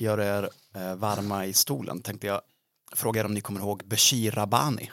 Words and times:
gör 0.00 0.20
er 0.20 0.50
eh, 0.74 0.94
varma 0.94 1.46
i 1.46 1.52
stolen 1.52 2.00
tänkte 2.02 2.26
jag 2.26 2.40
fråga 2.92 3.20
er 3.20 3.24
om 3.24 3.34
ni 3.34 3.40
kommer 3.40 3.60
ihåg 3.60 3.82
Bashir 3.84 4.30
Rabbani. 4.30 4.90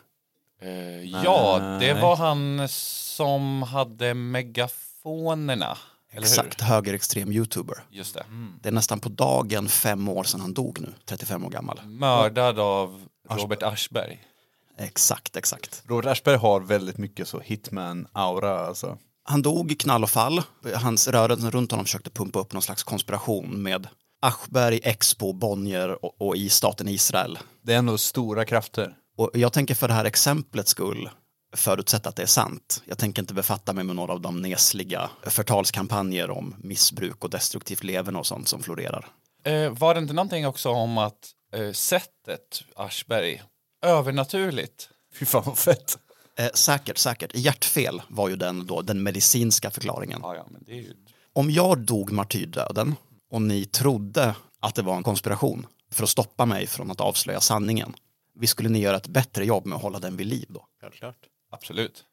Eh, 0.61 1.03
ja, 1.03 1.59
det 1.79 1.93
var 1.93 2.15
han 2.15 2.67
som 2.69 3.63
hade 3.63 4.13
megafonerna. 4.13 5.77
Eller 6.11 6.21
Exakt, 6.27 6.61
hur? 6.61 6.65
högerextrem 6.67 7.31
youtuber. 7.31 7.83
Just 7.89 8.13
det. 8.13 8.25
Det 8.61 8.69
är 8.69 8.73
nästan 8.73 8.99
på 8.99 9.09
dagen 9.09 9.69
fem 9.69 10.07
år 10.09 10.23
sedan 10.23 10.41
han 10.41 10.53
dog 10.53 10.79
nu, 10.81 10.93
35 11.05 11.45
år 11.45 11.49
gammal. 11.49 11.81
Mördad 11.85 12.59
av 12.59 13.07
Robert 13.29 13.63
Aschberg. 13.63 14.23
Exakt, 14.77 15.35
exakt. 15.35 15.83
Robert 15.87 16.05
Aschberg 16.05 16.37
har 16.37 16.59
väldigt 16.59 16.97
mycket 16.97 17.27
så 17.27 17.39
hitman-aura 17.39 18.59
alltså. 18.67 18.97
Han 19.23 19.41
dog 19.41 19.71
i 19.71 19.75
knall 19.75 20.03
och 20.03 20.09
fall. 20.09 20.41
Hans 20.75 21.07
rörelsen 21.07 21.51
runt 21.51 21.71
honom 21.71 21.85
försökte 21.85 22.09
pumpa 22.09 22.39
upp 22.39 22.53
någon 22.53 22.61
slags 22.61 22.83
konspiration 22.83 23.61
med 23.61 23.87
Aschberg, 24.19 24.79
Expo, 24.83 25.33
Bonnier 25.33 26.05
och, 26.05 26.21
och 26.21 26.37
i 26.37 26.49
staten 26.49 26.87
Israel. 26.87 27.39
Det 27.61 27.73
är 27.73 27.77
ändå 27.77 27.97
stora 27.97 28.45
krafter. 28.45 28.93
Och 29.17 29.31
jag 29.33 29.53
tänker 29.53 29.75
för 29.75 29.87
det 29.87 29.93
här 29.93 30.05
exemplets 30.05 30.71
skull 30.71 31.09
förutsätta 31.55 32.09
att 32.09 32.15
det 32.15 32.23
är 32.23 32.27
sant. 32.27 32.83
Jag 32.85 32.97
tänker 32.97 33.21
inte 33.21 33.33
befatta 33.33 33.73
mig 33.73 33.83
med 33.83 33.95
några 33.95 34.13
av 34.13 34.21
de 34.21 34.41
nesliga 34.41 35.09
förtalskampanjer 35.23 36.29
om 36.29 36.55
missbruk 36.57 37.23
och 37.23 37.29
destruktivt 37.29 37.83
leverne 37.83 38.19
och 38.19 38.27
sånt 38.27 38.47
som 38.47 38.63
florerar. 38.63 39.07
Eh, 39.43 39.69
var 39.69 39.93
det 39.93 39.99
inte 39.99 40.13
någonting 40.13 40.47
också 40.47 40.69
om 40.69 40.97
att 40.97 41.31
eh, 41.53 41.71
sättet 41.71 42.63
Aschberg, 42.75 43.41
övernaturligt? 43.85 44.89
Fy 45.19 45.25
fan 45.25 45.43
vad 45.45 45.57
fett. 45.57 45.97
Eh, 46.39 46.49
säkert, 46.53 46.97
säkert. 46.97 47.35
Hjärtfel 47.35 48.01
var 48.07 48.29
ju 48.29 48.35
den, 48.35 48.65
då, 48.65 48.81
den 48.81 49.03
medicinska 49.03 49.71
förklaringen. 49.71 50.19
Ja, 50.23 50.35
ja, 50.35 50.45
ju... 50.67 50.93
Om 51.33 51.51
jag 51.51 51.79
dog 51.79 52.11
martyrdöden 52.11 52.95
och 53.29 53.41
ni 53.41 53.65
trodde 53.65 54.35
att 54.59 54.75
det 54.75 54.81
var 54.81 54.97
en 54.97 55.03
konspiration 55.03 55.67
för 55.91 56.03
att 56.03 56.09
stoppa 56.09 56.45
mig 56.45 56.67
från 56.67 56.91
att 56.91 57.01
avslöja 57.01 57.39
sanningen, 57.39 57.93
vi 58.39 58.47
skulle 58.47 58.69
ni 58.69 58.79
göra 58.79 58.97
ett 58.97 59.07
bättre 59.07 59.45
jobb 59.45 59.65
med 59.65 59.75
att 59.75 59.81
hålla 59.81 59.99
den 59.99 60.17
vid 60.17 60.27
liv 60.27 60.45
då? 60.49 60.65
Självklart. 60.81 61.17
Absolut. 61.51 62.05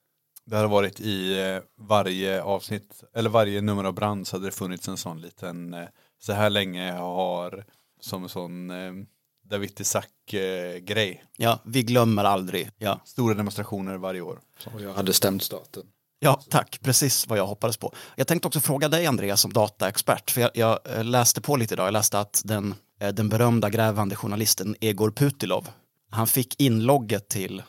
Det 0.47 0.56
hade 0.56 0.69
varit 0.69 1.00
i 1.00 1.41
eh, 1.41 1.62
varje 1.78 2.42
avsnitt, 2.42 3.05
eller 3.14 3.30
varje 3.30 3.61
nummer 3.61 3.84
av 3.84 3.94
Brand 3.94 4.27
så 4.27 4.36
hade 4.36 4.47
det 4.47 4.52
funnits 4.52 4.89
en 4.89 4.97
sån 4.97 5.20
liten, 5.20 5.74
eh, 5.74 5.89
så 6.19 6.33
här 6.33 6.50
länge 6.50 6.92
har, 6.92 7.64
som 8.00 8.22
en 8.22 8.28
sån 8.28 8.70
eh, 8.70 8.92
David 9.44 9.80
Isaac-grej. 9.80 11.24
Ja, 11.36 11.58
vi 11.64 11.83
glömmer 11.83 12.24
aldrig. 12.24 12.70
Ja. 12.78 13.00
Stora 13.05 13.34
demonstrationer 13.34 13.96
varje 13.96 14.20
år. 14.20 14.41
Och 14.74 14.80
jag 14.80 14.94
hade 14.94 15.12
stämt 15.12 15.42
staten. 15.42 15.86
Ja, 16.25 16.41
tack. 16.50 16.78
Precis 16.83 17.27
vad 17.27 17.39
jag 17.39 17.47
hoppades 17.47 17.77
på. 17.77 17.94
Jag 18.17 18.27
tänkte 18.27 18.48
också 18.48 18.61
fråga 18.61 18.89
dig, 18.89 19.06
Andreas, 19.06 19.41
som 19.41 19.53
dataexpert. 19.53 20.30
För 20.30 20.41
jag, 20.41 20.50
jag 20.55 20.78
eh, 20.84 21.05
läste 21.05 21.41
på 21.41 21.56
lite 21.56 21.75
idag. 21.75 21.86
Jag 21.86 21.92
läste 21.92 22.20
att 22.20 22.42
den, 22.44 22.75
eh, 23.00 23.08
den 23.08 23.28
berömda 23.28 23.70
grävande 23.70 24.17
journalisten 24.17 24.77
Egor 24.80 25.11
Putilov, 25.11 25.69
han 26.11 26.27
fick 26.27 26.61
inlogget 26.61 27.28
till 27.28 27.62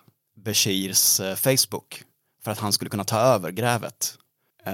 Beshirs 0.45 1.19
eh, 1.19 1.35
Facebook 1.35 2.03
för 2.43 2.51
att 2.51 2.59
han 2.59 2.73
skulle 2.73 2.89
kunna 2.89 3.03
ta 3.03 3.19
över 3.19 3.51
grävet. 3.51 4.17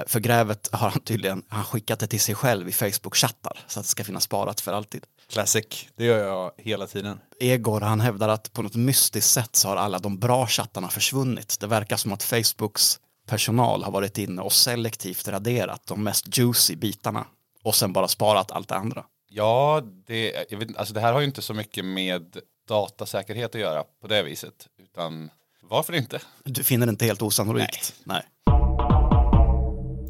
För 0.08 0.20
grävet 0.20 0.70
har 0.72 0.90
han 0.90 1.02
tydligen 1.02 1.44
han 1.48 1.64
skickat 1.64 2.00
det 2.00 2.08
till 2.08 2.20
sig 2.20 2.36
själv 2.36 2.70
i 2.70 2.72
Facebook-chattar 2.72 3.60
så 3.68 3.80
att 3.80 3.86
det 3.86 3.90
ska 3.90 4.04
finnas 4.04 4.24
sparat 4.24 4.62
för 4.62 4.74
alltid. 4.74 5.06
Classic, 5.30 5.66
det 5.96 6.06
gör 6.06 6.18
jag 6.18 6.52
hela 6.58 6.88
tiden. 6.88 7.20
Egor 7.40 7.82
han 7.82 8.02
hävdar 8.02 8.30
att 8.30 8.54
på 8.54 8.62
något 8.62 8.76
mystiskt 8.76 9.30
sätt 9.30 9.56
så 9.56 9.68
har 9.68 9.76
alla 9.76 10.00
de 10.00 10.20
bra 10.20 10.48
chattarna 10.48 10.90
försvunnit. 10.90 11.58
Det 11.60 11.68
verkar 11.68 11.98
som 11.98 12.14
att 12.14 12.24
Facebooks 12.24 13.00
personal 13.32 13.84
har 13.84 13.92
varit 13.92 14.18
inne 14.18 14.42
och 14.42 14.54
selektivt 14.54 15.28
raderat 15.28 15.82
de 15.88 16.04
mest 16.04 16.38
juicy 16.38 16.76
bitarna 16.76 17.26
och 17.64 17.76
sen 17.76 17.94
bara 17.94 18.08
sparat 18.08 18.52
allt 18.52 18.70
det 18.70 18.76
andra. 18.76 19.06
Ja, 19.30 19.82
det, 20.08 20.46
jag 20.50 20.58
vet, 20.58 20.78
alltså 20.78 20.94
det 20.94 21.00
här 21.00 21.14
har 21.14 21.20
ju 21.20 21.26
inte 21.26 21.42
så 21.42 21.54
mycket 21.54 21.86
med 21.86 22.38
datasäkerhet 22.68 23.56
att 23.56 23.62
göra 23.62 23.84
på 24.02 24.08
det 24.08 24.24
viset. 24.24 24.68
Utan 24.84 25.30
varför 25.62 25.94
inte? 25.94 26.22
Du 26.44 26.64
finner 26.64 26.86
det 26.86 26.90
inte 26.90 27.06
helt 27.06 27.22
osannolikt? 27.22 27.96
Nej. 28.04 28.22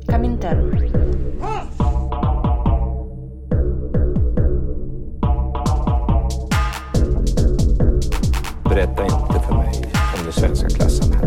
Comintern. 0.08 0.72
Berätta 8.70 9.04
inte 9.04 9.48
för 9.48 9.54
mig 9.54 9.92
om 10.20 10.26
det 10.26 10.32
svenska 10.32 10.70
klassamhället. 10.70 11.21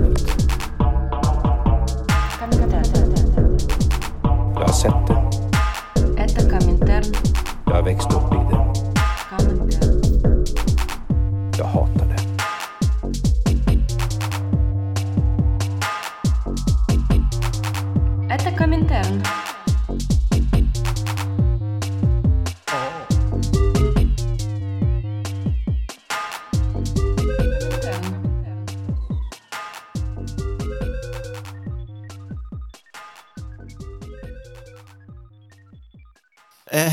Kassette. 4.74 5.14
Это 6.16 6.48
Коминтерн. 6.48 7.06
Avec 7.66 8.02
Stopping. 8.02 8.43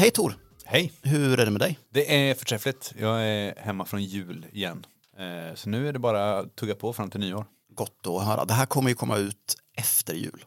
Hej 0.02 0.12
Tor, 0.12 0.36
Hej, 0.66 0.94
hur 1.02 1.40
är 1.40 1.46
det 1.46 1.52
med 1.52 1.62
dig? 1.62 1.80
det 1.90 2.30
är 2.30 2.34
förträffligt. 2.36 2.94
Jag 3.00 3.24
är 3.24 3.56
hemma 3.58 3.86
från 3.86 4.04
jul 4.04 4.46
igen. 4.52 4.86
Eh, 5.18 5.56
Så 5.56 5.70
nu 5.70 5.88
är 5.88 5.94
det 5.94 6.00
bara 6.00 6.40
att 6.40 6.56
tugga 6.56 6.76
på 6.76 6.94
fram 6.94 7.10
till 7.10 7.20
nyår. 7.20 7.46
Gott 7.70 8.08
att 8.08 8.26
höra. 8.26 8.46
Det 8.46 8.54
här 8.54 8.66
kommer 8.66 8.90
ju 8.90 8.96
komma 8.96 9.18
ut 9.18 9.56
efter 9.78 10.14
jul. 10.14 10.46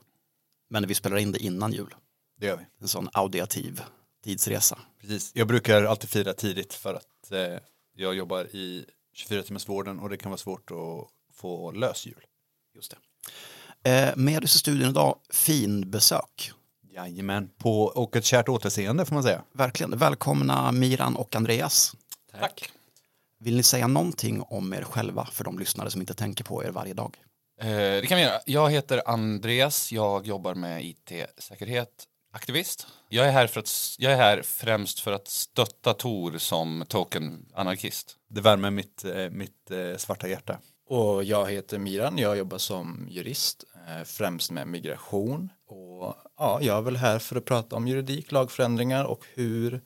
Men 0.70 0.86
vi 0.86 0.94
spelar 0.94 1.16
in 1.16 1.32
det 1.32 1.38
innan 1.38 1.72
jul. 1.72 1.94
Det 2.40 2.46
gör 2.46 2.56
vi. 2.56 2.64
En 2.80 2.88
sån 2.88 3.08
audiativ 3.12 3.82
tidsresa. 4.24 4.78
Precis. 5.00 5.30
Jag 5.34 5.48
brukar 5.48 5.84
alltid 5.84 6.10
fira 6.10 6.32
tidigt 6.32 6.74
för 6.74 6.94
att 6.94 7.32
eh, 7.32 7.58
jag 7.96 8.14
jobbar 8.14 8.44
i 8.44 8.84
24-timmarsvården 9.16 10.00
och 10.00 10.08
det 10.08 10.16
kan 10.16 10.30
vara 10.30 10.38
svårt 10.38 10.70
att 10.70 11.08
få 11.36 11.72
lös 11.72 12.06
jul. 12.06 12.24
Just 12.74 12.94
det. 13.82 13.90
Eh, 13.90 14.16
med 14.16 14.44
oss 14.44 14.54
i 14.54 14.58
studion 14.58 14.90
idag, 14.90 15.18
fin 15.30 15.90
besök. 15.90 16.52
Jajamän, 16.94 17.50
på, 17.58 17.82
och 17.82 18.16
ett 18.16 18.24
kärt 18.24 18.48
återseende 18.48 19.04
får 19.04 19.14
man 19.14 19.22
säga. 19.22 19.42
Verkligen. 19.52 19.98
Välkomna 19.98 20.72
Miran 20.72 21.16
och 21.16 21.36
Andreas. 21.36 21.96
Tack. 22.40 22.70
Vill 23.40 23.56
ni 23.56 23.62
säga 23.62 23.86
någonting 23.86 24.42
om 24.42 24.72
er 24.74 24.82
själva 24.82 25.26
för 25.32 25.44
de 25.44 25.58
lyssnare 25.58 25.90
som 25.90 26.00
inte 26.00 26.14
tänker 26.14 26.44
på 26.44 26.64
er 26.64 26.70
varje 26.70 26.94
dag? 26.94 27.16
Eh, 27.60 27.66
det 27.68 28.06
kan 28.08 28.16
vi 28.16 28.24
göra. 28.24 28.40
Jag 28.46 28.70
heter 28.70 29.02
Andreas, 29.06 29.92
jag 29.92 30.26
jobbar 30.26 30.54
med 30.54 30.84
IT-säkerhet, 30.84 32.04
aktivist. 32.32 32.86
Jag 33.08 33.26
är, 33.26 33.32
här 33.32 33.46
för 33.46 33.60
att, 33.60 33.96
jag 33.98 34.12
är 34.12 34.16
här 34.16 34.42
främst 34.42 35.00
för 35.00 35.12
att 35.12 35.28
stötta 35.28 35.94
Tor 35.94 36.38
som 36.38 36.84
token-anarkist. 36.88 38.16
Det 38.28 38.40
värmer 38.40 38.70
mitt, 38.70 39.04
eh, 39.04 39.30
mitt 39.30 39.70
eh, 39.70 39.96
svarta 39.96 40.28
hjärta. 40.28 40.58
Och 40.88 41.24
jag 41.24 41.50
heter 41.50 41.78
Miran, 41.78 42.18
jag 42.18 42.36
jobbar 42.36 42.58
som 42.58 43.06
jurist, 43.10 43.64
eh, 43.88 44.04
främst 44.04 44.50
med 44.50 44.68
migration. 44.68 45.50
Och 45.66 46.14
ja, 46.38 46.58
jag 46.62 46.78
är 46.78 46.82
väl 46.82 46.96
här 46.96 47.18
för 47.18 47.36
att 47.36 47.44
prata 47.44 47.76
om 47.76 47.88
juridik, 47.88 48.32
lagförändringar 48.32 49.04
och 49.04 49.24
hur 49.34 49.80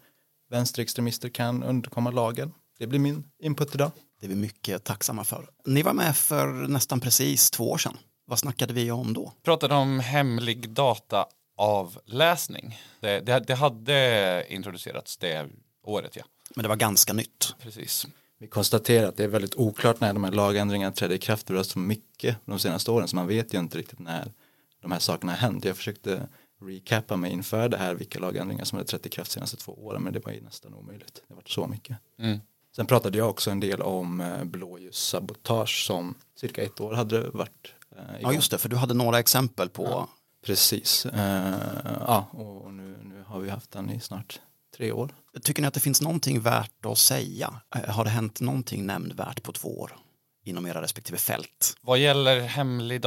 vänsterextremister 0.50 1.28
kan 1.28 1.62
undkomma 1.62 2.10
lagen. 2.10 2.52
Det 2.78 2.86
blir 2.86 2.98
min 2.98 3.24
input 3.38 3.74
idag. 3.74 3.90
Det 4.20 4.26
är 4.26 4.30
vi 4.30 4.36
mycket 4.36 4.84
tacksamma 4.84 5.24
för. 5.24 5.48
Ni 5.64 5.82
var 5.82 5.92
med 5.92 6.16
för 6.16 6.46
nästan 6.46 7.00
precis 7.00 7.50
två 7.50 7.70
år 7.70 7.78
sedan. 7.78 7.96
Vad 8.26 8.38
snackade 8.38 8.72
vi 8.72 8.90
om 8.90 9.14
då? 9.14 9.32
Pratade 9.42 9.74
om 9.74 10.00
hemlig 10.00 10.70
dataavläsning. 10.70 12.80
Det, 13.00 13.20
det, 13.20 13.44
det 13.46 13.54
hade 13.54 14.44
introducerats 14.48 15.16
det 15.16 15.46
året, 15.84 16.16
ja. 16.16 16.22
Men 16.54 16.62
det 16.62 16.68
var 16.68 16.76
ganska 16.76 17.12
nytt. 17.12 17.54
Precis. 17.62 18.06
Vi 18.38 18.46
konstaterar 18.46 19.08
att 19.08 19.16
det 19.16 19.24
är 19.24 19.28
väldigt 19.28 19.54
oklart 19.54 20.00
när 20.00 20.12
de 20.12 20.24
här 20.24 20.32
lagändringarna 20.32 20.92
trädde 20.92 21.14
i 21.14 21.18
kraft. 21.18 21.46
Det 21.46 21.56
har 21.56 21.62
så 21.62 21.78
mycket 21.78 22.36
de 22.44 22.58
senaste 22.58 22.90
åren 22.90 23.08
så 23.08 23.16
man 23.16 23.26
vet 23.26 23.54
ju 23.54 23.58
inte 23.58 23.78
riktigt 23.78 23.98
när 23.98 24.32
de 24.80 24.92
här 24.92 24.98
sakerna 24.98 25.32
har 25.32 25.38
hänt. 25.38 25.64
Jag 25.64 25.76
försökte 25.76 26.28
recappa 26.60 27.16
mig 27.16 27.32
inför 27.32 27.68
det 27.68 27.76
här 27.76 27.94
vilka 27.94 28.18
lagändringar 28.18 28.64
som 28.64 28.78
hade 28.78 28.88
trätt 28.88 29.06
i 29.06 29.08
kraft 29.08 29.30
de 29.30 29.34
senaste 29.34 29.56
två 29.56 29.72
åren 29.72 30.02
men 30.02 30.12
det 30.12 30.24
var 30.24 30.32
ju 30.32 30.40
nästan 30.40 30.74
omöjligt. 30.74 31.22
Det 31.28 31.34
varit 31.34 31.48
så 31.48 31.66
mycket. 31.66 31.96
Mm. 32.18 32.38
Sen 32.76 32.86
pratade 32.86 33.18
jag 33.18 33.30
också 33.30 33.50
en 33.50 33.60
del 33.60 33.82
om 33.82 34.20
eh, 34.20 34.44
blåljussabotage 34.44 35.84
som 35.86 36.14
cirka 36.36 36.62
ett 36.62 36.80
år 36.80 36.92
hade 36.92 37.30
varit 37.30 37.74
eh, 37.96 38.02
Ja, 38.20 38.32
just 38.32 38.50
det, 38.50 38.58
för 38.58 38.68
du 38.68 38.76
hade 38.76 38.94
några 38.94 39.18
exempel 39.18 39.68
på 39.68 39.84
Ja. 39.84 40.08
Precis. 40.46 41.06
Eh, 41.06 41.54
ja, 42.00 42.28
och 42.32 42.72
nu, 42.74 42.96
nu 43.02 43.24
har 43.26 43.40
vi 43.40 43.50
haft 43.50 43.70
den 43.70 43.90
i 43.90 44.00
snart 44.00 44.40
tre 44.76 44.92
år. 44.92 45.10
Tycker 45.42 45.62
ni 45.62 45.68
att 45.68 45.74
det 45.74 45.80
finns 45.80 46.00
någonting 46.02 46.40
värt 46.40 46.86
att 46.86 46.98
säga? 46.98 47.60
Eh, 47.74 47.94
Har 47.94 48.04
det 48.04 48.10
hänt 48.10 48.40
någonting 48.40 48.86
nämnvärt 48.86 49.42
på 49.42 49.52
två 49.52 49.80
år 49.80 49.96
inom 50.44 50.66
era 50.66 50.82
respektive 50.82 51.18
fält? 51.18 51.74
Vad 51.80 51.98
gäller 51.98 52.40
hemlig 52.40 53.00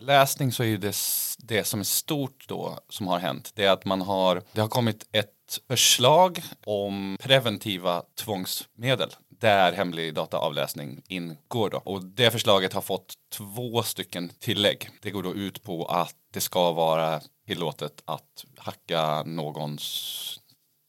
läsning 0.00 0.52
så 0.52 0.62
är 0.62 0.66
ju 0.66 0.76
det, 0.76 0.96
det 1.38 1.64
som 1.64 1.80
är 1.80 1.84
stort 1.84 2.44
då 2.48 2.78
som 2.88 3.06
har 3.06 3.18
hänt 3.18 3.52
det 3.54 3.64
är 3.64 3.70
att 3.70 3.84
man 3.84 4.00
har, 4.00 4.42
det 4.52 4.60
har 4.60 4.68
kommit 4.68 5.06
ett 5.12 5.34
ett 5.50 5.60
förslag 5.68 6.42
om 6.66 7.16
preventiva 7.20 8.02
tvångsmedel 8.14 9.10
där 9.28 9.72
hemlig 9.72 10.14
dataavläsning 10.14 11.02
ingår. 11.08 11.70
Då. 11.70 11.78
Och 11.78 12.04
det 12.04 12.30
förslaget 12.30 12.72
har 12.72 12.80
fått 12.80 13.14
två 13.32 13.82
stycken 13.82 14.28
tillägg. 14.38 14.90
Det 15.02 15.10
går 15.10 15.22
då 15.22 15.34
ut 15.34 15.62
på 15.62 15.84
att 15.84 16.14
det 16.32 16.40
ska 16.40 16.72
vara 16.72 17.20
tillåtet 17.46 18.02
att 18.04 18.44
hacka 18.56 19.22
någons 19.22 20.40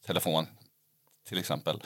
telefon 0.06 0.46
till 1.28 1.38
exempel 1.38 1.82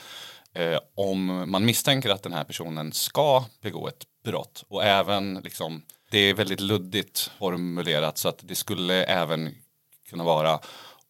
eh, 0.53 0.79
om 0.95 1.51
man 1.51 1.65
misstänker 1.65 2.09
att 2.09 2.23
den 2.23 2.33
här 2.33 2.43
personen 2.43 2.93
ska 2.93 3.45
begå 3.61 3.87
ett 3.87 4.03
brott 4.23 4.63
och 4.67 4.83
även 4.83 5.33
liksom 5.43 5.83
det 6.11 6.17
är 6.17 6.33
väldigt 6.33 6.59
luddigt 6.59 7.31
formulerat 7.39 8.17
så 8.17 8.29
att 8.29 8.39
det 8.41 8.55
skulle 8.55 9.03
även 9.03 9.55
kunna 10.09 10.23
vara 10.23 10.59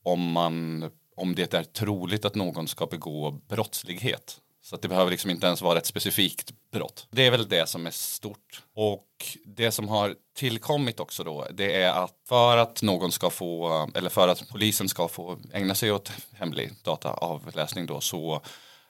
om 0.03 0.31
man 0.31 0.83
om 1.17 1.35
det 1.35 1.53
är 1.53 1.63
troligt 1.63 2.25
att 2.25 2.35
någon 2.35 2.67
ska 2.67 2.85
begå 2.85 3.31
brottslighet. 3.31 4.41
Så 4.61 4.75
att 4.75 4.81
det 4.81 4.88
behöver 4.88 5.11
liksom 5.11 5.31
inte 5.31 5.47
ens 5.47 5.61
vara 5.61 5.77
ett 5.77 5.85
specifikt 5.85 6.51
brott. 6.71 7.07
Det 7.11 7.25
är 7.25 7.31
väl 7.31 7.49
det 7.49 7.69
som 7.69 7.88
är 7.88 7.91
stort. 7.91 8.63
Och 8.75 9.07
det 9.45 9.71
som 9.71 9.88
har 9.88 10.15
tillkommit 10.35 11.00
också 11.00 11.23
då, 11.23 11.47
det 11.53 11.81
är 11.81 12.03
att 12.03 12.13
för 12.27 12.57
att 12.57 12.81
någon 12.81 13.11
ska 13.11 13.29
få, 13.29 13.89
eller 13.95 14.09
för 14.09 14.27
att 14.27 14.50
polisen 14.50 14.89
ska 14.89 15.07
få 15.07 15.39
ägna 15.53 15.75
sig 15.75 15.91
åt 15.91 16.11
hemlig 16.33 16.71
dataavläsning 16.83 17.85
då 17.85 18.01
så 18.01 18.41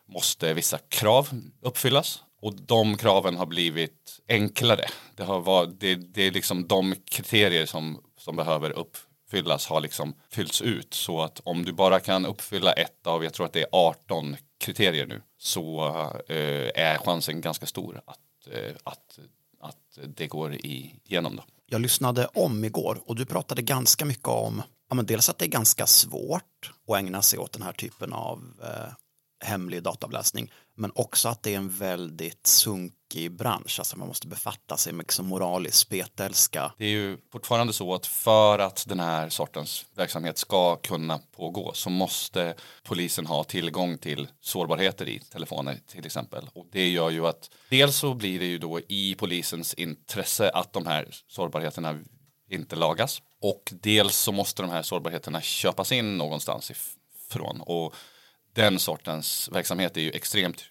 måste 0.08 0.54
vissa 0.54 0.78
krav 0.78 1.42
uppfyllas. 1.62 2.24
Och 2.42 2.54
de 2.62 2.98
kraven 2.98 3.38
har 3.38 3.46
blivit 3.46 4.20
enklare. 4.28 4.86
Det, 5.16 5.24
har 5.24 5.40
varit, 5.40 5.80
det, 5.80 5.96
det 5.96 6.22
är 6.22 6.32
liksom 6.32 6.68
de 6.68 6.96
kriterier 7.06 7.66
som, 7.66 8.02
som 8.18 8.36
behöver 8.36 8.72
uppfyllas 8.72 9.68
har 9.68 9.82
liksom 9.82 10.14
fyllts 10.32 10.62
ut. 10.62 10.94
Så 10.94 11.22
att 11.22 11.42
om 11.44 11.66
du 11.66 11.74
bara 11.74 12.00
kan 12.00 12.26
uppfylla 12.26 12.74
ett 12.74 13.08
av, 13.08 13.24
jag 13.24 13.34
tror 13.34 13.46
att 13.46 13.54
det 13.54 13.62
är 13.62 13.70
18 13.72 14.36
kriterier 14.60 15.06
nu, 15.06 15.22
så 15.38 15.88
eh, 16.28 16.84
är 16.84 16.98
chansen 16.98 17.42
ganska 17.42 17.66
stor 17.66 18.02
att, 18.06 18.54
eh, 18.54 18.76
att, 18.84 19.20
att 19.60 20.00
det 20.16 20.28
går 20.28 20.54
igenom. 20.54 21.36
Då. 21.36 21.44
Jag 21.66 21.82
lyssnade 21.82 22.26
om 22.26 22.64
igår 22.64 23.02
och 23.06 23.16
du 23.16 23.26
pratade 23.26 23.62
ganska 23.62 24.06
mycket 24.06 24.28
om 24.28 24.62
ja, 24.90 24.96
men 24.96 25.06
dels 25.06 25.30
att 25.30 25.38
det 25.38 25.46
är 25.46 25.50
ganska 25.50 25.88
svårt 25.88 26.72
att 26.88 26.98
ägna 26.98 27.22
sig 27.22 27.40
åt 27.40 27.54
den 27.54 27.62
här 27.62 27.72
typen 27.72 28.14
av 28.14 28.44
eh, 28.64 28.94
hemlig 29.40 29.84
dataavläsning 29.84 30.52
men 30.80 30.92
också 30.96 31.30
att 31.30 31.44
det 31.44 31.54
är 31.54 31.58
en 31.58 31.70
väldigt 31.70 32.48
sunkig 32.48 33.32
bransch, 33.32 33.80
alltså 33.80 33.98
man 33.98 34.08
måste 34.08 34.28
befatta 34.28 34.78
sig 34.78 34.94
med 34.94 35.04
liksom 35.04 35.26
moralisk 35.28 35.78
spetälska. 35.78 36.74
Det 36.78 36.86
är 36.86 36.90
ju 36.90 37.18
fortfarande 37.32 37.74
så 37.74 37.94
att 37.94 38.08
för 38.08 38.60
att 38.60 38.86
den 38.88 39.00
här 39.00 39.30
sortens 39.30 39.86
verksamhet 39.96 40.38
ska 40.38 40.76
kunna 40.76 41.20
pågå 41.36 41.74
så 41.74 41.90
måste 41.90 42.56
polisen 42.84 43.26
ha 43.26 43.44
tillgång 43.44 43.98
till 43.98 44.28
sårbarheter 44.42 45.08
i 45.08 45.20
telefoner 45.20 45.80
till 45.88 46.06
exempel. 46.06 46.50
Och 46.54 46.68
det 46.72 46.90
gör 46.90 47.10
ju 47.10 47.28
att 47.28 47.50
dels 47.70 47.96
så 47.96 48.14
blir 48.14 48.40
det 48.40 48.46
ju 48.46 48.58
då 48.58 48.80
i 48.88 49.16
polisens 49.16 49.74
intresse 49.74 50.50
att 50.50 50.74
de 50.74 50.86
här 50.86 51.08
sårbarheterna 51.28 52.00
inte 52.50 52.76
lagas 52.76 53.22
och 53.42 53.64
dels 53.72 54.18
så 54.18 54.32
måste 54.32 54.62
de 54.62 54.72
här 54.72 54.84
sårbarheterna 54.84 55.42
köpas 55.42 55.92
in 55.92 56.18
någonstans 56.18 56.72
ifrån. 56.72 57.62
Och 57.62 57.96
den 58.58 58.80
sortens 58.80 59.50
verksamhet 59.52 59.98
är 59.98 60.02
ju 60.02 60.12
extremt 60.12 60.64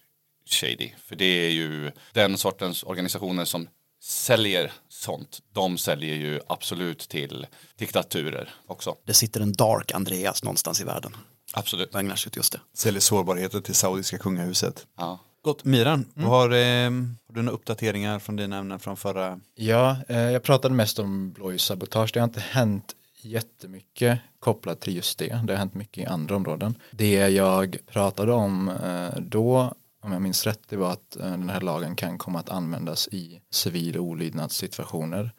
shady. 0.45 0.89
För 1.05 1.15
det 1.15 1.25
är 1.25 1.49
ju 1.49 1.91
den 2.13 2.37
sortens 2.37 2.83
organisationer 2.83 3.45
som 3.45 3.67
säljer 4.03 4.71
sånt. 4.89 5.39
De 5.53 5.77
säljer 5.77 6.15
ju 6.15 6.39
absolut 6.47 6.99
till 6.99 7.47
diktaturer 7.77 8.53
också. 8.65 8.95
Det 9.05 9.13
sitter 9.13 9.41
en 9.41 9.53
dark 9.53 9.91
Andreas 9.91 10.43
någonstans 10.43 10.81
i 10.81 10.83
världen 10.83 11.15
Absolut. 11.53 11.93
och 11.93 11.99
ägnar 11.99 12.15
sig 12.15 12.29
åt 12.29 12.35
just 12.35 12.51
det. 12.51 12.59
Säljer 12.73 13.01
sårbarheter 13.01 13.61
till 13.61 13.75
saudiska 13.75 14.17
kungahuset. 14.17 14.87
Ja. 14.97 15.19
Gott, 15.41 15.63
Miran, 15.63 16.05
har, 16.15 16.49
eh, 16.49 16.91
har 17.27 17.33
du 17.33 17.41
några 17.41 17.55
uppdateringar 17.55 18.19
från 18.19 18.35
dina 18.35 18.57
ämnen 18.57 18.79
från 18.79 18.97
förra? 18.97 19.39
Ja, 19.55 19.97
eh, 20.07 20.17
jag 20.17 20.43
pratade 20.43 20.75
mest 20.75 20.99
om 20.99 21.31
blåljussabotage. 21.31 22.09
Det 22.13 22.19
har 22.19 22.27
inte 22.27 22.39
hänt 22.39 22.95
jättemycket 23.27 24.19
kopplat 24.39 24.79
till 24.79 24.95
just 24.95 25.19
det. 25.19 25.41
Det 25.43 25.53
har 25.53 25.57
hänt 25.57 25.73
mycket 25.73 26.03
i 26.03 26.05
andra 26.05 26.35
områden. 26.35 26.75
Det 26.91 27.29
jag 27.29 27.77
pratade 27.85 28.31
om 28.31 28.69
eh, 28.69 29.19
då, 29.19 29.73
om 30.01 30.11
jag 30.11 30.21
minns 30.21 30.45
rätt, 30.45 30.61
det 30.69 30.77
var 30.77 30.91
att 30.91 31.15
eh, 31.15 31.31
den 31.31 31.49
här 31.49 31.61
lagen 31.61 31.95
kan 31.95 32.17
komma 32.17 32.39
att 32.39 32.49
användas 32.49 33.07
i 33.07 33.41
civil 33.51 33.99
olydnadssituationer. 33.99 35.31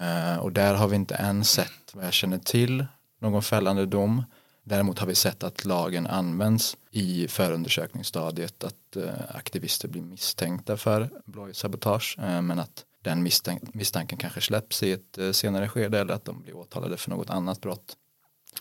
Eh, 0.00 0.36
och 0.36 0.52
där 0.52 0.74
har 0.74 0.88
vi 0.88 0.96
inte 0.96 1.14
än 1.14 1.44
sett, 1.44 1.94
vad 1.94 2.04
jag 2.04 2.12
känner 2.12 2.38
till, 2.38 2.86
någon 3.20 3.42
fällande 3.42 3.86
dom. 3.86 4.24
Däremot 4.64 4.98
har 4.98 5.06
vi 5.06 5.14
sett 5.14 5.42
att 5.42 5.64
lagen 5.64 6.06
används 6.06 6.76
i 6.90 7.28
förundersökningsstadiet 7.28 8.64
att 8.64 8.96
aktivister 9.28 9.88
blir 9.88 10.02
misstänkta 10.02 10.76
för 10.76 11.10
blåljussabotage 11.24 12.16
men 12.18 12.58
att 12.58 12.84
den 13.02 13.22
misstänk 13.22 13.74
misstanken 13.74 14.18
kanske 14.18 14.40
släpps 14.40 14.82
i 14.82 14.92
ett 14.92 15.18
eh, 15.18 15.32
senare 15.32 15.68
skede 15.68 15.98
eller 15.98 16.14
att 16.14 16.24
de 16.24 16.42
blir 16.42 16.56
åtalade 16.56 16.96
för 16.96 17.10
något 17.10 17.30
annat 17.30 17.60
brott. 17.60 17.96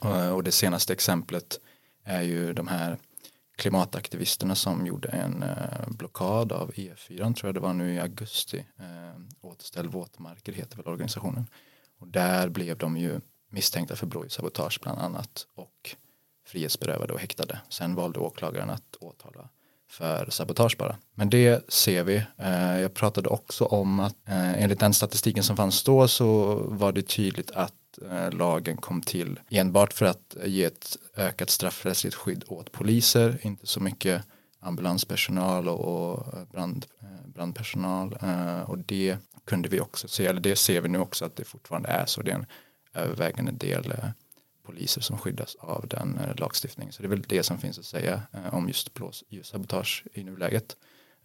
Eh, 0.03 0.29
och 0.29 0.43
det 0.43 0.51
senaste 0.51 0.93
exemplet 0.93 1.59
är 2.03 2.21
ju 2.21 2.53
de 2.53 2.67
här 2.67 2.97
klimataktivisterna 3.57 4.55
som 4.55 4.85
gjorde 4.85 5.09
en 5.09 5.43
eh, 5.43 5.89
blockad 5.89 6.51
av 6.51 6.71
E4 6.71 7.33
tror 7.33 7.47
jag 7.47 7.53
det 7.53 7.59
var 7.59 7.73
nu 7.73 7.93
i 7.93 7.99
augusti. 7.99 8.65
Återställ 9.41 9.87
våtmarker 9.87 10.53
heter 10.53 10.77
väl 10.77 10.87
organisationen. 10.87 11.47
Och 11.99 12.07
där 12.07 12.49
blev 12.49 12.77
de 12.77 12.97
ju 12.97 13.21
misstänkta 13.49 13.95
för 13.95 14.07
blåljussabotage 14.07 14.79
bland 14.81 14.99
annat 14.99 15.47
och 15.55 15.95
frihetsberövade 16.45 17.13
och 17.13 17.19
häktade. 17.19 17.61
Sen 17.69 17.95
valde 17.95 18.19
åklagaren 18.19 18.69
att 18.69 18.95
åtala 18.95 19.49
för 19.89 20.29
sabotage 20.29 20.77
bara. 20.77 20.95
Men 21.15 21.29
det 21.29 21.71
ser 21.71 22.03
vi. 22.03 22.23
Eh, 22.37 22.81
jag 22.81 22.93
pratade 22.93 23.29
också 23.29 23.65
om 23.65 23.99
att 23.99 24.15
eh, 24.27 24.63
enligt 24.63 24.79
den 24.79 24.93
statistiken 24.93 25.43
som 25.43 25.57
fanns 25.57 25.83
då 25.83 26.07
så 26.07 26.55
var 26.55 26.91
det 26.91 27.01
tydligt 27.01 27.51
att 27.51 27.73
eh, 28.11 28.31
lagen 28.31 28.77
kom 28.77 29.01
till 29.01 29.39
enbart 29.49 29.93
för 29.93 30.05
att 30.05 30.35
ge 30.45 30.63
ett 30.63 30.97
ökat 31.17 31.49
straffrättsligt 31.49 32.15
skydd 32.15 32.43
åt 32.47 32.71
poliser, 32.71 33.37
inte 33.41 33.67
så 33.67 33.79
mycket 33.79 34.23
ambulanspersonal 34.59 35.69
och 35.69 36.25
brand, 36.51 36.85
brandpersonal 37.25 38.17
och 38.65 38.77
det 38.77 39.17
kunde 39.45 39.69
vi 39.69 39.79
också 39.79 40.07
se, 40.07 40.25
eller 40.25 40.41
det 40.41 40.55
ser 40.55 40.81
vi 40.81 40.89
nu 40.89 40.99
också 40.99 41.25
att 41.25 41.35
det 41.35 41.43
fortfarande 41.43 41.89
är 41.89 42.05
så, 42.05 42.21
det 42.21 42.31
är 42.31 42.35
en 42.35 42.45
övervägande 42.93 43.51
del 43.51 43.93
poliser 44.69 45.01
som 45.01 45.17
skyddas 45.17 45.55
av 45.59 45.87
den 45.87 46.17
eh, 46.17 46.35
lagstiftningen. 46.35 46.93
Så 46.93 47.01
det 47.01 47.07
är 47.07 47.09
väl 47.09 47.21
det 47.27 47.43
som 47.43 47.57
finns 47.57 47.79
att 47.79 47.85
säga 47.85 48.21
eh, 48.33 48.53
om 48.53 48.67
just 48.67 48.93
blåljussabotage 48.93 50.03
i 50.13 50.23
nuläget. 50.23 50.75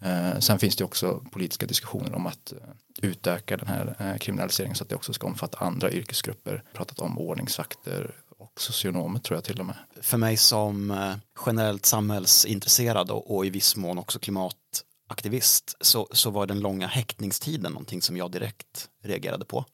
Eh, 0.00 0.38
sen 0.38 0.58
finns 0.58 0.76
det 0.76 0.84
också 0.84 1.24
politiska 1.32 1.66
diskussioner 1.66 2.14
om 2.14 2.26
att 2.26 2.52
eh, 2.52 2.58
utöka 3.02 3.56
den 3.56 3.68
här 3.68 3.96
eh, 3.98 4.18
kriminaliseringen 4.18 4.76
så 4.76 4.84
att 4.84 4.88
det 4.88 4.96
också 4.96 5.12
ska 5.12 5.26
omfatta 5.26 5.58
andra 5.58 5.90
yrkesgrupper. 5.90 6.62
Pratat 6.72 6.98
om 6.98 7.18
ordningsvakter 7.18 8.14
och 8.38 8.60
socionomer 8.60 9.20
tror 9.20 9.36
jag 9.36 9.44
till 9.44 9.60
och 9.60 9.66
med. 9.66 9.76
För 10.00 10.18
mig 10.18 10.36
som 10.36 10.90
eh, 10.90 11.14
generellt 11.46 11.86
samhällsintresserad 11.86 13.10
och, 13.10 13.36
och 13.36 13.46
i 13.46 13.50
viss 13.50 13.76
mån 13.76 13.98
också 13.98 14.18
klimataktivist 14.18 15.76
så, 15.80 16.08
så 16.12 16.30
var 16.30 16.46
den 16.46 16.60
långa 16.60 16.86
häktningstiden 16.86 17.72
någonting 17.72 18.02
som 18.02 18.16
jag 18.16 18.30
direkt 18.30 18.88
reagerade 19.02 19.44
på. 19.44 19.64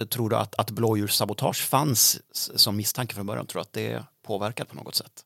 Eh, 0.00 0.06
tror 0.06 0.30
du 0.30 0.36
att, 0.36 0.54
att 0.54 0.70
blåljussabotage 0.70 1.60
fanns 1.68 2.20
som 2.32 2.76
misstanke 2.76 3.14
från 3.14 3.26
början? 3.26 3.46
Tror 3.46 3.60
du 3.60 3.62
att 3.62 3.72
det 3.72 4.04
påverkar 4.26 4.64
på 4.64 4.76
något 4.76 4.94
sätt? 4.94 5.22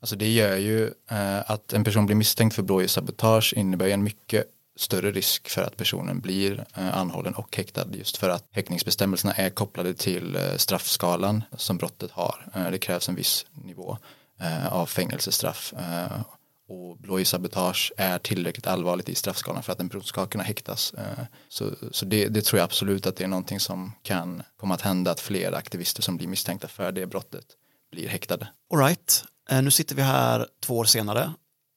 Alltså 0.00 0.16
det 0.16 0.28
gör 0.28 0.56
ju 0.56 0.86
eh, 1.10 1.50
att 1.50 1.72
en 1.72 1.84
person 1.84 2.06
blir 2.06 2.16
misstänkt 2.16 2.54
för 2.54 2.62
blåljussabotage 2.62 3.54
innebär 3.56 3.86
ju 3.86 3.92
en 3.92 4.02
mycket 4.02 4.44
större 4.76 5.10
risk 5.10 5.48
för 5.48 5.62
att 5.62 5.76
personen 5.76 6.20
blir 6.20 6.64
eh, 6.74 6.98
anhållen 6.98 7.34
och 7.34 7.56
häktad 7.56 7.86
just 7.92 8.16
för 8.16 8.28
att 8.28 8.48
häktningsbestämmelserna 8.50 9.32
är 9.32 9.50
kopplade 9.50 9.94
till 9.94 10.36
eh, 10.36 10.56
straffskalan 10.56 11.44
som 11.56 11.76
brottet 11.76 12.10
har. 12.10 12.46
Eh, 12.54 12.70
det 12.70 12.78
krävs 12.78 13.08
en 13.08 13.14
viss 13.14 13.46
nivå 13.52 13.98
eh, 14.40 14.72
av 14.72 14.86
fängelsestraff 14.86 15.72
eh, 15.72 16.20
och 16.68 16.98
blåljussabotage 16.98 17.92
är 17.96 18.18
tillräckligt 18.18 18.66
allvarligt 18.66 19.08
i 19.08 19.14
straffskalan 19.14 19.62
för 19.62 19.72
att 19.72 19.80
en 19.80 19.88
person 19.88 20.04
ska 20.04 20.26
kunna 20.26 20.44
häktas. 20.44 20.94
Eh, 20.94 21.24
Så, 21.48 21.70
så 21.92 22.04
det, 22.04 22.28
det 22.28 22.42
tror 22.44 22.58
jag 22.58 22.64
absolut 22.64 23.06
att 23.06 23.16
det 23.16 23.24
är 23.24 23.28
någonting 23.28 23.60
som 23.60 23.92
kan 24.02 24.42
komma 24.56 24.74
att 24.74 24.80
hända 24.80 25.10
att 25.10 25.20
fler 25.20 25.52
aktivister 25.52 26.02
som 26.02 26.16
blir 26.16 26.28
misstänkta 26.28 26.68
för 26.68 26.92
det 26.92 27.06
brottet 27.06 27.44
blir 27.92 28.08
häktade. 28.08 28.48
All 28.74 28.80
right. 28.80 29.24
Eh, 29.50 29.62
nu 29.62 29.70
sitter 29.70 29.94
vi 29.94 30.02
här 30.02 30.46
två 30.60 30.76
år 30.78 30.84
senare. 30.84 31.32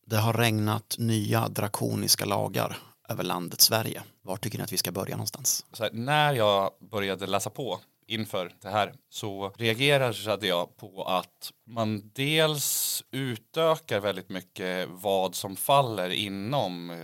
Det 0.08 0.18
har 0.18 0.34
regnat 0.34 0.96
nya 0.98 1.48
drakoniska 1.48 2.26
lagar 2.26 2.78
över 3.10 3.24
landet 3.24 3.62
Sverige. 3.62 4.04
Var 4.24 4.38
tycker 4.38 4.58
ni 4.58 4.64
att 4.64 4.74
vi 4.74 4.78
ska 4.78 4.92
börja 4.92 5.16
någonstans? 5.16 5.66
Så 5.74 5.84
här, 5.84 5.92
när 5.94 6.34
jag 6.34 6.72
började 6.92 7.28
läsa 7.28 7.50
på 7.50 7.80
inför 8.12 8.54
det 8.62 8.70
här 8.70 8.94
så 9.10 9.54
reagerade 9.58 10.48
jag 10.48 10.78
på 10.78 11.04
att 11.04 11.52
man 11.66 12.12
dels 12.14 13.04
utökar 13.12 14.00
väldigt 14.00 14.30
mycket 14.30 14.90
vad 14.90 15.36
som 15.36 15.56
faller 15.56 16.10
inom 16.10 17.04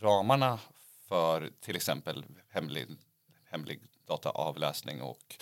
ramarna 0.00 0.58
för 1.08 1.50
till 1.60 1.76
exempel 1.76 2.24
hemlig, 2.48 2.86
hemlig 3.50 3.80
dataavläsning 4.06 5.02
och 5.02 5.36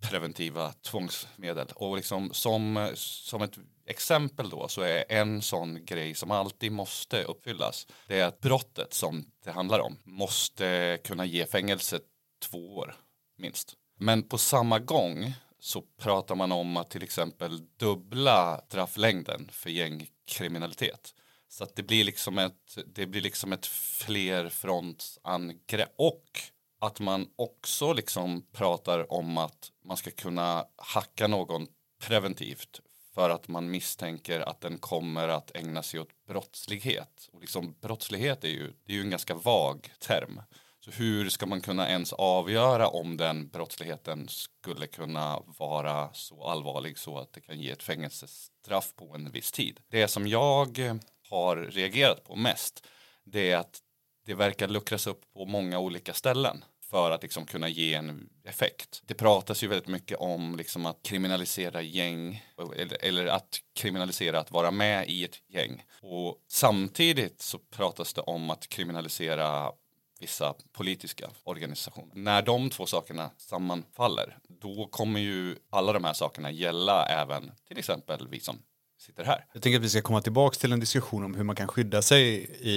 preventiva 0.00 0.72
tvångsmedel. 0.72 1.66
Och 1.74 1.96
liksom 1.96 2.32
som, 2.32 2.92
som 2.94 3.42
ett 3.42 3.58
exempel 3.86 4.50
då 4.50 4.68
så 4.68 4.80
är 4.80 5.04
en 5.08 5.42
sån 5.42 5.84
grej 5.84 6.14
som 6.14 6.30
alltid 6.30 6.72
måste 6.72 7.22
uppfyllas. 7.22 7.86
Det 8.06 8.20
är 8.20 8.24
att 8.24 8.40
brottet 8.40 8.94
som 8.94 9.24
det 9.44 9.50
handlar 9.50 9.80
om 9.80 9.96
måste 10.04 10.98
kunna 11.04 11.24
ge 11.24 11.46
fängelse 11.46 12.00
två 12.42 12.76
år 12.76 12.94
minst. 13.36 13.76
Men 14.02 14.22
på 14.22 14.38
samma 14.38 14.78
gång 14.78 15.34
så 15.58 15.82
pratar 15.82 16.34
man 16.34 16.52
om 16.52 16.76
att 16.76 16.90
till 16.90 17.02
exempel 17.02 17.66
dubbla 17.76 18.60
strafflängden 18.68 19.48
för 19.52 19.70
gängkriminalitet. 19.70 21.14
Så 21.48 21.64
att 21.64 21.76
det 21.76 21.82
blir 21.82 22.04
liksom 22.04 22.38
ett, 22.38 22.78
det 22.94 23.06
blir 23.06 23.20
liksom 23.20 23.52
ett 23.52 23.66
flerfrontsangrepp. 23.66 25.92
Och 25.96 26.40
att 26.80 27.00
man 27.00 27.28
också 27.36 27.92
liksom 27.92 28.46
pratar 28.52 29.12
om 29.12 29.38
att 29.38 29.70
man 29.84 29.96
ska 29.96 30.10
kunna 30.10 30.64
hacka 30.76 31.26
någon 31.26 31.66
preventivt 32.02 32.80
för 33.14 33.30
att 33.30 33.48
man 33.48 33.70
misstänker 33.70 34.40
att 34.40 34.60
den 34.60 34.78
kommer 34.78 35.28
att 35.28 35.56
ägna 35.56 35.82
sig 35.82 36.00
åt 36.00 36.24
brottslighet. 36.26 37.28
Och 37.32 37.40
liksom 37.40 37.74
brottslighet 37.80 38.44
är 38.44 38.48
ju, 38.48 38.72
det 38.84 38.92
är 38.92 38.96
ju 38.96 39.02
en 39.02 39.10
ganska 39.10 39.34
vag 39.34 39.92
term. 39.98 40.40
Så 40.84 40.90
hur 40.90 41.28
ska 41.28 41.46
man 41.46 41.60
kunna 41.60 41.88
ens 41.88 42.12
avgöra 42.12 42.88
om 42.88 43.16
den 43.16 43.48
brottsligheten 43.48 44.28
skulle 44.28 44.86
kunna 44.86 45.42
vara 45.58 46.12
så 46.12 46.44
allvarlig 46.44 46.98
så 46.98 47.18
att 47.18 47.32
det 47.32 47.40
kan 47.40 47.60
ge 47.60 47.70
ett 47.70 47.82
fängelsestraff 47.82 48.94
på 48.96 49.14
en 49.14 49.30
viss 49.30 49.52
tid? 49.52 49.80
Det 49.88 50.08
som 50.08 50.26
jag 50.26 50.78
eh, 50.78 50.94
har 51.30 51.56
reagerat 51.56 52.24
på 52.24 52.36
mest 52.36 52.86
det 53.24 53.50
är 53.50 53.56
att 53.56 53.80
det 54.26 54.34
verkar 54.34 54.68
luckras 54.68 55.06
upp 55.06 55.32
på 55.32 55.46
många 55.46 55.78
olika 55.78 56.14
ställen 56.14 56.64
för 56.90 57.10
att 57.10 57.22
liksom 57.22 57.46
kunna 57.46 57.68
ge 57.68 57.94
en 57.94 58.28
effekt. 58.44 59.02
Det 59.06 59.14
pratas 59.14 59.62
ju 59.62 59.68
väldigt 59.68 59.88
mycket 59.88 60.18
om 60.18 60.56
liksom 60.56 60.86
att 60.86 61.02
kriminalisera 61.02 61.82
gäng 61.82 62.44
eller, 62.58 63.04
eller 63.04 63.26
att 63.26 63.58
kriminalisera 63.74 64.40
att 64.40 64.50
vara 64.50 64.70
med 64.70 65.08
i 65.08 65.24
ett 65.24 65.36
gäng. 65.48 65.84
Och 66.02 66.36
samtidigt 66.48 67.40
så 67.40 67.58
pratas 67.58 68.14
det 68.14 68.20
om 68.20 68.50
att 68.50 68.68
kriminalisera 68.68 69.72
vissa 70.20 70.54
politiska 70.72 71.30
organisationer. 71.44 72.14
När 72.14 72.42
de 72.42 72.70
två 72.70 72.86
sakerna 72.86 73.30
sammanfaller 73.36 74.38
då 74.48 74.88
kommer 74.90 75.20
ju 75.20 75.56
alla 75.70 75.92
de 75.92 76.04
här 76.04 76.12
sakerna 76.12 76.50
gälla 76.50 77.06
även 77.06 77.52
till 77.68 77.78
exempel 77.78 78.28
vi 78.30 78.40
som 78.40 78.58
sitter 78.98 79.24
här. 79.24 79.44
Jag 79.52 79.62
tänker 79.62 79.78
att 79.78 79.84
vi 79.84 79.88
ska 79.88 80.02
komma 80.02 80.22
tillbaka 80.22 80.54
till 80.54 80.72
en 80.72 80.80
diskussion 80.80 81.24
om 81.24 81.34
hur 81.34 81.44
man 81.44 81.56
kan 81.56 81.68
skydda 81.68 82.02
sig 82.02 82.24
i, 82.60 82.76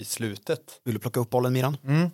i 0.00 0.04
slutet. 0.04 0.80
Vill 0.84 0.94
du 0.94 1.00
plocka 1.00 1.20
upp 1.20 1.30
bollen 1.30 1.52
Miran? 1.52 1.76
Mm. 1.84 2.02
Eh, 2.04 2.10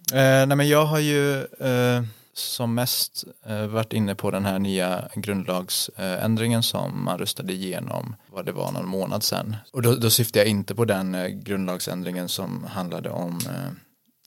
nej 0.47 0.57
men 0.57 0.69
jag 0.69 0.85
har 0.85 0.99
ju 0.99 1.41
eh, 1.45 2.03
som 2.33 2.75
mest 2.75 3.25
eh, 3.47 3.67
varit 3.67 3.93
inne 3.93 4.15
på 4.15 4.31
den 4.31 4.45
här 4.45 4.59
nya 4.59 5.09
grundlagsändringen 5.15 6.63
som 6.63 7.05
man 7.05 7.19
röstade 7.19 7.53
igenom 7.53 8.17
vad 8.33 8.47
det 8.47 8.53
var 8.53 8.73
någon 8.73 8.89
månad 8.89 9.23
sedan. 9.23 9.57
Och 9.73 9.83
då, 9.83 9.95
då 9.95 10.11
syftar 10.11 10.41
jag 10.41 10.49
inte 10.49 10.75
på 10.75 10.85
den 10.85 11.15
eh, 11.15 11.27
grundlagsändringen 11.29 12.29
som 12.29 12.65
handlade 12.65 13.11
om 13.11 13.39
eh, 13.47 13.73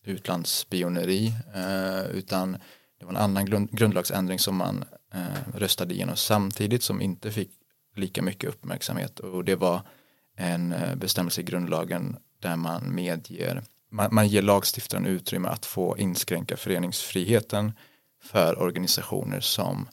utlandsspioneri 0.07 1.33
eh, 1.55 2.05
utan 2.11 2.51
det 2.99 3.05
var 3.05 3.11
en 3.11 3.17
annan 3.17 3.67
grundlagsändring 3.71 4.39
som 4.39 4.55
man 4.55 4.85
eh, 5.13 5.57
röstade 5.59 5.93
igenom 5.93 6.15
samtidigt 6.15 6.83
som 6.83 7.01
inte 7.01 7.31
fick 7.31 7.51
lika 7.95 8.21
mycket 8.21 8.49
uppmärksamhet. 8.49 9.19
Och 9.19 9.45
det 9.45 9.55
var 9.55 9.81
en 10.37 10.71
eh, 10.71 10.95
bestämmelse 10.95 11.41
i 11.41 11.43
grundlagen 11.43 12.17
där 12.39 12.55
man 12.55 12.95
medger 12.95 13.63
man, 13.89 14.09
man 14.11 14.27
ger 14.27 14.41
lagstiftaren 14.41 15.05
utrymme 15.05 15.47
att 15.47 15.65
få 15.65 15.97
inskränka 15.97 16.57
föreningsfriheten 16.57 17.71
för 18.23 18.61
organisationer 18.61 19.39
som 19.39 19.87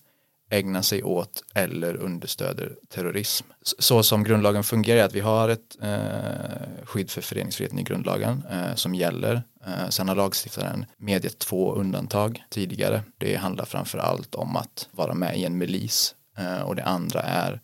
ägnar 0.55 0.83
sig 0.83 1.03
åt 1.03 1.43
eller 1.55 1.97
understöder 1.97 2.77
terrorism. 2.89 3.47
Så 3.63 4.03
som 4.03 4.25
grundlagen 4.25 4.65
fungerar 4.65 5.01
är 5.01 5.05
att 5.05 5.15
vi 5.15 5.21
har 5.21 5.49
ett 5.49 5.77
eh, 5.83 6.85
skydd 6.85 7.11
för 7.11 7.21
föreningsfriheten 7.21 7.79
i 7.79 7.83
grundlagen 7.83 8.43
eh, 8.51 8.75
som 8.75 8.95
gäller. 8.95 9.43
Eh, 9.67 9.89
sen 9.89 10.09
har 10.09 10.15
lagstiftaren 10.15 10.87
medgett 10.97 11.39
två 11.39 11.75
undantag 11.75 12.45
tidigare. 12.51 13.03
Det 13.19 13.37
handlar 13.37 13.65
framför 13.65 13.99
allt 13.99 14.35
om 14.35 14.57
att 14.57 14.89
vara 14.91 15.15
med 15.15 15.39
i 15.39 15.45
en 15.45 15.59
milis 15.59 16.15
eh, 16.39 16.61
och 16.61 16.77
det 16.77 16.85
andra 16.85 17.21
är 17.21 17.61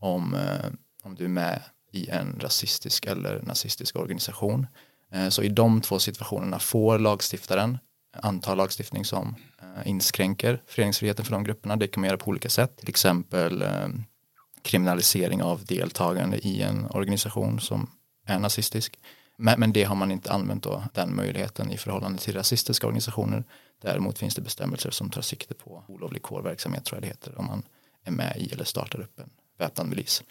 om, 0.00 0.34
eh, 0.34 0.70
om 1.02 1.14
du 1.14 1.24
är 1.24 1.28
med 1.28 1.62
i 1.92 2.08
en 2.08 2.40
rasistisk 2.40 3.06
eller 3.06 3.42
nazistisk 3.42 3.96
organisation. 3.96 4.66
Eh, 5.12 5.28
så 5.28 5.42
i 5.42 5.48
de 5.48 5.80
två 5.80 5.98
situationerna 5.98 6.58
får 6.58 6.98
lagstiftaren 6.98 7.78
anta 8.12 8.54
lagstiftning 8.54 9.04
som 9.04 9.34
Eh, 9.76 9.88
inskränker 9.88 10.62
föreningsfriheten 10.66 11.24
för 11.24 11.32
de 11.32 11.44
grupperna. 11.44 11.76
Det 11.76 11.88
kan 11.88 12.00
man 12.00 12.08
göra 12.08 12.18
på 12.18 12.28
olika 12.28 12.48
sätt, 12.48 12.76
till 12.76 12.88
exempel 12.88 13.62
eh, 13.62 13.88
kriminalisering 14.62 15.42
av 15.42 15.64
deltagande 15.64 16.38
i 16.38 16.62
en 16.62 16.86
organisation 16.90 17.60
som 17.60 17.90
är 18.26 18.38
nazistisk. 18.38 18.98
Men, 19.36 19.60
men 19.60 19.72
det 19.72 19.84
har 19.84 19.94
man 19.94 20.10
inte 20.10 20.32
använt 20.32 20.62
då, 20.62 20.84
den 20.94 21.16
möjligheten 21.16 21.70
i 21.70 21.76
förhållande 21.76 22.18
till 22.18 22.34
rasistiska 22.34 22.86
organisationer. 22.86 23.44
Däremot 23.82 24.18
finns 24.18 24.34
det 24.34 24.42
bestämmelser 24.42 24.90
som 24.90 25.10
tar 25.10 25.22
sikte 25.22 25.54
på 25.54 25.84
olovlig 25.88 26.22
kårverksamhet 26.22 26.84
tror 26.84 26.96
jag 26.96 27.02
det 27.02 27.08
heter 27.08 27.38
om 27.38 27.46
man 27.46 27.62
är 28.04 28.10
med 28.10 28.36
i 28.36 28.52
eller 28.52 28.64
startar 28.64 29.00
upp 29.00 29.18
en 29.18 29.30
väpnad 29.58 29.88
milis. 29.88 30.22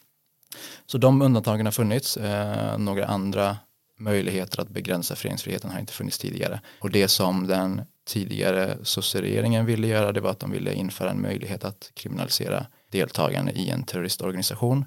Så 0.86 0.98
de 0.98 1.22
undantagen 1.22 1.65
har 1.65 1.72
funnits. 1.72 2.17
Eh, 2.17 2.77
några 2.77 3.05
andra 3.05 3.58
möjligheter 3.98 4.62
att 4.62 4.69
begränsa 4.69 5.15
föreningsfriheten 5.15 5.72
har 5.72 5.79
inte 5.79 5.93
funnits 5.93 6.17
tidigare. 6.17 6.62
Och 6.79 6.91
det 6.91 7.08
som 7.08 7.48
den 7.48 7.81
tidigare 8.09 8.77
sosseregeringen 8.83 9.65
ville 9.65 9.87
göra 9.87 10.11
det 10.11 10.21
var 10.21 10.29
att 10.29 10.39
de 10.39 10.51
ville 10.51 10.73
införa 10.73 11.11
en 11.11 11.21
möjlighet 11.21 11.65
att 11.65 11.91
kriminalisera 11.93 12.65
deltagande 12.91 13.51
i 13.51 13.69
en 13.69 13.83
terroristorganisation. 13.83 14.85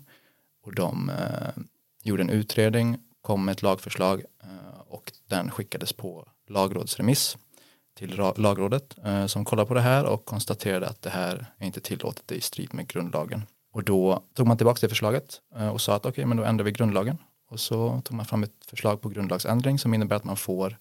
Och 0.63 0.75
de 0.75 1.11
eh, 1.11 1.63
gjorde 2.03 2.23
en 2.23 2.31
utredning, 2.31 2.99
kom 3.21 3.45
med 3.45 3.53
ett 3.53 3.63
lagförslag 3.63 4.23
eh, 4.43 4.81
och 4.89 5.13
den 5.29 5.51
skickades 5.51 5.93
på 5.93 6.29
lagrådsremiss 6.49 7.37
till 7.95 8.21
lagrådet 8.37 8.97
eh, 9.05 9.27
som 9.27 9.45
kollade 9.45 9.69
på 9.69 9.75
det 9.75 9.81
här 9.81 10.05
och 10.05 10.25
konstaterade 10.25 10.89
att 10.89 11.03
det 11.03 11.11
här 11.11 11.47
är 11.59 11.67
inte 11.67 11.81
tillåtet, 11.81 12.33
i 12.33 12.41
strid 12.41 12.75
med 12.75 12.87
grundlagen. 12.87 13.43
Och 13.73 13.85
då 13.85 14.23
tog 14.35 14.47
man 14.47 14.57
tillbaka 14.57 14.79
det 14.81 14.89
förslaget 14.89 15.41
eh, 15.57 15.69
och 15.69 15.81
sa 15.81 15.95
att 15.95 16.07
okej, 16.07 16.11
okay, 16.11 16.25
men 16.27 16.37
då 16.37 16.45
ändrar 16.45 16.65
vi 16.65 16.73
grundlagen. 16.73 17.19
Och 17.51 17.61
så 17.61 18.01
tog 18.05 18.17
man 18.17 18.27
fram 18.27 18.43
ett 18.43 18.65
förslag 18.67 19.01
på 19.01 19.09
grundlagsändring 19.09 19.79
som 19.79 19.95
innebär 19.95 20.17
att 20.17 20.25
man 20.25 20.37
får 20.37 20.67
eh, 20.67 20.77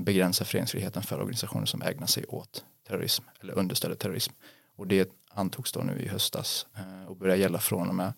begränsa 0.00 0.44
föreningsfriheten 0.44 1.02
för 1.02 1.20
organisationer 1.20 1.66
som 1.66 1.82
ägnar 1.82 2.06
sig 2.06 2.24
åt 2.24 2.64
terrorism 2.88 3.24
eller 3.40 3.58
understöder 3.58 3.94
terrorism. 3.94 4.32
Och 4.76 4.86
det 4.86 5.10
antogs 5.30 5.72
då 5.72 5.80
nu 5.80 6.02
i 6.02 6.08
höstas 6.08 6.66
eh, 6.76 7.08
och 7.08 7.16
börjar 7.16 7.36
gälla 7.36 7.58
från 7.58 7.88
och 7.88 7.94
med 7.94 8.12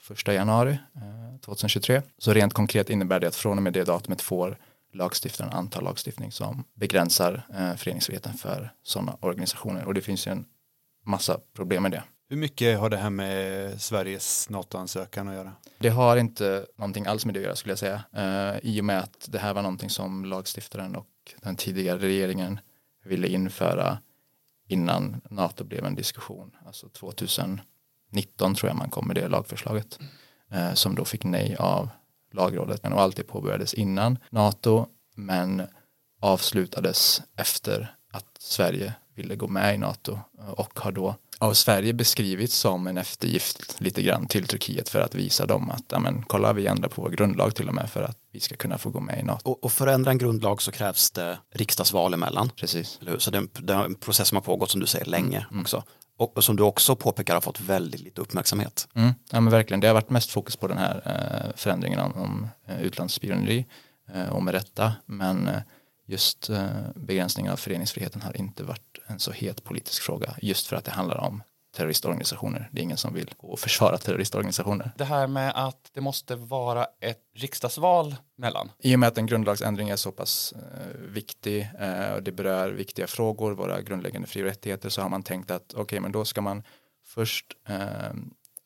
första 0.00 0.34
januari 0.34 0.78
2023. 1.44 2.02
Så 2.18 2.32
rent 2.32 2.52
konkret 2.52 2.90
innebär 2.90 3.20
det 3.20 3.28
att 3.28 3.36
från 3.36 3.58
och 3.58 3.62
med 3.62 3.72
det 3.72 3.84
datumet 3.84 4.22
får 4.22 4.58
lagstiftaren 4.92 5.52
anta 5.52 5.80
lagstiftning 5.80 6.32
som 6.32 6.64
begränsar 6.74 7.42
föreningsfriheten 7.76 8.34
för 8.34 8.72
sådana 8.82 9.16
organisationer. 9.20 9.84
Och 9.84 9.94
det 9.94 10.00
finns 10.00 10.26
ju 10.26 10.32
en 10.32 10.44
massa 11.04 11.40
problem 11.54 11.82
med 11.82 11.92
det. 11.92 12.02
Hur 12.28 12.36
mycket 12.36 12.78
har 12.78 12.90
det 12.90 12.96
här 12.96 13.10
med 13.10 13.80
Sveriges 13.80 14.48
NATO-ansökan 14.48 15.28
att 15.28 15.34
göra? 15.34 15.52
Det 15.78 15.88
har 15.88 16.16
inte 16.16 16.66
någonting 16.76 17.06
alls 17.06 17.24
med 17.26 17.34
det 17.34 17.38
att 17.40 17.44
göra 17.44 17.56
skulle 17.56 17.72
jag 17.72 17.78
säga. 17.78 18.02
I 18.62 18.80
och 18.80 18.84
med 18.84 18.98
att 18.98 19.28
det 19.28 19.38
här 19.38 19.54
var 19.54 19.62
någonting 19.62 19.90
som 19.90 20.24
lagstiftaren 20.24 20.96
och 20.96 21.06
den 21.42 21.56
tidigare 21.56 21.98
regeringen 21.98 22.60
ville 23.04 23.28
införa 23.28 23.98
innan 24.68 25.20
NATO 25.30 25.64
blev 25.64 25.84
en 25.84 25.94
diskussion. 25.94 26.56
Alltså 26.66 26.88
2019 26.88 28.54
tror 28.54 28.70
jag 28.70 28.76
man 28.76 28.90
kom 28.90 29.06
med 29.06 29.16
det 29.16 29.28
lagförslaget. 29.28 29.98
eh, 30.50 30.74
som 30.74 30.94
då 30.94 31.04
fick 31.04 31.24
nej 31.24 31.56
av 31.56 31.88
lagrådet. 32.32 32.84
Och 32.84 33.00
allt 33.00 33.16
det 33.16 33.22
påbörjades 33.22 33.74
innan 33.74 34.18
NATO 34.30 34.86
men 35.14 35.62
avslutades 36.20 37.22
efter 37.36 37.96
att 38.12 38.36
Sverige 38.38 38.94
ville 39.14 39.36
gå 39.36 39.48
med 39.48 39.74
i 39.74 39.78
NATO 39.78 40.18
och 40.56 40.80
har 40.80 40.92
då 40.92 41.14
av 41.38 41.54
Sverige 41.54 41.92
beskrivits 41.92 42.56
som 42.56 42.86
en 42.86 42.98
eftergift 42.98 43.80
lite 43.80 44.02
grann 44.02 44.26
till 44.26 44.46
Turkiet 44.46 44.88
för 44.88 45.00
att 45.00 45.14
visa 45.14 45.46
dem 45.46 45.70
att 45.70 45.84
ja, 45.88 45.98
men, 45.98 46.22
kolla 46.22 46.52
vi 46.52 46.66
ändrar 46.66 46.88
på 46.88 47.02
vår 47.02 47.10
grundlag 47.10 47.54
till 47.54 47.68
och 47.68 47.74
med 47.74 47.90
för 47.90 48.02
att 48.02 48.18
vi 48.32 48.40
ska 48.40 48.56
kunna 48.56 48.78
få 48.78 48.90
gå 48.90 49.00
med 49.00 49.20
i 49.20 49.22
NATO. 49.22 49.50
Och, 49.50 49.64
och 49.64 49.72
för 49.72 49.86
att 49.86 49.94
ändra 49.94 50.10
en 50.10 50.18
grundlag 50.18 50.62
så 50.62 50.72
krävs 50.72 51.10
det 51.10 51.38
riksdagsval 51.54 52.14
emellan. 52.14 52.50
Precis. 52.56 53.00
Så 53.18 53.30
det, 53.30 53.46
det 53.52 53.72
är 53.72 53.84
en 53.84 53.94
process 53.94 54.28
som 54.28 54.36
har 54.36 54.42
pågått 54.42 54.70
som 54.70 54.80
du 54.80 54.86
säger 54.86 55.06
länge 55.06 55.46
mm. 55.50 55.60
också. 55.60 55.82
Och, 56.16 56.36
och, 56.36 56.44
som 56.44 56.56
du 56.56 56.62
också 56.62 56.96
påpekar 56.96 57.34
har 57.34 57.40
fått 57.40 57.60
väldigt 57.60 58.00
lite 58.00 58.20
uppmärksamhet. 58.20 58.88
Mm. 58.94 59.14
Ja 59.30 59.40
men 59.40 59.50
verkligen, 59.50 59.80
det 59.80 59.86
har 59.86 59.94
varit 59.94 60.10
mest 60.10 60.30
fokus 60.30 60.56
på 60.56 60.68
den 60.68 60.78
här 60.78 61.02
eh, 61.04 61.56
förändringen 61.56 62.00
om, 62.00 62.12
om 62.12 62.48
eh, 62.66 62.82
utlandsspioneri 62.82 63.66
eh, 64.14 64.28
och 64.28 64.42
med 64.42 64.54
rätta. 64.54 64.92
Men 65.06 65.48
eh, 65.48 65.60
just 66.06 66.50
eh, 66.50 66.66
begränsningen 66.94 67.52
av 67.52 67.56
föreningsfriheten 67.56 68.22
har 68.22 68.36
inte 68.36 68.62
varit 68.62 68.83
en 69.06 69.18
så 69.18 69.32
het 69.32 69.64
politisk 69.64 70.02
fråga 70.02 70.34
just 70.42 70.66
för 70.66 70.76
att 70.76 70.84
det 70.84 70.90
handlar 70.90 71.16
om 71.16 71.42
terroristorganisationer. 71.76 72.68
Det 72.72 72.80
är 72.80 72.82
ingen 72.82 72.96
som 72.96 73.14
vill 73.14 73.34
gå 73.36 73.48
och 73.48 73.58
försvara 73.58 73.98
terroristorganisationer. 73.98 74.90
Det 74.96 75.04
här 75.04 75.26
med 75.26 75.52
att 75.66 75.90
det 75.92 76.00
måste 76.00 76.36
vara 76.36 76.86
ett 77.00 77.20
riksdagsval 77.34 78.16
mellan. 78.36 78.70
I 78.78 78.94
och 78.94 78.98
med 78.98 79.08
att 79.08 79.18
en 79.18 79.26
grundlagsändring 79.26 79.88
är 79.88 79.96
så 79.96 80.12
pass 80.12 80.52
eh, 80.52 81.00
viktig 81.00 81.70
eh, 81.80 82.12
och 82.12 82.22
det 82.22 82.32
berör 82.32 82.70
viktiga 82.70 83.06
frågor, 83.06 83.52
våra 83.52 83.82
grundläggande 83.82 84.28
fri 84.28 84.42
och 84.42 84.46
rättigheter 84.46 84.88
så 84.88 85.02
har 85.02 85.08
man 85.08 85.22
tänkt 85.22 85.50
att 85.50 85.72
okej, 85.72 85.82
okay, 85.82 86.00
men 86.00 86.12
då 86.12 86.24
ska 86.24 86.40
man 86.40 86.62
först 87.04 87.56
eh, 87.68 87.78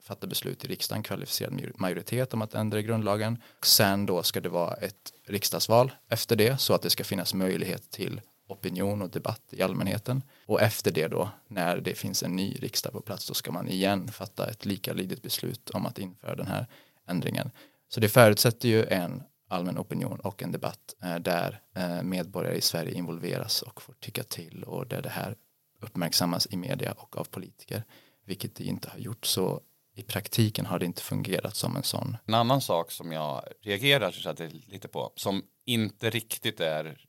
fatta 0.03 0.27
beslut 0.27 0.65
i 0.65 0.69
riksdagen, 0.69 1.03
kvalificerad 1.03 1.53
major- 1.53 1.73
majoritet 1.77 2.35
om 2.35 2.43
att 2.43 2.55
ändra 2.55 2.79
i 2.79 2.83
grundlagen. 2.83 3.43
Sen 3.63 4.07
då 4.07 4.23
ska 4.23 4.41
det 4.41 4.49
vara 4.49 4.75
ett 4.75 5.13
riksdagsval 5.27 5.93
efter 6.09 6.37
det 6.37 6.61
så 6.61 6.75
att 6.75 6.83
det 6.83 6.91
ska 6.91 7.05
finnas 7.05 7.35
möjlighet 7.35 7.91
till 7.91 8.21
opinion 8.49 9.03
och 9.03 9.11
debatt 9.11 9.43
i 9.51 9.63
allmänheten. 9.63 10.23
Och 10.47 10.63
efter 10.63 10.91
det 10.91 11.09
då, 11.09 11.31
när 11.49 11.81
det 11.81 11.95
finns 11.95 12.23
en 12.23 12.37
ny 12.37 12.57
riksdag 12.61 12.93
på 12.93 13.01
plats, 13.01 13.27
då 13.27 13.35
ska 13.35 13.53
man 13.53 13.69
igen 13.69 14.09
fatta 14.09 14.51
ett 14.51 14.65
likalydigt 14.65 15.23
beslut 15.23 15.71
om 15.71 15.87
att 15.87 15.99
införa 15.99 16.35
den 16.35 16.47
här 16.47 16.67
ändringen. 17.07 17.51
Så 17.89 18.01
det 18.01 18.09
förutsätter 18.09 18.69
ju 18.69 18.85
en 18.85 19.23
allmän 19.49 19.79
opinion 19.79 20.21
och 20.21 20.43
en 20.43 20.53
debatt 20.53 20.95
eh, 21.03 21.17
där 21.17 21.61
eh, 21.75 22.03
medborgare 22.03 22.57
i 22.57 22.61
Sverige 22.61 22.95
involveras 22.95 23.63
och 23.63 23.83
får 23.83 23.95
tycka 23.95 24.23
till 24.23 24.65
och 24.65 24.87
där 24.87 25.03
det 25.03 25.09
här 25.09 25.37
uppmärksammas 25.81 26.47
i 26.51 26.57
media 26.57 26.93
och 26.93 27.17
av 27.17 27.25
politiker, 27.25 27.85
vilket 28.27 28.55
det 28.55 28.65
inte 28.65 28.91
har 28.91 28.99
gjort. 28.99 29.27
Så 29.27 29.61
i 29.95 30.03
praktiken 30.03 30.67
har 30.67 30.79
det 30.79 30.87
inte 30.87 31.03
fungerat 31.03 31.57
som 31.57 31.77
en 31.77 31.83
sån. 31.83 32.17
En 32.27 32.35
annan 32.35 32.61
sak 32.61 32.91
som 32.91 33.13
jag 33.13 33.45
reagerar 33.63 34.51
lite 34.71 34.89
på, 34.89 35.13
som 35.17 35.43
inte 35.65 36.11
riktigt 36.11 36.61
är 36.61 37.08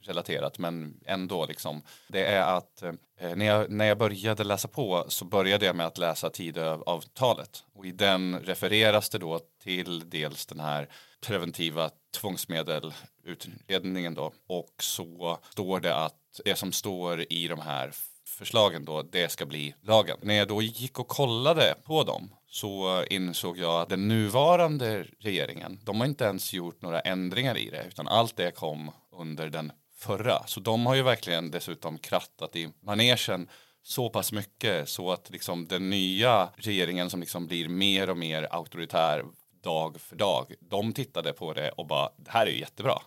relaterat 0.00 0.58
men 0.58 1.00
ändå 1.06 1.46
liksom, 1.46 1.82
det 2.08 2.24
är 2.24 2.56
att 2.56 2.82
eh, 2.82 2.92
när, 3.36 3.46
jag, 3.46 3.70
när 3.70 3.84
jag 3.84 3.98
började 3.98 4.44
läsa 4.44 4.68
på 4.68 5.04
så 5.08 5.24
började 5.24 5.66
jag 5.66 5.76
med 5.76 5.86
att 5.86 5.98
läsa 5.98 6.30
Tidöavtalet 6.30 7.64
och 7.74 7.86
i 7.86 7.92
den 7.92 8.38
refereras 8.38 9.08
det 9.08 9.18
då 9.18 9.40
till 9.62 10.10
dels 10.10 10.46
den 10.46 10.60
här 10.60 10.88
preventiva 11.20 11.90
tvångsmedelutredningen 12.20 14.14
då 14.14 14.32
och 14.46 14.74
så 14.78 15.38
står 15.50 15.80
det 15.80 15.94
att 15.94 16.40
det 16.44 16.56
som 16.56 16.72
står 16.72 17.32
i 17.32 17.48
de 17.48 17.60
här 17.60 17.92
förslagen 18.26 18.84
då, 18.84 19.02
det 19.02 19.28
ska 19.28 19.46
bli 19.46 19.74
lagen. 19.80 20.16
När 20.22 20.34
jag 20.34 20.48
då 20.48 20.62
gick 20.62 20.98
och 20.98 21.08
kollade 21.08 21.74
på 21.84 22.04
dem 22.04 22.34
så 22.46 23.04
insåg 23.10 23.58
jag 23.58 23.80
att 23.80 23.88
den 23.88 24.08
nuvarande 24.08 25.06
regeringen, 25.18 25.80
de 25.84 26.00
har 26.00 26.06
inte 26.06 26.24
ens 26.24 26.52
gjort 26.52 26.82
några 26.82 27.00
ändringar 27.00 27.58
i 27.58 27.70
det, 27.70 27.84
utan 27.88 28.08
allt 28.08 28.36
det 28.36 28.50
kom 28.50 28.90
under 29.12 29.50
den 29.50 29.72
förra. 29.96 30.46
Så 30.46 30.60
de 30.60 30.86
har 30.86 30.94
ju 30.94 31.02
verkligen 31.02 31.50
dessutom 31.50 31.98
krattat 31.98 32.56
i 32.56 32.68
manegen 32.80 33.48
så 33.82 34.08
pass 34.08 34.32
mycket 34.32 34.88
så 34.88 35.12
att 35.12 35.30
liksom 35.30 35.66
den 35.66 35.90
nya 35.90 36.50
regeringen 36.56 37.10
som 37.10 37.20
liksom 37.20 37.46
blir 37.46 37.68
mer 37.68 38.10
och 38.10 38.16
mer 38.16 38.48
auktoritär 38.50 39.24
dag 39.62 40.00
för 40.00 40.16
dag, 40.16 40.54
de 40.60 40.92
tittade 40.92 41.32
på 41.32 41.52
det 41.52 41.70
och 41.70 41.86
bara, 41.86 42.10
det 42.16 42.30
här 42.30 42.46
är 42.46 42.50
ju 42.50 42.58
jättebra. 42.58 43.02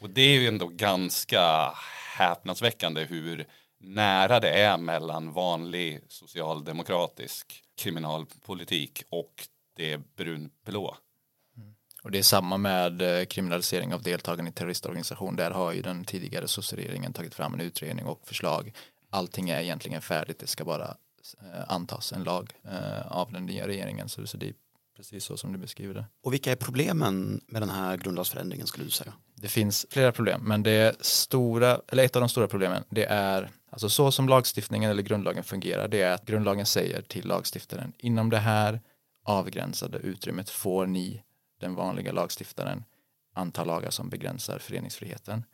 Och 0.00 0.10
det 0.10 0.20
är 0.20 0.40
ju 0.40 0.48
ändå 0.48 0.66
ganska 0.66 1.72
häpnadsväckande 2.18 3.04
hur 3.04 3.46
nära 3.78 4.40
det 4.40 4.50
är 4.50 4.78
mellan 4.78 5.32
vanlig 5.32 6.00
socialdemokratisk 6.08 7.62
kriminalpolitik 7.76 9.02
och 9.08 9.48
det 9.76 10.16
brunblå. 10.16 10.96
Och 12.06 12.12
det 12.12 12.18
är 12.18 12.22
samma 12.22 12.56
med 12.56 13.02
eh, 13.02 13.24
kriminalisering 13.24 13.94
av 13.94 14.02
deltagande 14.02 14.50
i 14.50 14.52
terroristorganisation. 14.52 15.36
Där 15.36 15.50
har 15.50 15.72
ju 15.72 15.82
den 15.82 16.04
tidigare 16.04 16.48
socialregeringen 16.48 17.12
tagit 17.12 17.34
fram 17.34 17.54
en 17.54 17.60
utredning 17.60 18.06
och 18.06 18.20
förslag. 18.24 18.72
Allting 19.10 19.50
är 19.50 19.60
egentligen 19.60 20.02
färdigt, 20.02 20.38
det 20.38 20.46
ska 20.46 20.64
bara 20.64 20.84
eh, 21.40 21.72
antas 21.72 22.12
en 22.12 22.24
lag 22.24 22.52
eh, 22.64 23.12
av 23.12 23.32
den 23.32 23.46
nya 23.46 23.66
regeringen. 23.66 24.08
Så 24.08 24.26
så 24.26 24.36
det 24.36 24.48
är 24.48 24.54
precis 24.96 25.24
så 25.24 25.36
som 25.36 25.52
du 25.52 25.58
beskriver 25.58 25.94
det. 25.94 26.04
Och 26.22 26.32
vilka 26.32 26.52
är 26.52 26.56
problemen 26.56 27.40
med 27.46 27.62
den 27.62 27.70
här 27.70 27.96
grundlagsförändringen 27.96 28.66
skulle 28.66 28.84
du 28.84 28.90
säga? 28.90 29.12
Det 29.34 29.48
finns 29.48 29.86
flera 29.90 30.12
problem, 30.12 30.40
men 30.44 30.62
det 30.62 31.04
stora, 31.04 31.80
eller 31.88 32.04
ett 32.04 32.16
av 32.16 32.20
de 32.20 32.28
stora 32.28 32.48
problemen, 32.48 32.84
det 32.88 33.04
är 33.04 33.50
alltså 33.70 33.88
så 33.88 34.10
som 34.10 34.28
lagstiftningen 34.28 34.90
eller 34.90 35.02
grundlagen 35.02 35.44
fungerar, 35.44 35.88
det 35.88 36.02
är 36.02 36.12
att 36.12 36.26
grundlagen 36.26 36.66
säger 36.66 37.02
till 37.02 37.26
lagstiftaren 37.26 37.92
inom 37.98 38.30
det 38.30 38.38
här 38.38 38.80
avgränsade 39.24 39.98
utrymmet 39.98 40.50
får 40.50 40.86
ni, 40.86 41.22
den 41.58 41.74
vanliga 41.74 42.12
lagstiftaren, 42.12 42.84
antar 43.34 43.64
lagar 43.64 43.90
som 43.90 44.08
begränsar 44.08 44.58
föreningsfriheten. 44.58 45.44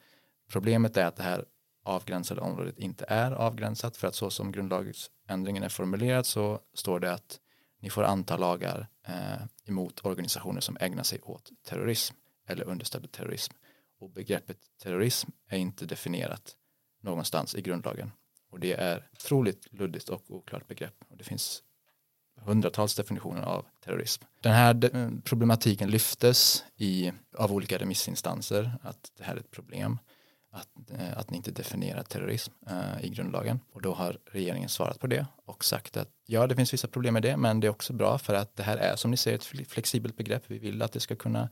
Problemet 0.48 0.96
är 0.96 1.06
att 1.06 1.16
det 1.16 1.22
här 1.22 1.44
avgränsade 1.84 2.40
området 2.40 2.78
inte 2.78 3.04
är 3.08 3.32
avgränsat 3.32 3.96
för 3.96 4.08
att 4.08 4.14
så 4.14 4.30
som 4.30 4.52
grundlagsändringen 4.52 5.62
är 5.62 5.68
formulerad 5.68 6.26
så 6.26 6.60
står 6.74 7.00
det 7.00 7.12
att 7.12 7.40
ni 7.80 7.90
får 7.90 8.02
anta 8.02 8.36
lagar 8.36 8.88
eh, 9.06 9.42
emot 9.64 10.04
organisationer 10.04 10.60
som 10.60 10.76
ägnar 10.80 11.02
sig 11.02 11.20
åt 11.20 11.50
terrorism 11.64 12.14
eller 12.46 12.64
understödjer 12.64 13.08
terrorism. 13.08 13.52
Och 13.98 14.10
begreppet 14.10 14.58
terrorism 14.82 15.30
är 15.48 15.58
inte 15.58 15.86
definierat 15.86 16.56
någonstans 17.00 17.54
i 17.54 17.62
grundlagen. 17.62 18.12
Och 18.50 18.60
det 18.60 18.72
är 18.72 19.08
otroligt 19.12 19.72
luddigt 19.72 20.08
och 20.08 20.30
oklart 20.30 20.68
begrepp. 20.68 21.04
Och 21.08 21.16
det 21.16 21.24
finns 21.24 21.62
hundratals 22.44 22.94
definitioner 22.94 23.42
av 23.42 23.64
terrorism. 23.84 24.24
Den 24.40 24.52
här 24.52 24.74
de- 24.74 25.22
problematiken 25.24 25.90
lyftes 25.90 26.64
i, 26.76 27.12
av 27.38 27.52
olika 27.52 27.78
remissinstanser 27.78 28.72
att 28.82 29.12
det 29.18 29.24
här 29.24 29.34
är 29.34 29.40
ett 29.40 29.50
problem. 29.50 29.98
Att, 30.54 30.90
eh, 30.90 31.18
att 31.18 31.30
ni 31.30 31.36
inte 31.36 31.50
definierar 31.50 32.02
terrorism 32.02 32.52
eh, 32.70 33.04
i 33.04 33.08
grundlagen. 33.08 33.60
Och 33.72 33.82
då 33.82 33.94
har 33.94 34.18
regeringen 34.32 34.68
svarat 34.68 35.00
på 35.00 35.06
det 35.06 35.26
och 35.44 35.64
sagt 35.64 35.96
att 35.96 36.08
ja, 36.26 36.46
det 36.46 36.56
finns 36.56 36.74
vissa 36.74 36.88
problem 36.88 37.14
med 37.14 37.22
det, 37.22 37.36
men 37.36 37.60
det 37.60 37.66
är 37.66 37.70
också 37.70 37.92
bra 37.92 38.18
för 38.18 38.34
att 38.34 38.56
det 38.56 38.62
här 38.62 38.76
är 38.76 38.96
som 38.96 39.10
ni 39.10 39.16
ser 39.16 39.34
ett 39.34 39.44
flexibelt 39.44 40.16
begrepp. 40.16 40.42
Vi 40.46 40.58
vill 40.58 40.82
att 40.82 40.92
det 40.92 41.00
ska 41.00 41.16
kunna 41.16 41.48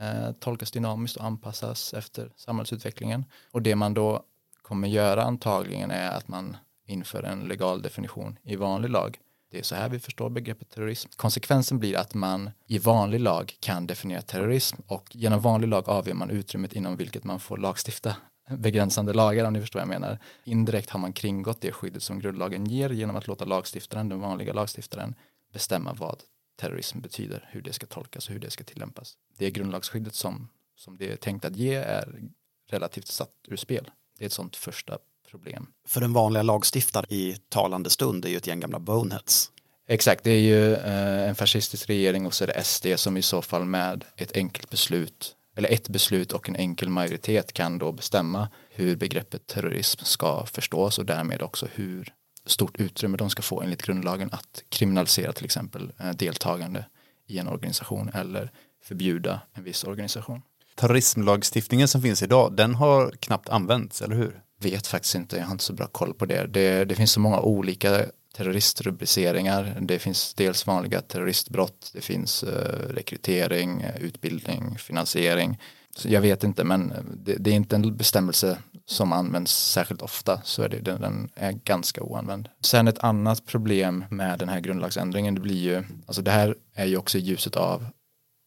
eh, 0.00 0.32
tolkas 0.32 0.70
dynamiskt 0.70 1.16
och 1.16 1.24
anpassas 1.24 1.94
efter 1.94 2.32
samhällsutvecklingen. 2.36 3.24
Och 3.50 3.62
det 3.62 3.74
man 3.74 3.94
då 3.94 4.22
kommer 4.62 4.88
göra 4.88 5.22
antagligen 5.22 5.90
är 5.90 6.10
att 6.10 6.28
man 6.28 6.56
inför 6.86 7.22
en 7.22 7.40
legal 7.40 7.82
definition 7.82 8.38
i 8.42 8.56
vanlig 8.56 8.90
lag. 8.90 9.18
Det 9.56 9.60
är 9.60 9.64
så 9.64 9.74
här 9.74 9.88
vi 9.88 9.98
förstår 9.98 10.30
begreppet 10.30 10.70
terrorism. 10.70 11.08
Konsekvensen 11.16 11.78
blir 11.78 11.96
att 11.96 12.14
man 12.14 12.50
i 12.66 12.78
vanlig 12.78 13.20
lag 13.20 13.56
kan 13.60 13.86
definiera 13.86 14.22
terrorism 14.22 14.76
och 14.86 15.16
genom 15.16 15.40
vanlig 15.40 15.68
lag 15.68 15.88
avgör 15.88 16.14
man 16.14 16.30
utrymmet 16.30 16.72
inom 16.72 16.96
vilket 16.96 17.24
man 17.24 17.40
får 17.40 17.56
lagstifta 17.56 18.16
begränsande 18.50 19.12
lagar 19.12 19.44
om 19.44 19.52
ni 19.52 19.60
förstår 19.60 19.80
vad 19.80 19.82
jag 19.82 20.00
menar. 20.00 20.18
Indirekt 20.44 20.90
har 20.90 21.00
man 21.00 21.12
kringgått 21.12 21.60
det 21.60 21.72
skyddet 21.72 22.02
som 22.02 22.18
grundlagen 22.18 22.66
ger 22.66 22.90
genom 22.90 23.16
att 23.16 23.26
låta 23.26 23.44
lagstiftaren, 23.44 24.08
den 24.08 24.20
vanliga 24.20 24.52
lagstiftaren, 24.52 25.14
bestämma 25.52 25.92
vad 25.92 26.22
terrorism 26.56 27.00
betyder, 27.00 27.48
hur 27.52 27.62
det 27.62 27.72
ska 27.72 27.86
tolkas 27.86 28.26
och 28.26 28.32
hur 28.32 28.40
det 28.40 28.50
ska 28.50 28.64
tillämpas. 28.64 29.14
Det 29.38 29.50
grundlagsskyddet 29.50 30.14
som, 30.14 30.48
som 30.74 30.96
det 30.96 31.12
är 31.12 31.16
tänkt 31.16 31.44
att 31.44 31.56
ge 31.56 31.74
är 31.74 32.22
relativt 32.70 33.06
satt 33.06 33.32
ur 33.48 33.56
spel. 33.56 33.90
Det 34.18 34.24
är 34.24 34.26
ett 34.26 34.32
sånt 34.32 34.56
första 34.56 34.98
problem. 35.38 35.66
För 35.88 36.00
den 36.00 36.12
vanliga 36.12 36.42
lagstiftaren 36.42 37.12
i 37.12 37.36
talande 37.48 37.90
stund 37.90 38.24
är 38.24 38.28
ju 38.28 38.36
ett 38.36 38.46
gäng 38.46 38.60
gamla 38.60 38.78
boneheads. 38.78 39.50
Exakt, 39.88 40.24
det 40.24 40.30
är 40.30 40.40
ju 40.40 40.74
eh, 40.74 41.28
en 41.28 41.34
fascistisk 41.34 41.88
regering 41.88 42.26
och 42.26 42.34
så 42.34 42.44
är 42.44 42.48
det 42.48 42.64
SD 42.64 42.86
som 42.96 43.16
i 43.16 43.22
så 43.22 43.42
fall 43.42 43.64
med 43.64 44.04
ett 44.16 44.36
enkelt 44.36 44.70
beslut 44.70 45.36
eller 45.56 45.72
ett 45.72 45.88
beslut 45.88 46.32
och 46.32 46.48
en 46.48 46.56
enkel 46.56 46.88
majoritet 46.88 47.52
kan 47.52 47.78
då 47.78 47.92
bestämma 47.92 48.48
hur 48.70 48.96
begreppet 48.96 49.46
terrorism 49.46 50.04
ska 50.04 50.46
förstås 50.46 50.98
och 50.98 51.06
därmed 51.06 51.42
också 51.42 51.68
hur 51.74 52.12
stort 52.46 52.76
utrymme 52.76 53.16
de 53.16 53.30
ska 53.30 53.42
få 53.42 53.62
enligt 53.62 53.82
grundlagen 53.82 54.28
att 54.32 54.62
kriminalisera 54.68 55.32
till 55.32 55.44
exempel 55.44 55.92
eh, 56.00 56.10
deltagande 56.10 56.84
i 57.26 57.38
en 57.38 57.48
organisation 57.48 58.10
eller 58.14 58.50
förbjuda 58.82 59.40
en 59.52 59.64
viss 59.64 59.84
organisation. 59.84 60.42
Terrorismlagstiftningen 60.74 61.88
som 61.88 62.02
finns 62.02 62.22
idag, 62.22 62.56
den 62.56 62.74
har 62.74 63.10
knappt 63.10 63.48
använts, 63.48 64.02
eller 64.02 64.16
hur? 64.16 64.42
Vet 64.60 64.86
faktiskt 64.86 65.14
inte, 65.14 65.36
jag 65.36 65.44
har 65.44 65.52
inte 65.52 65.64
så 65.64 65.72
bra 65.72 65.86
koll 65.86 66.14
på 66.14 66.26
det. 66.26 66.46
Det, 66.46 66.84
det 66.84 66.94
finns 66.94 67.12
så 67.12 67.20
många 67.20 67.40
olika 67.40 68.04
terroristrubriceringar. 68.36 69.78
Det 69.80 69.98
finns 69.98 70.34
dels 70.34 70.66
vanliga 70.66 71.00
terroristbrott, 71.00 71.90
det 71.94 72.00
finns 72.00 72.42
eh, 72.42 72.88
rekrytering, 72.88 73.84
utbildning, 74.00 74.78
finansiering. 74.78 75.58
Så 75.96 76.08
jag 76.08 76.20
vet 76.20 76.44
inte, 76.44 76.64
men 76.64 76.92
eh, 76.92 76.98
det, 77.16 77.36
det 77.36 77.50
är 77.50 77.54
inte 77.54 77.76
en 77.76 77.96
bestämmelse 77.96 78.58
som 78.86 79.12
används 79.12 79.52
särskilt 79.72 80.02
ofta, 80.02 80.40
så 80.44 80.62
är 80.62 80.68
det, 80.68 80.80
den, 80.80 81.00
den 81.00 81.28
är 81.34 81.52
ganska 81.52 82.02
oanvänd. 82.02 82.48
Sen 82.60 82.88
ett 82.88 82.98
annat 82.98 83.46
problem 83.46 84.04
med 84.10 84.38
den 84.38 84.48
här 84.48 84.60
grundlagsändringen, 84.60 85.34
det 85.34 85.40
blir 85.40 85.62
ju, 85.62 85.84
alltså 86.06 86.22
det 86.22 86.30
här 86.30 86.56
är 86.74 86.86
ju 86.86 86.96
också 86.96 87.18
i 87.18 87.20
ljuset 87.20 87.56
av 87.56 87.86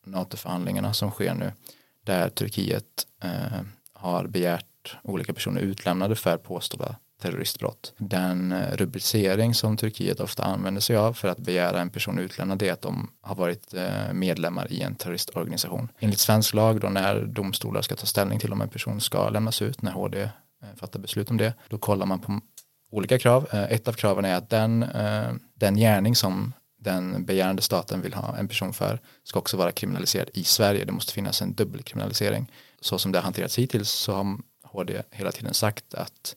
NATO-förhandlingarna 0.06 0.94
som 0.94 1.12
sker 1.12 1.34
nu, 1.34 1.52
där 2.04 2.30
Turkiet 2.30 2.86
eh, 3.24 3.62
har 3.94 4.28
begärt 4.28 4.66
olika 5.04 5.34
personer 5.34 5.62
utlämnade 5.62 6.16
för 6.16 6.38
påstådda 6.38 6.96
terroristbrott. 7.22 7.94
Den 7.98 8.52
eh, 8.52 8.78
rubricering 8.78 9.54
som 9.54 9.78
Turkiet 9.78 10.20
ofta 10.20 10.44
använder 10.44 10.82
sig 10.82 10.96
av 10.96 11.14
för 11.14 11.28
att 11.28 11.38
begära 11.38 11.82
en 11.82 11.90
person 11.90 12.20
utlämnad 12.20 12.62
är 12.62 12.74
att 12.74 12.82
de 12.82 13.10
har 13.22 13.36
varit 13.36 13.74
eh, 13.74 14.14
medlemmar 14.14 14.72
i 14.72 14.82
en 14.82 14.96
terroristorganisation. 14.96 15.92
Enligt 16.00 16.20
svensk 16.20 16.54
lag 16.54 16.80
då 16.80 16.90
när 16.90 17.22
domstolar 17.22 17.82
ska 17.82 17.96
ta 17.96 18.06
ställning 18.06 18.40
till 18.40 18.54
om 18.54 18.62
en 18.62 18.70
person 18.70 19.02
ska 19.02 19.30
lämnas 19.30 19.62
ut, 19.62 19.82
när 19.82 19.92
HD 19.92 20.22
eh, 20.22 20.30
fattar 20.76 21.00
beslut 21.00 21.30
om 21.32 21.38
det, 21.38 21.54
då 21.68 21.78
kollar 21.78 22.06
man 22.06 22.20
på 22.20 22.40
olika 22.92 23.20
krav. 23.20 23.48
Ett 23.52 23.88
av 23.88 23.94
kraven 23.94 24.26
är 24.26 24.36
att 24.36 24.50
den, 24.50 24.86
den 25.56 25.76
gärning 25.76 26.16
som 26.16 26.54
den 26.80 27.26
begärande 27.26 27.62
staten 27.62 28.02
vill 28.02 28.14
ha 28.14 28.38
en 28.38 28.48
person 28.48 28.74
för 28.74 29.00
ska 29.24 29.40
också 29.40 29.58
vara 29.58 29.72
kriminaliserad 29.72 30.30
i 30.34 30.44
Sverige. 30.44 30.86
Det 30.86 30.92
måste 30.92 31.14
finnas 31.14 31.42
en 31.42 31.54
dubbelkriminalisering. 31.54 32.52
Så 32.82 32.98
som 32.98 33.12
det 33.12 33.18
har 33.18 33.24
hanterats 33.24 33.60
hittills 33.60 33.90
så 33.90 34.14
har 34.14 34.38
HD 34.72 35.04
hela 35.12 35.32
tiden 35.32 35.54
sagt 35.54 35.94
att 35.94 36.36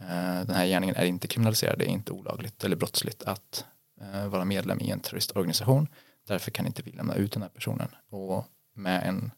eh, 0.00 0.46
den 0.46 0.54
här 0.54 0.66
gärningen 0.66 0.96
är 0.96 1.04
inte 1.04 1.28
kriminaliserad, 1.28 1.78
det 1.78 1.84
är 1.84 1.88
inte 1.88 2.12
olagligt 2.12 2.64
eller 2.64 2.76
brottsligt 2.76 3.22
att 3.22 3.64
eh, 4.00 4.26
vara 4.26 4.44
medlem 4.44 4.80
i 4.80 4.90
en 4.90 5.00
terroristorganisation. 5.00 5.88
Därför 6.26 6.50
kan 6.50 6.66
inte 6.66 6.82
vi 6.82 6.92
lämna 6.92 7.14
ut 7.14 7.32
den 7.32 7.42
här 7.42 7.48
personen. 7.48 7.88
Och 8.10 8.46
med 8.74 9.02
en 9.08 9.30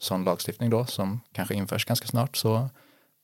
sån 0.00 0.24
lagstiftning 0.24 0.70
då 0.70 0.86
som 0.86 1.20
kanske 1.32 1.54
införs 1.54 1.84
ganska 1.84 2.06
snart 2.08 2.36
så 2.36 2.70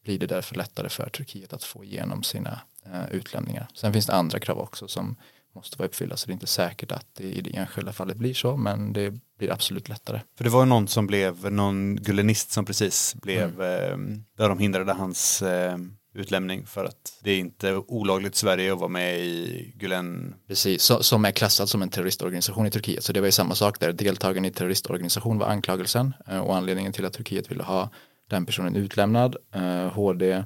blir 0.05 0.19
det 0.19 0.27
därför 0.27 0.55
lättare 0.55 0.89
för 0.89 1.09
Turkiet 1.09 1.53
att 1.53 1.65
få 1.65 1.85
igenom 1.85 2.23
sina 2.23 2.61
eh, 2.85 3.11
utlämningar. 3.11 3.69
Sen 3.75 3.93
finns 3.93 4.07
det 4.07 4.15
andra 4.15 4.41
krav 4.41 4.59
också 4.59 4.89
som 4.89 5.17
måste 5.55 5.79
vara 5.79 5.89
uppfyllda 5.89 6.17
så 6.17 6.27
det 6.27 6.31
är 6.31 6.35
inte 6.35 6.47
säkert 6.47 6.93
att 6.93 7.07
det 7.17 7.25
i 7.25 7.41
det 7.41 7.57
enskilda 7.57 7.93
fallet 7.93 8.17
blir 8.17 8.35
så 8.35 8.57
men 8.57 8.93
det 8.93 9.15
blir 9.39 9.53
absolut 9.53 9.89
lättare. 9.89 10.21
För 10.37 10.45
det 10.45 10.51
var 10.51 10.61
ju 10.61 10.67
någon 10.67 10.89
som 10.89 11.07
blev, 11.07 11.53
någon 11.53 11.97
gulenist 11.97 12.51
som 12.51 12.65
precis 12.65 13.15
blev, 13.23 13.63
eh, 13.63 13.97
där 14.39 14.49
de 14.49 14.59
hindrade 14.59 14.93
hans 14.93 15.43
eh, 15.43 15.77
utlämning 16.15 16.67
för 16.67 16.85
att 16.85 17.21
det 17.23 17.31
är 17.31 17.39
inte 17.39 17.75
olagligt 17.77 18.35
i 18.35 18.39
Sverige 18.39 18.73
att 18.73 18.79
vara 18.79 18.89
med 18.89 19.21
i 19.21 19.73
Gulen. 19.77 20.35
Precis, 20.49 20.83
så, 20.83 21.03
som 21.03 21.25
är 21.25 21.31
klassad 21.31 21.69
som 21.69 21.83
en 21.83 21.89
terroristorganisation 21.89 22.67
i 22.67 22.71
Turkiet. 22.71 23.05
Så 23.05 23.13
det 23.13 23.21
var 23.21 23.27
ju 23.27 23.33
samma 23.33 23.55
sak 23.55 23.81
där, 23.81 23.93
deltagande 23.93 24.49
i 24.49 24.53
terroristorganisation 24.53 25.39
var 25.39 25.47
anklagelsen 25.47 26.15
eh, 26.29 26.39
och 26.39 26.57
anledningen 26.57 26.93
till 26.93 27.05
att 27.05 27.13
Turkiet 27.13 27.51
ville 27.51 27.63
ha 27.63 27.91
den 28.31 28.47
personen 28.47 28.77
utlämnad. 28.77 29.37
Eh, 29.55 29.93
HD 29.93 30.45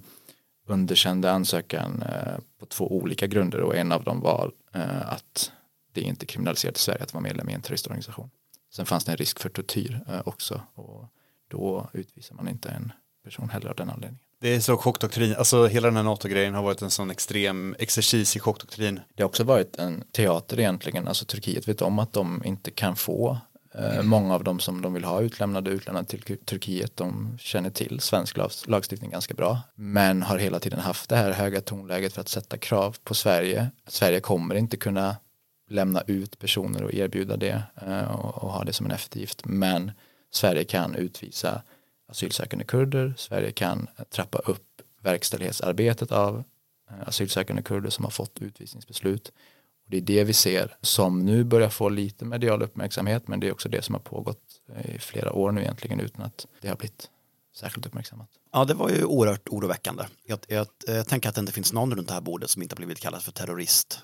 underkände 0.69 1.31
ansökan 1.31 2.03
eh, 2.03 2.39
på 2.61 2.67
två 2.67 2.93
olika 2.93 3.27
grunder 3.27 3.61
och 3.61 3.77
en 3.77 3.93
av 3.93 4.05
dem 4.05 4.21
var 4.21 4.53
att 4.87 5.53
det 5.93 6.01
inte 6.01 6.25
är 6.25 6.27
kriminaliserat 6.27 6.77
i 6.77 6.81
Sverige 6.81 7.03
att 7.03 7.15
vara 7.15 7.23
medlem 7.23 7.49
i 7.49 7.53
en 7.53 7.63
terroristorganisation. 7.63 8.31
Sen 8.73 8.87
fanns 8.87 9.05
det 9.05 9.13
en 9.13 9.17
risk 9.17 9.39
för 9.39 9.49
tortyr 9.49 10.01
eh, 10.09 10.21
också 10.25 10.63
och 10.75 11.09
då 11.49 11.91
utvisar 11.93 12.35
man 12.35 12.49
inte 12.49 12.69
en 12.69 12.93
person 13.25 13.51
heller 13.51 13.71
av 13.71 13.77
den 13.77 13.91
anledningen. 13.91 14.25
Det 14.41 14.55
är 14.55 14.61
så 14.61 14.77
chockdoktrin, 14.77 15.35
alltså 15.39 15.67
hela 15.67 15.89
den 15.89 15.97
här 15.97 16.03
NATO-grejen 16.03 16.55
har 16.55 16.63
varit 16.63 16.83
en 16.83 16.91
sån 16.91 17.11
extrem 17.11 17.77
exercis 17.79 18.37
i 18.37 18.41
chockdoktrin. 18.41 19.01
Det 19.15 19.23
har 19.23 19.29
också 19.29 19.45
varit 19.45 19.77
en 19.77 20.05
teater 20.13 20.61
egentligen, 20.61 21.09
alltså 21.09 21.25
Turkiet 21.25 21.69
vet 21.69 21.83
om 21.83 21.99
att 21.99 22.13
de 22.13 22.43
inte 22.45 22.71
kan 22.71 22.97
få 22.97 23.31
eh, 23.31 23.39
Eh, 23.79 24.03
många 24.03 24.35
av 24.35 24.45
dem 24.45 24.61
som 24.61 24.83
de 24.83 24.95
vill 24.95 25.05
ha 25.05 25.21
utlämnade 25.21 25.71
utlämnade 25.71 26.07
till 26.07 26.39
Turkiet, 26.39 26.97
de 26.97 27.39
känner 27.39 27.71
till 27.71 28.01
svensk 28.01 28.37
lagstiftning 28.67 29.11
ganska 29.11 29.35
bra, 29.35 29.61
men 29.75 30.23
har 30.23 30.39
hela 30.39 30.61
tiden 30.61 30.81
haft 30.81 31.09
det 31.09 31.17
här 31.17 31.33
höga 31.33 31.61
tonläget 31.61 32.13
för 32.13 32.21
att 32.21 32.29
sätta 32.29 32.59
krav 32.59 32.97
på 33.05 33.15
Sverige. 33.15 33.71
Sverige 33.87 34.21
kommer 34.21 34.55
inte 34.55 34.77
kunna 34.77 35.17
lämna 35.69 36.03
ut 36.07 36.39
personer 36.39 36.83
och 36.83 36.95
erbjuda 36.95 37.37
det 37.37 37.63
eh, 37.87 38.11
och, 38.11 38.45
och 38.45 38.51
ha 38.51 38.65
det 38.65 38.73
som 38.73 38.87
en 38.87 38.93
eftergift, 38.93 39.45
men 39.45 39.93
Sverige 40.31 40.65
kan 40.65 40.95
utvisa 40.95 41.63
asylsökande 42.09 42.65
kurder, 42.65 43.15
Sverige 43.17 43.53
kan 43.53 43.87
trappa 44.11 44.39
upp 44.39 44.67
verkställighetsarbetet 45.03 46.13
av 46.13 46.45
eh, 46.91 47.09
asylsökande 47.09 47.63
kurder 47.63 47.91
som 47.91 48.05
har 48.05 48.11
fått 48.11 48.39
utvisningsbeslut. 48.43 49.33
Och 49.89 49.93
det 49.93 49.97
är 49.97 50.01
det 50.01 50.25
vi 50.25 50.33
ser 50.33 50.77
som 50.81 51.25
nu 51.25 51.45
börjar 51.45 51.69
få 51.69 51.89
lite 51.89 52.25
medial 52.25 52.63
uppmärksamhet 52.63 53.29
men 53.29 53.41
det 53.41 53.49
är 53.49 53.53
också 53.53 53.69
det 53.69 53.83
som 53.83 53.95
har 53.95 54.01
pågått 54.01 54.43
eh, 54.77 54.95
i 54.95 54.99
flera 54.99 55.33
år 55.33 55.53
nu 55.53 55.61
egentligen 55.61 56.01
utan 56.01 56.25
att 56.25 56.47
det 56.61 56.69
har 56.69 56.77
blivit 56.77 57.11
särskilt 57.57 57.87
uppmärksammat. 57.87 58.29
Ja, 58.53 58.65
det 58.65 58.75
var 58.75 58.91
ju 58.91 59.05
oerhört 59.05 59.49
oroväckande. 59.49 60.05
Jag, 60.27 60.39
jag, 60.49 60.67
jag 60.87 61.09
tänker 61.09 61.29
att 61.29 61.35
det 61.35 61.41
inte 61.41 61.53
finns 61.53 61.73
någon 61.73 61.97
runt 61.97 62.09
det 62.09 62.15
här 62.15 62.21
bordet 62.21 62.51
som 62.51 62.63
inte 62.63 62.75
har 62.75 62.77
blivit 62.77 63.01
kallad 63.01 63.23
för 63.23 63.33
terrorist. 63.33 64.01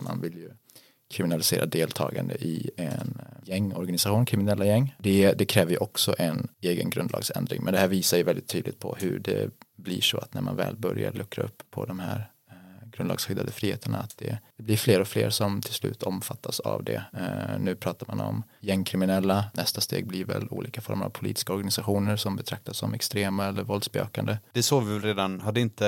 Man 0.00 0.20
vill 0.20 0.34
ju 0.34 0.50
kriminalisera 1.10 1.66
deltagande 1.66 2.34
i 2.34 2.70
en 2.76 3.20
gängorganisation, 3.42 4.26
kriminella 4.26 4.64
gäng. 4.64 4.94
Det, 4.98 5.32
det 5.32 5.44
kräver 5.44 5.70
ju 5.70 5.78
också 5.78 6.14
en 6.18 6.48
egen 6.60 6.90
grundlagsändring 6.90 7.64
men 7.64 7.72
det 7.72 7.80
här 7.80 7.88
visar 7.88 8.16
ju 8.16 8.22
väldigt 8.22 8.48
tydligt 8.48 8.78
på 8.78 8.96
hur 9.00 9.18
det 9.18 9.50
blir 9.76 10.00
så 10.00 10.18
att 10.18 10.34
när 10.34 10.42
man 10.42 10.56
väl 10.56 10.76
börjar 10.76 11.12
luckra 11.12 11.44
upp 11.44 11.62
på 11.70 11.84
de 11.84 11.98
här 11.98 12.30
grundlagsskyddade 12.98 13.52
friheterna 13.52 13.98
att 13.98 14.14
det, 14.18 14.38
det 14.56 14.62
blir 14.62 14.76
fler 14.76 15.00
och 15.00 15.08
fler 15.08 15.30
som 15.30 15.62
till 15.62 15.74
slut 15.74 16.02
omfattas 16.02 16.60
av 16.60 16.84
det. 16.84 17.02
Eh, 17.12 17.58
nu 17.60 17.74
pratar 17.76 18.06
man 18.06 18.20
om 18.20 18.42
gängkriminella, 18.60 19.44
nästa 19.54 19.80
steg 19.80 20.06
blir 20.06 20.24
väl 20.24 20.48
olika 20.50 20.80
former 20.80 21.04
av 21.06 21.10
politiska 21.10 21.52
organisationer 21.52 22.16
som 22.16 22.36
betraktas 22.36 22.76
som 22.78 22.94
extrema 22.94 23.44
eller 23.46 23.62
våldsbejakande. 23.62 24.38
Det 24.52 24.62
såg 24.62 24.84
vi 24.84 24.92
väl 24.92 25.02
redan, 25.02 25.40
hade 25.40 25.60
inte 25.60 25.84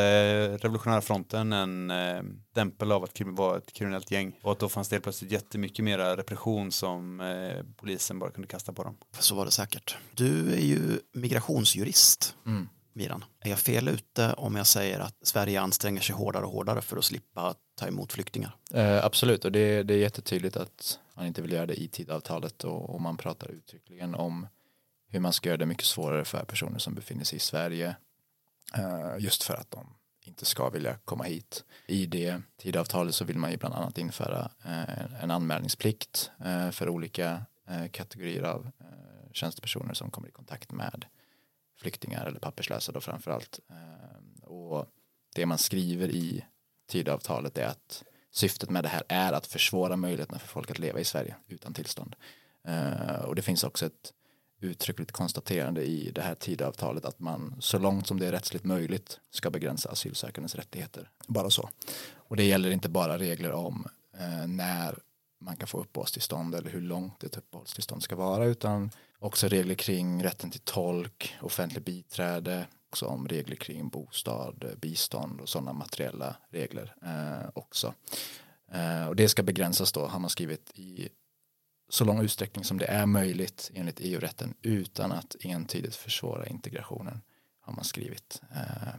Revolutionära 0.56 1.00
fronten 1.00 1.52
en 1.52 1.90
eh, 1.90 2.22
stämpel 2.50 2.92
av 2.92 3.04
att 3.04 3.14
krim- 3.14 3.34
vara 3.34 3.56
ett 3.58 3.72
kriminellt 3.72 4.10
gäng 4.10 4.38
och 4.42 4.52
att 4.52 4.58
då 4.58 4.68
fanns 4.68 4.88
det 4.88 4.94
helt 4.94 5.04
plötsligt 5.04 5.32
jättemycket 5.32 5.84
mera 5.84 6.16
repression 6.16 6.72
som 6.72 7.20
eh, 7.20 7.64
polisen 7.76 8.18
bara 8.18 8.30
kunde 8.30 8.48
kasta 8.48 8.72
på 8.72 8.82
dem. 8.84 8.96
Så 9.18 9.34
var 9.34 9.44
det 9.44 9.50
säkert. 9.50 9.96
Du 10.14 10.52
är 10.52 10.60
ju 10.60 11.00
migrationsjurist, 11.14 12.34
Mm. 12.46 12.68
Miran. 12.92 13.24
Är 13.40 13.50
jag 13.50 13.58
fel 13.58 13.88
ute 13.88 14.32
om 14.32 14.56
jag 14.56 14.66
säger 14.66 15.00
att 15.00 15.16
Sverige 15.22 15.60
anstränger 15.60 16.00
sig 16.00 16.14
hårdare 16.14 16.44
och 16.44 16.52
hårdare 16.52 16.82
för 16.82 16.96
att 16.96 17.04
slippa 17.04 17.54
ta 17.74 17.86
emot 17.86 18.12
flyktingar? 18.12 18.56
Eh, 18.74 19.04
absolut, 19.04 19.44
och 19.44 19.52
det, 19.52 19.82
det 19.82 19.94
är 19.94 19.98
jättetydligt 19.98 20.56
att 20.56 20.98
man 21.14 21.26
inte 21.26 21.42
vill 21.42 21.52
göra 21.52 21.66
det 21.66 21.80
i 21.80 21.88
tidavtalet 21.88 22.64
och, 22.64 22.90
och 22.90 23.00
man 23.00 23.16
pratar 23.16 23.48
uttryckligen 23.50 24.14
om 24.14 24.46
hur 25.08 25.20
man 25.20 25.32
ska 25.32 25.48
göra 25.48 25.56
det 25.56 25.66
mycket 25.66 25.86
svårare 25.86 26.24
för 26.24 26.44
personer 26.44 26.78
som 26.78 26.94
befinner 26.94 27.24
sig 27.24 27.36
i 27.36 27.40
Sverige 27.40 27.96
eh, 28.74 29.14
just 29.18 29.42
för 29.42 29.54
att 29.54 29.70
de 29.70 29.94
inte 30.24 30.44
ska 30.44 30.70
vilja 30.70 30.96
komma 31.04 31.24
hit. 31.24 31.64
I 31.86 32.06
det 32.06 32.42
tidavtalet 32.56 33.14
så 33.14 33.24
vill 33.24 33.38
man 33.38 33.50
ju 33.50 33.56
bland 33.56 33.74
annat 33.74 33.98
införa 33.98 34.50
eh, 34.64 35.22
en 35.22 35.30
anmälningsplikt 35.30 36.30
eh, 36.44 36.70
för 36.70 36.88
olika 36.88 37.42
eh, 37.68 37.86
kategorier 37.90 38.42
av 38.42 38.70
eh, 38.80 39.32
tjänstepersoner 39.32 39.94
som 39.94 40.10
kommer 40.10 40.28
i 40.28 40.32
kontakt 40.32 40.72
med 40.72 41.04
flyktingar 41.80 42.26
eller 42.26 42.40
papperslösa 42.40 42.92
då 42.92 43.00
framförallt. 43.00 43.60
allt. 43.68 44.44
och 44.44 44.86
det 45.34 45.46
man 45.46 45.58
skriver 45.58 46.08
i 46.08 46.44
tidavtalet 46.88 47.58
är 47.58 47.66
att 47.66 48.04
syftet 48.30 48.70
med 48.70 48.84
det 48.84 48.88
här 48.88 49.02
är 49.08 49.32
att 49.32 49.46
försvåra 49.46 49.96
möjligheterna 49.96 50.38
för 50.38 50.48
folk 50.48 50.70
att 50.70 50.78
leva 50.78 51.00
i 51.00 51.04
Sverige 51.04 51.36
utan 51.48 51.74
tillstånd. 51.74 52.16
Eh, 52.64 53.20
och 53.24 53.34
det 53.34 53.42
finns 53.42 53.64
också 53.64 53.86
ett 53.86 54.12
uttryckligt 54.60 55.12
konstaterande 55.12 55.84
i 55.84 56.10
det 56.10 56.22
här 56.22 56.34
tidavtalet 56.34 57.04
att 57.04 57.20
man 57.20 57.56
så 57.60 57.78
långt 57.78 58.06
som 58.06 58.18
det 58.18 58.26
är 58.26 58.32
rättsligt 58.32 58.64
möjligt 58.64 59.20
ska 59.30 59.50
begränsa 59.50 59.90
asylsökandes 59.90 60.54
rättigheter. 60.54 61.10
Bara 61.26 61.50
så. 61.50 61.70
Och 62.14 62.36
det 62.36 62.44
gäller 62.44 62.70
inte 62.70 62.88
bara 62.88 63.18
regler 63.18 63.52
om 63.52 63.86
eh, 64.18 64.46
när 64.46 64.98
man 65.40 65.56
kan 65.56 65.68
få 65.68 65.80
uppehållstillstånd 65.80 66.54
eller 66.54 66.70
hur 66.70 66.80
långt 66.80 67.24
ett 67.24 67.36
uppehållstillstånd 67.36 68.02
ska 68.02 68.16
vara 68.16 68.44
utan 68.44 68.90
också 69.20 69.48
regler 69.48 69.74
kring 69.74 70.24
rätten 70.24 70.50
till 70.50 70.60
tolk, 70.60 71.36
offentlig 71.40 71.84
biträde, 71.84 72.66
också 72.88 73.06
om 73.06 73.28
regler 73.28 73.56
kring 73.56 73.88
bostad, 73.88 74.64
eh, 74.64 74.76
bistånd 74.76 75.40
och 75.40 75.48
sådana 75.48 75.72
materiella 75.72 76.36
regler 76.50 76.94
eh, 77.02 77.48
också. 77.54 77.94
Eh, 78.72 79.06
och 79.08 79.16
det 79.16 79.28
ska 79.28 79.42
begränsas 79.42 79.92
då 79.92 80.06
har 80.06 80.18
man 80.18 80.30
skrivit 80.30 80.70
i 80.74 81.08
så 81.88 82.04
lång 82.04 82.20
utsträckning 82.22 82.64
som 82.64 82.78
det 82.78 82.86
är 82.86 83.06
möjligt 83.06 83.70
enligt 83.74 84.00
EU-rätten 84.00 84.54
utan 84.62 85.12
att 85.12 85.36
entydigt 85.40 85.96
försvåra 85.96 86.46
integrationen 86.46 87.20
har 87.60 87.72
man 87.72 87.84
skrivit. 87.84 88.42
Eh, 88.54 88.94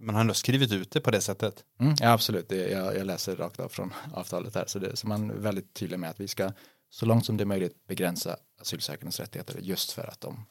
Man 0.00 0.14
har 0.14 0.20
ändå 0.20 0.34
skrivit 0.34 0.72
ut 0.72 0.90
det 0.90 1.00
på 1.00 1.10
det 1.10 1.20
sättet. 1.20 1.64
Mm, 1.80 1.94
ja, 2.00 2.12
absolut, 2.12 2.48
det, 2.48 2.70
jag, 2.70 2.96
jag 2.96 3.06
läser 3.06 3.36
rakt 3.36 3.60
av 3.60 3.68
från 3.68 3.94
avtalet 4.14 4.54
här 4.54 4.64
så, 4.66 4.78
det, 4.78 4.96
så 4.96 5.06
man 5.08 5.30
är 5.30 5.34
väldigt 5.34 5.74
tydlig 5.74 5.98
med 5.98 6.10
att 6.10 6.20
vi 6.20 6.28
ska 6.28 6.52
så 6.94 7.06
långt 7.06 7.26
som 7.26 7.36
det 7.36 7.42
är 7.44 7.46
möjligt 7.46 7.86
begränsa 7.86 8.36
asylsökandes 8.60 9.20
rättigheter 9.20 9.58
just 9.60 9.92
för 9.92 10.06
att 10.06 10.20
de 10.20 10.46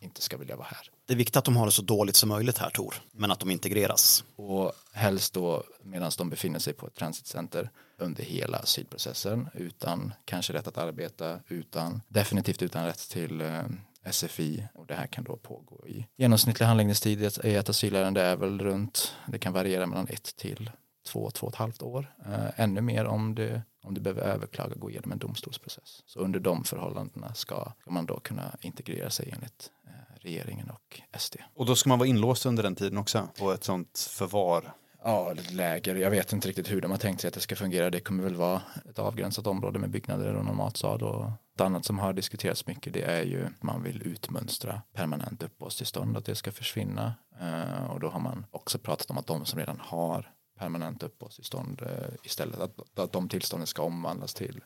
inte 0.00 0.22
ska 0.22 0.36
vilja 0.36 0.56
vara 0.56 0.66
här. 0.70 0.90
Det 1.06 1.12
är 1.12 1.16
viktigt 1.16 1.36
att 1.36 1.44
de 1.44 1.56
har 1.56 1.66
det 1.66 1.72
så 1.72 1.82
dåligt 1.82 2.16
som 2.16 2.28
möjligt 2.28 2.58
här, 2.58 2.70
Tor, 2.70 2.94
men 3.12 3.30
att 3.30 3.40
de 3.40 3.50
integreras. 3.50 4.24
Och 4.36 4.72
helst 4.92 5.34
då 5.34 5.64
medan 5.82 6.10
de 6.18 6.30
befinner 6.30 6.58
sig 6.58 6.72
på 6.72 6.86
ett 6.86 6.94
transitcenter 6.94 7.70
under 7.98 8.22
hela 8.22 8.58
asylprocessen 8.58 9.48
utan 9.54 10.12
kanske 10.24 10.52
rätt 10.52 10.66
att 10.66 10.78
arbeta, 10.78 11.40
utan 11.48 12.02
definitivt 12.08 12.62
utan 12.62 12.86
rätt 12.86 13.08
till 13.10 13.40
eh, 13.40 13.62
SFI 14.10 14.64
och 14.74 14.86
det 14.86 14.94
här 14.94 15.06
kan 15.06 15.24
då 15.24 15.36
pågå 15.36 15.86
i 15.86 16.06
genomsnittlig 16.16 16.66
handläggningstid 16.66 17.22
i 17.22 17.24
ett- 17.24 17.68
asylärende 17.68 18.22
är 18.22 18.36
väl 18.36 18.58
runt, 18.60 19.14
det 19.28 19.38
kan 19.38 19.52
variera 19.52 19.86
mellan 19.86 20.08
ett 20.08 20.36
till 20.36 20.70
två, 21.06 21.30
två 21.30 21.46
och 21.46 21.52
ett 21.52 21.58
halvt 21.58 21.82
år. 21.82 22.14
Eh, 22.26 22.60
ännu 22.60 22.80
mer 22.80 23.04
om 23.04 23.34
det, 23.34 23.62
om 23.82 23.94
det 23.94 24.00
behöver 24.00 24.22
överklaga 24.22 24.74
gå 24.74 24.90
igenom 24.90 25.12
en 25.12 25.18
domstolsprocess. 25.18 26.02
Så 26.06 26.20
under 26.20 26.40
de 26.40 26.64
förhållandena 26.64 27.34
ska, 27.34 27.72
ska 27.80 27.90
man 27.90 28.06
då 28.06 28.20
kunna 28.20 28.56
integrera 28.60 29.10
sig 29.10 29.30
enligt 29.32 29.70
eh, 29.86 30.20
regeringen 30.20 30.70
och 30.70 31.00
SD. 31.18 31.36
Och 31.54 31.66
då 31.66 31.76
ska 31.76 31.88
man 31.88 31.98
vara 31.98 32.08
inlåst 32.08 32.46
under 32.46 32.62
den 32.62 32.74
tiden 32.74 32.98
också 32.98 33.28
på 33.38 33.52
ett 33.52 33.64
sånt 33.64 33.98
förvar. 34.10 34.72
Ja, 35.04 35.34
läger. 35.50 35.94
Jag 35.94 36.10
vet 36.10 36.32
inte 36.32 36.48
riktigt 36.48 36.70
hur 36.70 36.80
de 36.80 36.90
har 36.90 36.98
tänkt 36.98 37.20
sig 37.20 37.28
att 37.28 37.34
det 37.34 37.40
ska 37.40 37.56
fungera. 37.56 37.90
Det 37.90 38.00
kommer 38.00 38.24
väl 38.24 38.36
vara 38.36 38.62
ett 38.90 38.98
avgränsat 38.98 39.46
område 39.46 39.78
med 39.78 39.90
byggnader 39.90 40.34
och 40.34 40.44
någon 40.44 40.56
matsal. 40.56 41.02
Och 41.02 41.30
ett 41.54 41.60
annat 41.60 41.84
som 41.84 41.98
har 41.98 42.12
diskuterats 42.12 42.66
mycket 42.66 42.92
det 42.92 43.02
är 43.02 43.22
ju 43.22 43.46
att 43.46 43.62
man 43.62 43.82
vill 43.82 44.02
utmönstra 44.02 44.82
permanent 44.94 45.42
uppehållstillstånd, 45.42 46.16
att 46.16 46.24
det 46.24 46.34
ska 46.34 46.52
försvinna. 46.52 47.14
Eh, 47.40 47.90
och 47.90 48.00
då 48.00 48.08
har 48.08 48.20
man 48.20 48.46
också 48.50 48.78
pratat 48.78 49.10
om 49.10 49.18
att 49.18 49.26
de 49.26 49.44
som 49.44 49.58
redan 49.58 49.80
har 49.80 50.32
permanent 50.58 51.02
uppehållstillstånd 51.02 51.82
eh, 51.82 52.14
istället, 52.22 52.60
att, 52.60 52.98
att 52.98 53.12
de 53.12 53.28
tillstånden 53.28 53.66
ska 53.66 53.82
omvandlas 53.82 54.34
till 54.34 54.60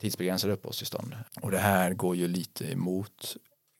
tidsbegränsade 0.00 0.52
uppehållstillstånd. 0.52 1.16
Och 1.40 1.50
det 1.50 1.58
här 1.58 1.94
går 1.94 2.16
ju 2.16 2.28
lite 2.28 2.72
emot 2.72 3.36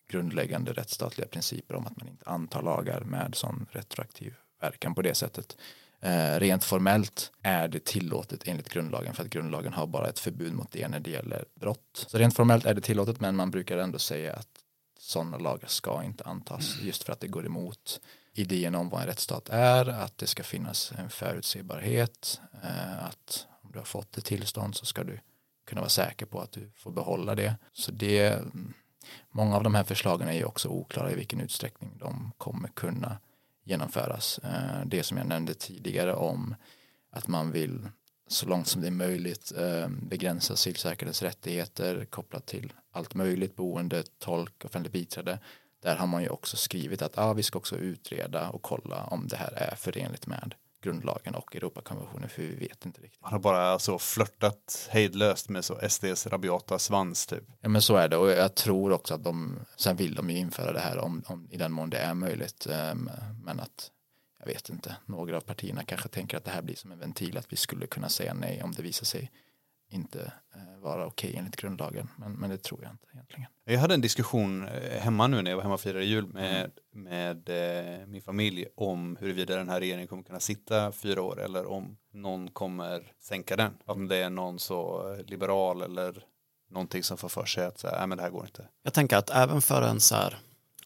grundläggande 0.09 0.73
rättsstatliga 0.73 1.29
principer 1.29 1.75
om 1.75 1.87
att 1.87 1.97
man 1.97 2.09
inte 2.09 2.31
antar 2.31 2.62
lagar 2.62 3.01
med 3.01 3.35
sån 3.35 3.66
retroaktiv 3.70 4.35
verkan 4.61 4.94
på 4.94 5.03
det 5.03 5.14
sättet. 5.14 5.57
Eh, 6.01 6.38
rent 6.38 6.64
formellt 6.64 7.33
är 7.42 7.68
det 7.68 7.85
tillåtet 7.85 8.49
enligt 8.49 8.68
grundlagen 8.68 9.14
för 9.14 9.25
att 9.25 9.31
grundlagen 9.31 9.73
har 9.73 9.87
bara 9.87 10.09
ett 10.09 10.18
förbud 10.18 10.53
mot 10.53 10.73
det 10.73 10.88
när 10.88 11.01
det 11.01 11.11
gäller 11.11 11.44
brott. 11.55 12.07
Så 12.09 12.18
rent 12.18 12.37
formellt 12.37 12.66
är 12.66 12.75
det 12.75 12.81
tillåtet 12.81 13.20
men 13.20 13.37
man 13.37 13.51
brukar 13.51 13.79
ändå 13.79 13.99
säga 13.99 14.33
att 14.33 14.49
sådana 14.99 15.38
lagar 15.38 15.68
ska 15.68 16.03
inte 16.05 16.25
antas 16.25 16.81
just 16.83 17.03
för 17.03 17.12
att 17.12 17.20
det 17.20 17.29
går 17.29 17.47
emot 17.47 18.01
idén 18.35 18.75
om 18.75 18.88
vad 18.88 19.01
en 19.01 19.07
rättsstat 19.07 19.49
är, 19.49 19.88
att 19.88 20.18
det 20.18 20.27
ska 20.27 20.42
finnas 20.42 20.92
en 20.99 21.11
förutsägbarhet, 21.11 22.40
eh, 22.62 23.05
att 23.05 23.47
om 23.62 23.73
du 23.73 23.79
har 23.79 23.87
fått 23.87 24.18
ett 24.18 24.25
tillstånd 24.25 24.77
så 24.77 24.87
ska 24.87 25.05
du 25.05 25.20
kunna 25.66 25.81
vara 25.81 25.90
säker 25.90 26.27
på 26.27 26.40
att 26.40 26.53
du 26.53 26.70
får 26.77 26.90
behålla 26.90 27.35
det. 27.35 27.57
Så 27.73 27.92
det, 27.92 28.27
mm, 28.27 28.75
många 29.31 29.57
av 29.57 29.62
de 29.62 29.75
här 29.75 29.85
förslagen 29.85 30.29
är 30.29 30.33
ju 30.33 30.44
också 30.44 30.68
oklara 30.68 31.11
i 31.11 31.14
vilken 31.14 31.40
utsträckning 31.40 31.99
de 31.99 32.33
kommer 32.38 32.68
kunna 32.68 33.18
genomföras. 33.64 34.38
Eh, 34.38 34.87
det 34.87 35.03
som 35.03 35.18
jag 35.18 35.27
nämnde 35.27 35.55
tidigare 35.55 36.14
om 36.14 36.55
att 37.11 37.29
man 37.29 37.53
vill 37.53 37.88
så 38.27 38.47
långt 38.47 38.66
som 38.66 38.81
det 38.81 38.87
är 38.87 38.90
möjligt 38.90 39.53
eh, 39.57 39.88
begränsa 39.88 40.53
asylsökandes 40.53 41.23
rättigheter 41.23 42.05
kopplat 42.05 42.47
till 42.47 42.73
allt 42.90 43.14
möjligt, 43.14 43.57
boende, 43.57 44.03
tolk, 44.18 44.64
offentligt 44.64 44.92
biträde. 44.92 45.38
Där 45.85 45.97
har 45.97 46.07
man 46.07 46.23
ju 46.23 46.29
också 46.29 46.57
skrivit 46.57 47.03
att 47.03 47.18
ah, 47.18 47.33
vi 47.33 47.42
ska 47.42 47.59
också 47.59 47.77
utreda 47.77 48.49
och 48.49 48.62
kolla 48.62 49.05
om 49.05 49.29
det 49.29 49.37
här 49.37 49.53
är 49.53 49.77
förenligt 49.77 50.27
med 50.27 50.55
grundlagen 50.83 51.35
och 51.35 51.57
Europakonventionen 51.57 52.29
för 52.29 52.42
vi 52.42 52.55
vet 52.55 52.87
inte 52.87 53.01
riktigt. 53.01 53.20
Han 53.23 53.33
har 53.33 53.40
bara 53.40 53.79
så 53.79 53.99
flörtat 53.99 54.88
hejdlöst 54.90 55.49
med 55.49 55.64
så 55.64 55.88
SDs 55.88 56.27
rabiata 56.27 56.79
svans 56.79 57.27
typ. 57.27 57.44
Ja 57.61 57.68
men 57.68 57.83
så 57.83 57.97
är 57.97 58.09
det 58.09 58.16
och 58.16 58.31
jag 58.31 58.55
tror 58.55 58.92
också 58.92 59.14
att 59.14 59.25
de, 59.25 59.59
sen 59.77 59.97
vill 59.97 60.14
de 60.14 60.31
ju 60.31 60.38
införa 60.38 60.73
det 60.73 60.81
här 60.81 60.99
om, 60.99 61.23
om 61.27 61.49
i 61.51 61.57
den 61.57 61.73
mån 61.73 61.90
det 61.90 61.99
är 61.99 62.14
möjligt. 62.14 62.66
ehm, 62.66 63.11
Men 63.44 63.61
att, 63.61 63.90
jag 64.38 64.47
vet 64.47 64.68
inte, 64.68 64.97
några 65.07 65.37
av 65.37 65.40
partierna 65.40 65.85
kanske 65.85 66.09
tänker 66.09 66.37
att 66.37 66.44
det 66.44 66.51
här 66.51 66.62
blir 66.62 66.77
som 66.77 66.92
en 66.92 66.99
ventil 66.99 67.38
att 67.38 67.53
vi 67.53 67.57
skulle 67.57 67.87
kunna 67.87 68.09
säga 68.09 68.35
nej 68.35 68.62
om 68.62 68.73
det 68.73 68.83
visar 68.83 69.05
sig 69.07 69.31
inte 69.88 70.33
eh, 70.55 70.81
vara 70.83 71.07
okej 71.07 71.35
enligt 71.37 71.57
grundlagen. 71.57 72.09
Men, 72.16 72.33
men 72.33 72.51
det 72.51 72.62
tror 72.62 72.83
jag 72.83 72.90
inte 72.92 73.07
egentligen. 73.12 73.47
Jag 73.64 73.79
hade 73.79 73.94
en 73.94 74.01
diskussion 74.01 74.68
eh, 74.68 75.01
hemma 75.01 75.27
nu 75.27 75.42
när 75.42 75.51
jag 75.51 75.57
var 75.57 75.62
hemma 75.62 75.75
och 75.75 75.81
firade 75.81 76.05
jul 76.05 76.27
med, 76.27 76.70
med 76.92 77.49
eh, 77.49 78.07
min 78.07 78.23
familj 78.23 78.66
om 78.77 79.16
huruvida 79.20 79.57
den 79.57 79.68
här 79.68 79.81
regeringen 79.81 80.09
kommer 80.09 80.23
kunna 80.23 80.40
sitta 80.40 80.92
fyra 80.92 81.23
år 81.23 81.40
eller 81.40 81.66
om 81.66 81.97
någon 82.12 82.51
kommer 82.51 83.12
sänka 83.20 83.57
den. 83.57 83.73
Om 83.85 84.09
det 84.09 84.16
är 84.16 84.31
någon 84.31 84.59
så 84.59 85.16
liberal 85.27 85.83
eller 85.83 86.25
någonting 86.70 87.03
som 87.03 87.16
får 87.16 87.29
för 87.29 87.44
sig 87.44 87.66
att 87.66 87.79
så 87.79 87.88
här, 87.88 87.99
"Nej, 87.99 88.07
men 88.07 88.18
det 88.18 88.25
här 88.25 88.31
går 88.31 88.44
inte. 88.44 88.68
Jag 88.83 88.92
tänker 88.94 89.16
att 89.16 89.31
även 89.31 89.62
för 89.62 89.83
en 89.83 90.01
så 90.01 90.14
här, 90.14 90.38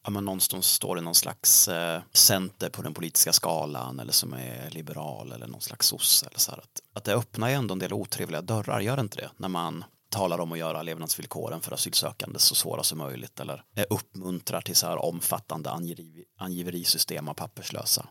ja 0.05 0.11
men 0.11 0.25
någonstans 0.25 0.67
står 0.67 0.99
i 0.99 1.03
någon 1.03 1.15
slags 1.15 1.69
eh, 1.69 2.03
center 2.13 2.71
på 2.71 2.83
den 2.83 2.95
politiska 2.95 3.33
skalan 3.33 4.01
eller 4.01 4.13
som 4.13 4.33
är 4.33 4.71
liberal 4.71 5.33
eller 5.33 5.47
någon 5.47 5.61
slags 5.61 5.87
sosse 5.87 6.27
eller 6.27 6.39
så 6.39 6.51
här, 6.51 6.59
att, 6.59 6.81
att 6.93 7.05
det 7.05 7.15
öppnar 7.15 7.49
ju 7.49 7.55
ändå 7.55 7.73
en 7.73 7.79
del 7.79 7.93
otrevliga 7.93 8.43
dörrar, 8.43 8.81
gör 8.81 8.97
det 8.97 9.01
inte 9.01 9.17
det? 9.17 9.31
När 9.37 9.49
man 9.49 9.85
talar 10.11 10.41
om 10.41 10.53
att 10.53 10.59
göra 10.59 10.83
levnadsvillkoren 10.83 11.61
för 11.61 11.73
asylsökande 11.73 12.39
så 12.39 12.55
svåra 12.55 12.83
som 12.83 12.99
möjligt 12.99 13.41
eller 13.41 13.63
uppmuntrar 13.91 14.61
till 14.61 14.77
så 14.77 14.87
här 14.87 15.05
omfattande 15.05 15.71
angiveri, 15.71 16.25
angiverisystem 16.39 17.29
av 17.29 17.35
papperslösa. 17.35 18.07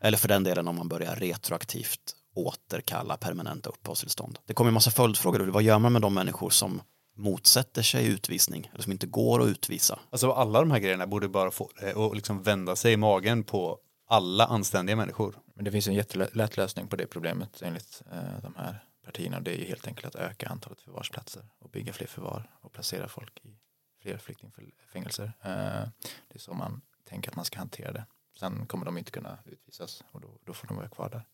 Eller 0.00 0.18
för 0.18 0.28
den 0.28 0.44
delen 0.44 0.68
om 0.68 0.76
man 0.76 0.88
börjar 0.88 1.16
retroaktivt 1.16 2.16
återkalla 2.34 3.16
permanenta 3.16 3.70
uppehållstillstånd. 3.70 4.38
Det 4.46 4.54
kommer 4.54 4.68
en 4.68 4.74
massa 4.74 4.90
följdfrågor. 4.90 5.40
Vad 5.40 5.62
gör 5.62 5.78
man 5.78 5.92
med 5.92 6.02
de 6.02 6.14
människor 6.14 6.50
som 6.50 6.82
motsätter 7.14 7.82
sig 7.82 8.06
utvisning 8.06 8.70
eller 8.72 8.82
som 8.82 8.92
inte 8.92 9.06
går 9.06 9.42
att 9.42 9.48
utvisa? 9.48 9.98
Alltså 10.10 10.32
alla 10.32 10.60
de 10.60 10.70
här 10.70 10.78
grejerna 10.78 11.06
borde 11.06 11.28
bara 11.28 11.50
få 11.50 11.70
det 11.80 11.96
att 11.96 12.14
liksom 12.14 12.42
vända 12.42 12.76
sig 12.76 12.92
i 12.92 12.96
magen 12.96 13.44
på 13.44 13.78
alla 14.06 14.46
anständiga 14.46 14.96
människor. 14.96 15.38
Men 15.54 15.64
det 15.64 15.70
finns 15.70 15.88
en 15.88 15.94
jättelätt 15.94 16.56
lösning 16.56 16.88
på 16.88 16.96
det 16.96 17.06
problemet 17.06 17.62
enligt 17.62 18.02
eh, 18.12 18.42
de 18.42 18.54
här 18.56 18.84
partierna. 19.04 19.40
Det 19.40 19.50
är 19.50 19.58
ju 19.58 19.64
helt 19.64 19.86
enkelt 19.86 20.06
att 20.06 20.14
öka 20.14 20.48
antalet 20.48 20.80
förvarsplatser 20.80 21.42
och 21.58 21.70
bygga 21.70 21.92
fler 21.92 22.06
förvar 22.06 22.50
och 22.60 22.72
placera 22.72 23.08
folk 23.08 23.40
i 23.44 23.58
fler 24.02 24.18
flyktingfängelser. 24.18 25.32
Eh, 25.42 25.88
det 26.28 26.34
är 26.34 26.38
så 26.38 26.54
man 26.54 26.80
tänker 27.04 27.30
att 27.30 27.36
man 27.36 27.44
ska 27.44 27.58
hantera 27.58 27.92
det. 27.92 28.06
Sen 28.38 28.66
kommer 28.66 28.84
de 28.84 28.98
inte 28.98 29.10
kunna 29.10 29.38
utvisas 29.44 30.04
och 30.10 30.20
då, 30.20 30.38
då 30.44 30.52
får 30.52 30.68
de 30.68 30.76
vara 30.76 30.88
kvar 30.88 31.10
där. 31.10 31.26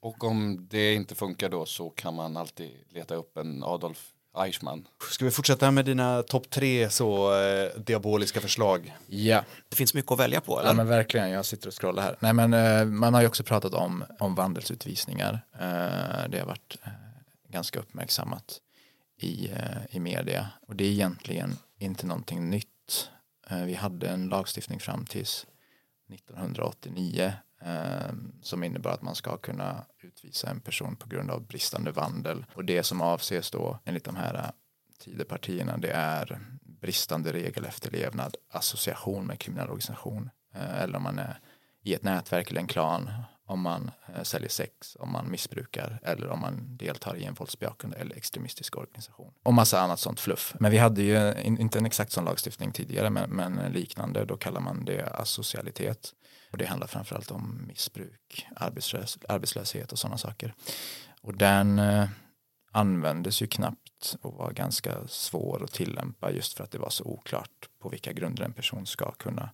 Och 0.00 0.24
om 0.24 0.68
det 0.68 0.94
inte 0.94 1.14
funkar 1.14 1.48
då 1.48 1.66
så 1.66 1.90
kan 1.90 2.14
man 2.14 2.36
alltid 2.36 2.84
leta 2.88 3.14
upp 3.14 3.36
en 3.36 3.64
Adolf 3.64 4.14
Eichmann. 4.44 4.88
Ska 5.10 5.24
vi 5.24 5.30
fortsätta 5.30 5.70
med 5.70 5.84
dina 5.84 6.22
topp 6.22 6.50
tre 6.50 6.90
så 6.90 7.40
eh, 7.40 7.80
diaboliska 7.80 8.40
förslag? 8.40 8.96
Ja, 9.06 9.44
Det 9.68 9.76
finns 9.76 9.94
mycket 9.94 10.12
att 10.12 10.18
välja 10.18 10.40
på 10.40 10.58
eller? 10.60 10.70
Ja 10.70 10.74
men 10.74 10.86
verkligen, 10.88 11.30
jag 11.30 11.44
sitter 11.44 11.68
och 11.68 11.80
scrollar 11.80 12.02
här. 12.02 12.16
Nej 12.20 12.32
men 12.32 12.54
eh, 12.54 12.84
man 12.84 13.14
har 13.14 13.20
ju 13.20 13.26
också 13.26 13.42
pratat 13.44 13.74
om, 13.74 14.04
om 14.18 14.34
vandelsutvisningar. 14.34 15.40
Eh, 15.52 16.28
det 16.28 16.38
har 16.38 16.46
varit 16.46 16.76
eh, 16.82 16.90
ganska 17.48 17.78
uppmärksammat 17.78 18.60
i, 19.20 19.48
eh, 19.50 19.96
i 19.96 20.00
media. 20.00 20.48
Och 20.66 20.76
det 20.76 20.84
är 20.84 20.90
egentligen 20.90 21.56
inte 21.78 22.06
någonting 22.06 22.50
nytt. 22.50 23.10
Eh, 23.50 23.62
vi 23.62 23.74
hade 23.74 24.08
en 24.08 24.28
lagstiftning 24.28 24.80
fram 24.80 25.04
tills 25.06 25.46
1989 26.14 27.22
eh, 27.24 27.32
Ehm, 27.60 28.32
som 28.42 28.64
innebär 28.64 28.90
att 28.90 29.02
man 29.02 29.14
ska 29.14 29.36
kunna 29.36 29.84
utvisa 30.02 30.50
en 30.50 30.60
person 30.60 30.96
på 30.96 31.08
grund 31.08 31.30
av 31.30 31.46
bristande 31.46 31.90
vandel. 31.90 32.46
Och 32.54 32.64
det 32.64 32.82
som 32.82 33.00
avses 33.00 33.50
då 33.50 33.78
enligt 33.84 34.04
de 34.04 34.16
här 34.16 34.34
eh, 34.34 34.50
Tidöpartierna 34.98 35.76
det 35.76 35.90
är 35.90 36.40
bristande 36.62 37.32
regelefterlevnad, 37.32 38.36
association 38.50 39.26
med 39.26 39.38
kriminell 39.38 39.68
organisation 39.68 40.30
eh, 40.54 40.82
eller 40.82 40.96
om 40.96 41.02
man 41.02 41.18
är 41.18 41.40
i 41.82 41.94
ett 41.94 42.02
nätverk 42.02 42.50
eller 42.50 42.60
en 42.60 42.66
klan, 42.66 43.10
om 43.46 43.60
man 43.60 43.90
eh, 44.16 44.22
säljer 44.22 44.48
sex, 44.48 44.96
om 45.00 45.12
man 45.12 45.30
missbrukar 45.30 46.00
eller 46.02 46.28
om 46.28 46.40
man 46.40 46.76
deltar 46.76 47.16
i 47.16 47.24
en 47.24 47.34
våldsbejakande 47.34 47.96
eller 47.96 48.16
extremistisk 48.16 48.76
organisation. 48.76 49.32
Och 49.42 49.54
massa 49.54 49.80
annat 49.80 50.00
sånt 50.00 50.20
fluff. 50.20 50.54
Men 50.60 50.70
vi 50.70 50.78
hade 50.78 51.02
ju 51.02 51.34
inte 51.42 51.78
en 51.78 51.86
exakt 51.86 52.12
sån 52.12 52.24
lagstiftning 52.24 52.72
tidigare 52.72 53.10
men, 53.10 53.30
men 53.30 53.72
liknande, 53.72 54.24
då 54.24 54.36
kallar 54.36 54.60
man 54.60 54.84
det 54.84 55.06
asocialitet. 55.06 56.14
Och 56.50 56.58
det 56.58 56.66
handlar 56.66 56.86
framförallt 56.86 57.30
om 57.30 57.64
missbruk, 57.68 58.46
arbetslös, 58.56 59.18
arbetslöshet 59.28 59.92
och 59.92 59.98
sådana 59.98 60.18
saker. 60.18 60.54
Och 61.20 61.36
den 61.36 61.78
eh, 61.78 62.08
användes 62.72 63.42
ju 63.42 63.46
knappt 63.46 64.16
och 64.22 64.34
var 64.34 64.52
ganska 64.52 65.08
svår 65.08 65.64
att 65.64 65.72
tillämpa 65.72 66.30
just 66.32 66.54
för 66.56 66.64
att 66.64 66.70
det 66.70 66.78
var 66.78 66.90
så 66.90 67.04
oklart 67.04 67.68
på 67.78 67.88
vilka 67.88 68.12
grunder 68.12 68.44
en 68.44 68.52
person 68.52 68.86
ska 68.86 69.12
kunna 69.12 69.50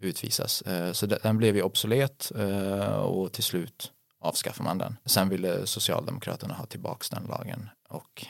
utvisas. 0.00 0.62
Eh, 0.62 0.92
Så 0.92 1.06
den 1.06 1.36
blev 1.38 1.56
ju 1.56 1.62
obsolet 1.62 2.32
eh, 2.36 2.96
och 2.96 3.32
till 3.32 3.44
slut 3.44 3.92
avskaffar 4.20 4.64
man 4.64 4.78
den. 4.78 4.96
Sen 5.04 5.28
ville 5.28 5.66
Socialdemokraterna 5.66 6.54
ha 6.54 6.66
tillbaka 6.66 7.16
den 7.16 7.24
lagen 7.28 7.68
och, 7.88 8.26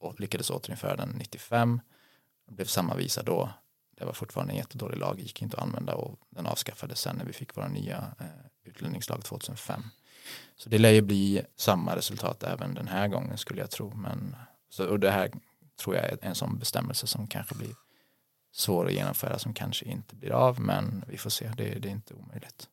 och 0.00 0.20
lyckades 0.20 0.50
återinföra 0.50 0.96
den 0.96 1.08
95. 1.08 1.80
Det 2.48 2.54
blev 2.54 2.66
samma 2.66 2.94
visa 2.94 3.22
då. 3.22 3.50
Det 3.98 4.04
var 4.04 4.12
fortfarande 4.12 4.52
en 4.52 4.56
jättedålig 4.56 4.98
lag, 4.98 5.20
gick 5.20 5.42
inte 5.42 5.56
att 5.56 5.62
använda 5.62 5.94
och 5.94 6.18
den 6.30 6.46
avskaffades 6.46 7.00
sen 7.00 7.16
när 7.16 7.24
vi 7.24 7.32
fick 7.32 7.56
våra 7.56 7.68
nya 7.68 7.96
eh, 8.20 8.26
utlänningslag 8.64 9.24
2005. 9.24 9.82
Så 10.56 10.68
det 10.68 10.78
lär 10.78 10.90
ju 10.90 11.02
bli 11.02 11.42
samma 11.56 11.96
resultat 11.96 12.42
även 12.42 12.74
den 12.74 12.88
här 12.88 13.08
gången 13.08 13.38
skulle 13.38 13.60
jag 13.60 13.70
tro. 13.70 13.94
Men, 13.94 14.36
så, 14.70 14.86
och 14.86 15.00
det 15.00 15.10
här 15.10 15.30
tror 15.76 15.96
jag 15.96 16.04
är 16.04 16.18
en 16.22 16.34
sån 16.34 16.58
bestämmelse 16.58 17.06
som 17.06 17.26
kanske 17.26 17.54
blir 17.54 17.74
svår 18.52 18.86
att 18.86 18.92
genomföra 18.92 19.38
som 19.38 19.54
kanske 19.54 19.84
inte 19.84 20.16
blir 20.16 20.30
av 20.30 20.60
men 20.60 21.04
vi 21.08 21.18
får 21.18 21.30
se, 21.30 21.52
det, 21.56 21.64
det 21.64 21.88
är 21.88 21.92
inte 21.92 22.14
omöjligt. 22.14 22.68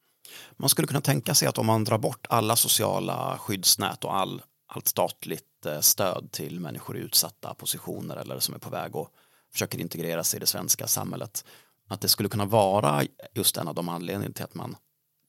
Man 0.52 0.70
skulle 0.70 0.88
kunna 0.88 1.02
tänka 1.02 1.36
sig 1.36 1.48
att 1.48 1.58
om 1.58 1.66
man 1.66 1.84
drar 1.84 1.98
bort 1.98 2.28
alla 2.30 2.56
sociala 2.56 3.38
skyddsnät 3.38 4.04
och 4.04 4.16
all, 4.16 4.42
allt 4.68 4.88
statligt 4.88 5.66
eh, 5.66 5.80
stöd 5.80 6.32
till 6.32 6.60
människor 6.60 6.98
i 6.98 7.00
utsatta 7.00 7.54
positioner 7.54 8.16
eller 8.16 8.40
som 8.40 8.56
är 8.56 8.60
på 8.60 8.70
väg 8.70 8.96
att 8.96 9.08
försöker 9.54 9.80
integrera 9.80 10.24
sig 10.24 10.38
i 10.38 10.40
det 10.40 10.46
svenska 10.48 10.88
samhället, 10.88 11.46
att 11.90 12.02
det 12.02 12.08
skulle 12.08 12.30
kunna 12.30 12.46
vara 12.46 13.04
just 13.34 13.58
en 13.58 13.68
av 13.68 13.76
de 13.76 13.90
anledningarna 13.90 14.34
till 14.34 14.44
att 14.44 14.56
man 14.56 14.76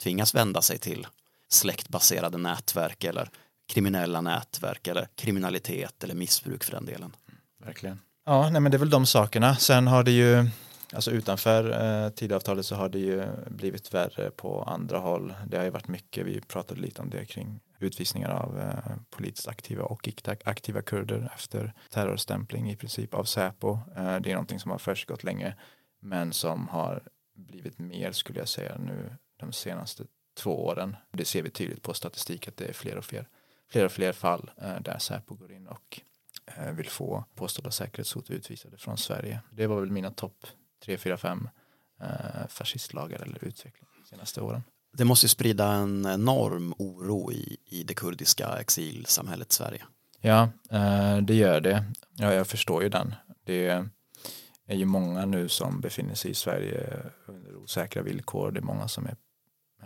tvingas 0.02 0.34
vända 0.34 0.62
sig 0.62 0.78
till 0.78 1.06
släktbaserade 1.48 2.38
nätverk 2.38 3.04
eller 3.04 3.30
kriminella 3.68 4.20
nätverk 4.20 4.88
eller 4.88 5.08
kriminalitet 5.14 6.04
eller 6.04 6.14
missbruk 6.14 6.64
för 6.64 6.72
den 6.72 6.84
delen. 6.84 7.16
Verkligen. 7.64 8.00
Ja, 8.26 8.50
nej 8.50 8.60
men 8.60 8.72
det 8.72 8.76
är 8.76 8.78
väl 8.78 8.90
de 8.90 9.06
sakerna. 9.06 9.56
Sen 9.56 9.86
har 9.86 10.02
det 10.02 10.10
ju, 10.10 10.48
alltså 10.92 11.10
utanför 11.10 11.84
eh, 12.04 12.10
tidavtalet 12.10 12.66
så 12.66 12.74
har 12.74 12.88
det 12.88 12.98
ju 12.98 13.26
blivit 13.46 13.94
värre 13.94 14.30
på 14.30 14.62
andra 14.62 14.98
håll. 14.98 15.34
Det 15.46 15.56
har 15.56 15.64
ju 15.64 15.70
varit 15.70 15.88
mycket, 15.88 16.26
vi 16.26 16.40
pratade 16.40 16.80
lite 16.80 17.02
om 17.02 17.10
det 17.10 17.24
kring 17.24 17.60
utvisningar 17.78 18.30
av 18.30 18.60
eh, 18.60 18.96
politiskt 19.10 19.48
aktiva 19.48 19.84
och 19.84 20.08
icke 20.08 20.36
aktiva 20.44 20.82
kurder 20.82 21.32
efter 21.34 21.72
terrorstämpling 21.90 22.70
i 22.70 22.76
princip 22.76 23.14
av 23.14 23.24
Säpo. 23.24 23.78
Eh, 23.96 24.20
det 24.20 24.30
är 24.30 24.34
någonting 24.34 24.60
som 24.60 24.70
har 24.70 24.78
försiggått 24.78 25.24
länge 25.24 25.56
men 26.00 26.32
som 26.32 26.68
har 26.68 27.02
blivit 27.34 27.78
mer 27.78 28.12
skulle 28.12 28.38
jag 28.38 28.48
säga 28.48 28.78
nu 28.78 29.16
de 29.36 29.52
senaste 29.52 30.04
två 30.34 30.66
åren. 30.66 30.96
Det 31.10 31.24
ser 31.24 31.42
vi 31.42 31.50
tydligt 31.50 31.82
på 31.82 31.94
statistik 31.94 32.48
att 32.48 32.56
det 32.56 32.64
är 32.64 32.72
fler 32.72 32.96
och 32.96 33.04
fler, 33.04 33.28
fler 33.70 33.84
och 33.84 33.92
fler 33.92 34.12
fall 34.12 34.50
eh, 34.56 34.80
där 34.80 34.98
Säpo 34.98 35.34
går 35.34 35.52
in 35.52 35.66
och 35.66 36.00
eh, 36.46 36.72
vill 36.72 36.90
få 36.90 37.24
påstådda 37.34 37.70
säkerhetshot 37.70 38.30
utvisade 38.30 38.78
från 38.78 38.98
Sverige. 38.98 39.40
Det 39.50 39.66
var 39.66 39.80
väl 39.80 39.90
mina 39.90 40.10
topp 40.10 40.46
tre, 40.84 40.98
fyra, 40.98 41.16
fem 41.16 41.48
eh, 42.00 42.46
fascistlagar 42.48 43.20
eller 43.20 43.44
utveckling 43.44 43.88
de 44.02 44.08
senaste 44.08 44.40
åren. 44.40 44.62
Det 44.96 45.04
måste 45.04 45.24
ju 45.24 45.28
sprida 45.28 45.72
en 45.72 46.06
enorm 46.06 46.74
oro 46.78 47.32
i, 47.32 47.56
i 47.66 47.82
det 47.82 47.94
kurdiska 47.94 48.56
exilsamhället 48.60 49.52
Sverige. 49.52 49.82
Ja, 50.20 50.48
eh, 50.70 51.16
det 51.16 51.34
gör 51.34 51.60
det. 51.60 51.84
Ja, 52.16 52.34
jag 52.34 52.46
förstår 52.46 52.82
ju 52.82 52.88
den. 52.88 53.14
Det 53.44 53.68
är 54.66 54.76
ju 54.76 54.84
många 54.84 55.26
nu 55.26 55.48
som 55.48 55.80
befinner 55.80 56.14
sig 56.14 56.30
i 56.30 56.34
Sverige 56.34 57.02
under 57.26 57.56
osäkra 57.56 58.02
villkor. 58.02 58.50
Det 58.50 58.60
är 58.60 58.64
många 58.64 58.88
som 58.88 59.06
är 59.06 59.16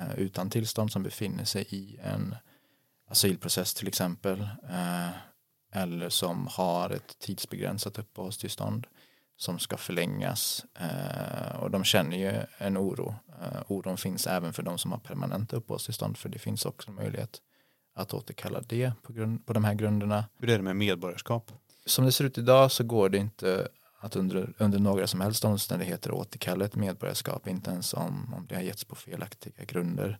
eh, 0.01 0.19
utan 0.19 0.51
tillstånd 0.51 0.93
som 0.93 1.03
befinner 1.03 1.45
sig 1.45 1.67
i 1.71 1.99
en 2.03 2.35
asylprocess 3.11 3.75
till 3.75 3.89
exempel. 3.89 4.41
Eh, 4.71 5.09
eller 5.73 6.09
som 6.09 6.47
har 6.51 6.91
ett 6.91 7.19
tidsbegränsat 7.19 7.99
uppehållstillstånd 7.99 8.87
som 9.39 9.59
ska 9.59 9.77
förlängas. 9.77 10.65
eh, 10.75 11.57
Och 11.61 11.71
de 11.71 11.85
känner 11.85 12.17
ju 12.17 12.43
en 12.59 12.79
oro. 12.79 13.15
Eh, 13.43 13.63
Oron 13.67 13.97
finns 13.97 14.27
även 14.27 14.53
för 14.53 14.63
de 14.63 14.79
som 14.79 14.93
har 14.93 14.99
permanent 14.99 15.53
uppehållstillstånd 15.53 16.17
för 16.17 16.29
det 16.29 16.39
finns 16.39 16.65
också 16.67 16.91
möjlighet 16.91 17.43
att 17.95 18.15
återkalla 18.15 18.61
det 18.61 18.93
på, 19.03 19.13
grund, 19.13 19.47
på 19.47 19.53
de 19.53 19.65
här 19.65 19.75
grunderna. 19.75 20.25
Hur 20.39 20.51
är 20.51 20.57
det 20.57 20.63
med 20.63 20.77
medborgarskap? 20.77 21.53
Som 21.87 22.05
det 22.05 22.13
ser 22.13 22.25
ut 22.25 22.39
idag 22.39 22.73
så 22.73 22.85
går 22.85 23.09
det 23.09 23.19
inte 23.19 23.69
att 24.01 24.17
under, 24.17 24.55
under 24.59 24.79
några 24.79 25.07
som 25.07 25.21
helst 25.21 25.45
omständigheter 25.45 26.13
återkalla 26.13 26.65
ett 26.65 26.77
medborgarskap, 26.77 27.49
inte 27.49 27.71
ens 27.71 27.95
om, 27.95 28.35
om 28.35 28.47
det 28.49 28.55
har 28.55 28.63
getts 28.63 28.85
på 28.85 28.95
felaktiga 28.95 29.65
grunder. 29.65 30.19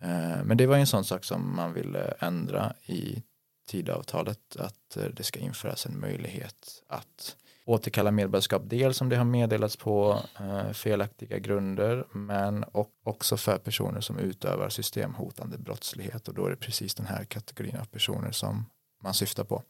Eh, 0.00 0.44
men 0.44 0.56
det 0.56 0.66
var 0.66 0.76
ju 0.76 0.80
en 0.80 0.86
sån 0.86 1.04
sak 1.04 1.24
som 1.24 1.56
man 1.56 1.72
ville 1.72 2.14
ändra 2.18 2.74
i 2.86 3.22
Tidöavtalet, 3.66 4.56
att 4.58 4.96
det 5.12 5.22
ska 5.22 5.38
införas 5.38 5.86
en 5.86 6.00
möjlighet 6.00 6.82
att 6.88 7.36
återkalla 7.70 8.10
medborgarskap, 8.10 8.62
dels 8.64 9.00
om 9.00 9.08
det 9.08 9.16
har 9.16 9.24
meddelats 9.24 9.76
på 9.76 10.18
eh, 10.40 10.72
felaktiga 10.72 11.38
grunder, 11.38 12.04
men 12.12 12.64
och 12.64 12.90
också 13.04 13.36
för 13.36 13.58
personer 13.58 14.00
som 14.00 14.18
utövar 14.18 14.68
systemhotande 14.68 15.58
brottslighet 15.58 16.28
och 16.28 16.34
då 16.34 16.46
är 16.46 16.50
det 16.50 16.56
precis 16.56 16.94
den 16.94 17.06
här 17.06 17.24
kategorin 17.24 17.76
av 17.76 17.84
personer 17.84 18.30
som 18.30 18.66
man 19.02 19.14
syftar 19.14 19.44
på. 19.44 19.62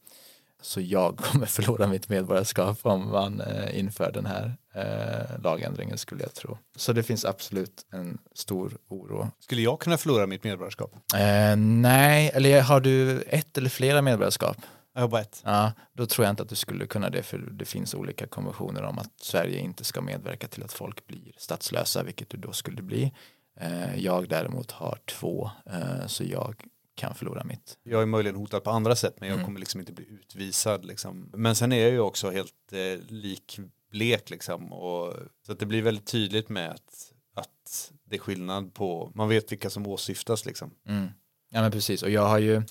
Så 0.62 0.80
jag 0.80 1.16
kommer 1.32 1.46
förlora 1.46 1.86
mitt 1.86 2.08
medborgarskap 2.08 2.78
om 2.82 3.08
man 3.10 3.40
eh, 3.40 3.78
inför 3.78 4.12
den 4.12 4.26
här 4.26 4.56
eh, 4.74 5.42
lagändringen 5.42 5.98
skulle 5.98 6.22
jag 6.22 6.34
tro. 6.34 6.58
Så 6.76 6.92
det 6.92 7.02
finns 7.02 7.24
absolut 7.24 7.86
en 7.92 8.18
stor 8.34 8.78
oro. 8.88 9.30
Skulle 9.40 9.62
jag 9.62 9.80
kunna 9.80 9.98
förlora 9.98 10.26
mitt 10.26 10.44
medborgarskap? 10.44 10.94
Eh, 11.14 11.56
nej, 11.56 12.30
eller 12.34 12.62
har 12.62 12.80
du 12.80 13.20
ett 13.20 13.58
eller 13.58 13.70
flera 13.70 14.02
medborgarskap? 14.02 14.56
Ett. 14.94 15.42
Ja, 15.44 15.72
då 15.92 16.06
tror 16.06 16.24
jag 16.24 16.32
inte 16.32 16.42
att 16.42 16.48
du 16.48 16.56
skulle 16.56 16.86
kunna 16.86 17.10
det 17.10 17.22
för 17.22 17.38
det 17.38 17.64
finns 17.64 17.94
olika 17.94 18.26
konventioner 18.26 18.82
om 18.82 18.98
att 18.98 19.12
Sverige 19.20 19.58
inte 19.58 19.84
ska 19.84 20.00
medverka 20.00 20.48
till 20.48 20.62
att 20.62 20.72
folk 20.72 21.06
blir 21.06 21.32
statslösa, 21.36 22.02
vilket 22.02 22.30
du 22.30 22.36
då 22.38 22.52
skulle 22.52 22.82
bli. 22.82 23.12
Eh, 23.56 23.96
jag 23.96 24.28
däremot 24.28 24.70
har 24.70 24.98
två, 25.06 25.50
eh, 25.66 26.06
så 26.06 26.24
jag 26.24 26.54
kan 26.94 27.14
förlora 27.14 27.44
mitt. 27.44 27.78
Jag 27.82 28.02
är 28.02 28.06
möjligen 28.06 28.36
hotad 28.36 28.64
på 28.64 28.70
andra 28.70 28.96
sätt 28.96 29.14
men 29.20 29.28
jag 29.28 29.34
Mm. 29.36 29.46
kommer 29.46 29.60
liksom 29.60 29.80
inte 29.80 29.92
bli 29.92 30.06
utvisad 30.08 30.84
liksom. 30.84 31.30
Men 31.34 31.56
sen 31.56 31.72
är 31.72 31.78
jag 31.82 31.90
ju 31.90 32.00
också 32.00 32.30
helt 32.30 32.72
eh, 32.72 33.00
likblek 33.08 34.30
liksom 34.30 34.72
och 34.72 35.14
så 35.46 35.52
att 35.52 35.58
det 35.58 35.66
blir 35.66 35.82
väldigt 35.82 36.06
tydligt 36.06 36.48
med 36.48 36.70
att, 36.70 37.12
att 37.34 37.92
det 38.04 38.16
är 38.16 38.20
skillnad 38.20 38.74
på, 38.74 39.12
man 39.14 39.28
vet 39.28 39.52
vilka 39.52 39.70
som 39.70 39.86
åsyftas 39.86 40.46
liksom. 40.46 40.74
Mm. 40.88 41.08
Ja 41.52 41.62
men 41.62 41.70
precis 41.70 42.02
och 42.02 42.10
jag 42.10 42.26
har 42.26 42.38
ju, 42.38 42.62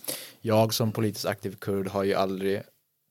jag 0.42 0.74
som 0.74 0.92
politiskt 0.92 1.26
aktiv 1.26 1.56
kurd 1.56 1.88
har 1.88 2.04
ju 2.04 2.14
aldrig 2.14 2.64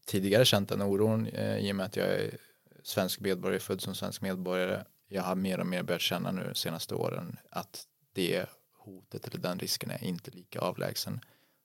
tidigare 0.07 0.45
känt 0.45 0.69
den 0.69 0.83
oron 0.83 1.27
eh, 1.27 1.59
i 1.59 1.73
och 1.73 1.77
med 1.77 1.87
att 1.87 1.97
jag 1.97 2.09
är 2.09 2.39
svensk 2.83 3.21
medborgare, 3.21 3.61
född 3.61 3.81
som 3.81 3.95
svensk 3.95 4.21
medborgare. 4.21 4.85
Jag 5.09 5.23
har 5.23 5.35
mer 5.35 5.61
och 5.61 5.67
mer 5.67 5.83
börjat 5.83 6.01
känna 6.01 6.33
nu 6.33 6.45
de 6.49 6.55
senaste 6.55 6.95
åren 6.95 7.37
att 7.51 7.85
det 8.13 8.47
hotet 8.79 9.27
eller 9.27 9.39
den 9.39 9.59
risken 9.59 9.91
är 9.91 10.05
inte 10.05 10.31
lika 10.31 10.61
avlägsen 10.61 11.21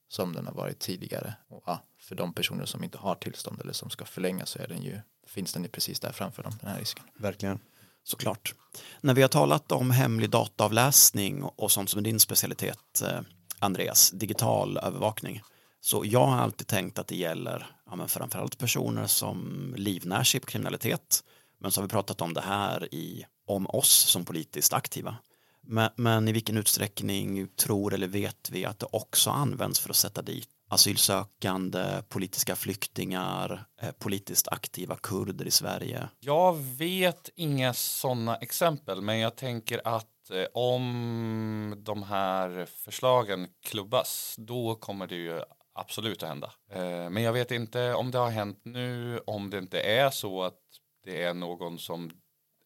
som 0.07 0.33
den 0.33 0.47
har 0.47 0.53
varit 0.53 0.79
tidigare. 0.79 1.33
Och 1.47 1.63
ja, 1.65 1.81
för 1.99 2.15
de 2.15 2.33
personer 2.33 2.65
som 2.65 2.83
inte 2.83 2.97
har 2.97 3.15
tillstånd 3.15 3.61
eller 3.61 3.73
som 3.73 3.89
ska 3.89 4.05
förlänga 4.05 4.45
så 4.45 4.59
är 4.59 4.67
den 4.67 4.81
ju, 4.81 4.99
finns 5.27 5.53
den 5.53 5.63
ju 5.63 5.69
precis 5.69 5.99
där 5.99 6.11
framför 6.11 6.43
dem, 6.43 6.53
den 6.61 6.69
här 6.69 6.79
risken. 6.79 7.03
Verkligen. 7.17 7.59
Såklart. 8.03 8.53
När 9.01 9.13
vi 9.13 9.21
har 9.21 9.29
talat 9.29 9.71
om 9.71 9.91
hemlig 9.91 10.29
dataavläsning 10.29 11.43
och 11.43 11.71
sånt 11.71 11.89
som 11.89 11.99
är 11.99 12.03
din 12.03 12.19
specialitet, 12.19 13.01
eh, 13.01 13.21
Andreas, 13.63 14.11
digital 14.11 14.77
övervakning, 14.77 15.41
så 15.81 16.03
jag 16.05 16.25
har 16.25 16.37
alltid 16.37 16.67
tänkt 16.67 16.99
att 16.99 17.07
det 17.07 17.15
gäller 17.15 17.67
ja, 17.89 17.95
men 17.95 18.07
framförallt 18.07 18.57
personer 18.57 19.07
som 19.07 19.73
livnär 19.77 20.23
sig 20.23 20.39
på 20.39 20.47
kriminalitet. 20.47 21.23
Men 21.59 21.71
så 21.71 21.81
har 21.81 21.87
vi 21.87 21.91
pratat 21.91 22.21
om 22.21 22.33
det 22.33 22.41
här 22.41 22.93
i, 22.93 23.25
om 23.47 23.67
oss 23.69 23.91
som 23.91 24.25
politiskt 24.25 24.73
aktiva. 24.73 25.15
Men, 25.61 25.89
men 25.95 26.27
i 26.27 26.31
vilken 26.31 26.57
utsträckning 26.57 27.47
tror 27.47 27.93
eller 27.93 28.07
vet 28.07 28.49
vi 28.51 28.65
att 28.65 28.79
det 28.79 28.87
också 28.91 29.29
används 29.29 29.79
för 29.79 29.89
att 29.89 29.95
sätta 29.95 30.21
dit 30.21 30.49
asylsökande, 30.69 32.03
politiska 32.09 32.55
flyktingar, 32.55 33.65
eh, 33.81 33.91
politiskt 33.91 34.47
aktiva 34.47 34.95
kurder 34.95 35.45
i 35.45 35.51
Sverige? 35.51 36.09
Jag 36.19 36.53
vet 36.57 37.29
inga 37.35 37.73
sådana 37.73 38.35
exempel, 38.35 39.01
men 39.01 39.19
jag 39.19 39.35
tänker 39.35 39.81
att 39.83 40.29
eh, 40.31 40.45
om 40.53 41.75
de 41.77 42.03
här 42.03 42.65
förslagen 42.65 43.47
klubbas, 43.63 44.35
då 44.37 44.75
kommer 44.75 45.07
det 45.07 45.15
ju 45.15 45.41
absolut 45.73 46.23
att 46.23 46.29
hända. 46.29 46.51
Eh, 46.71 47.09
men 47.09 47.23
jag 47.23 47.33
vet 47.33 47.51
inte 47.51 47.93
om 47.93 48.11
det 48.11 48.17
har 48.17 48.29
hänt 48.29 48.59
nu, 48.63 49.19
om 49.25 49.49
det 49.49 49.57
inte 49.57 49.81
är 49.81 50.09
så 50.09 50.43
att 50.43 50.59
det 51.03 51.23
är 51.23 51.33
någon 51.33 51.79
som 51.79 52.11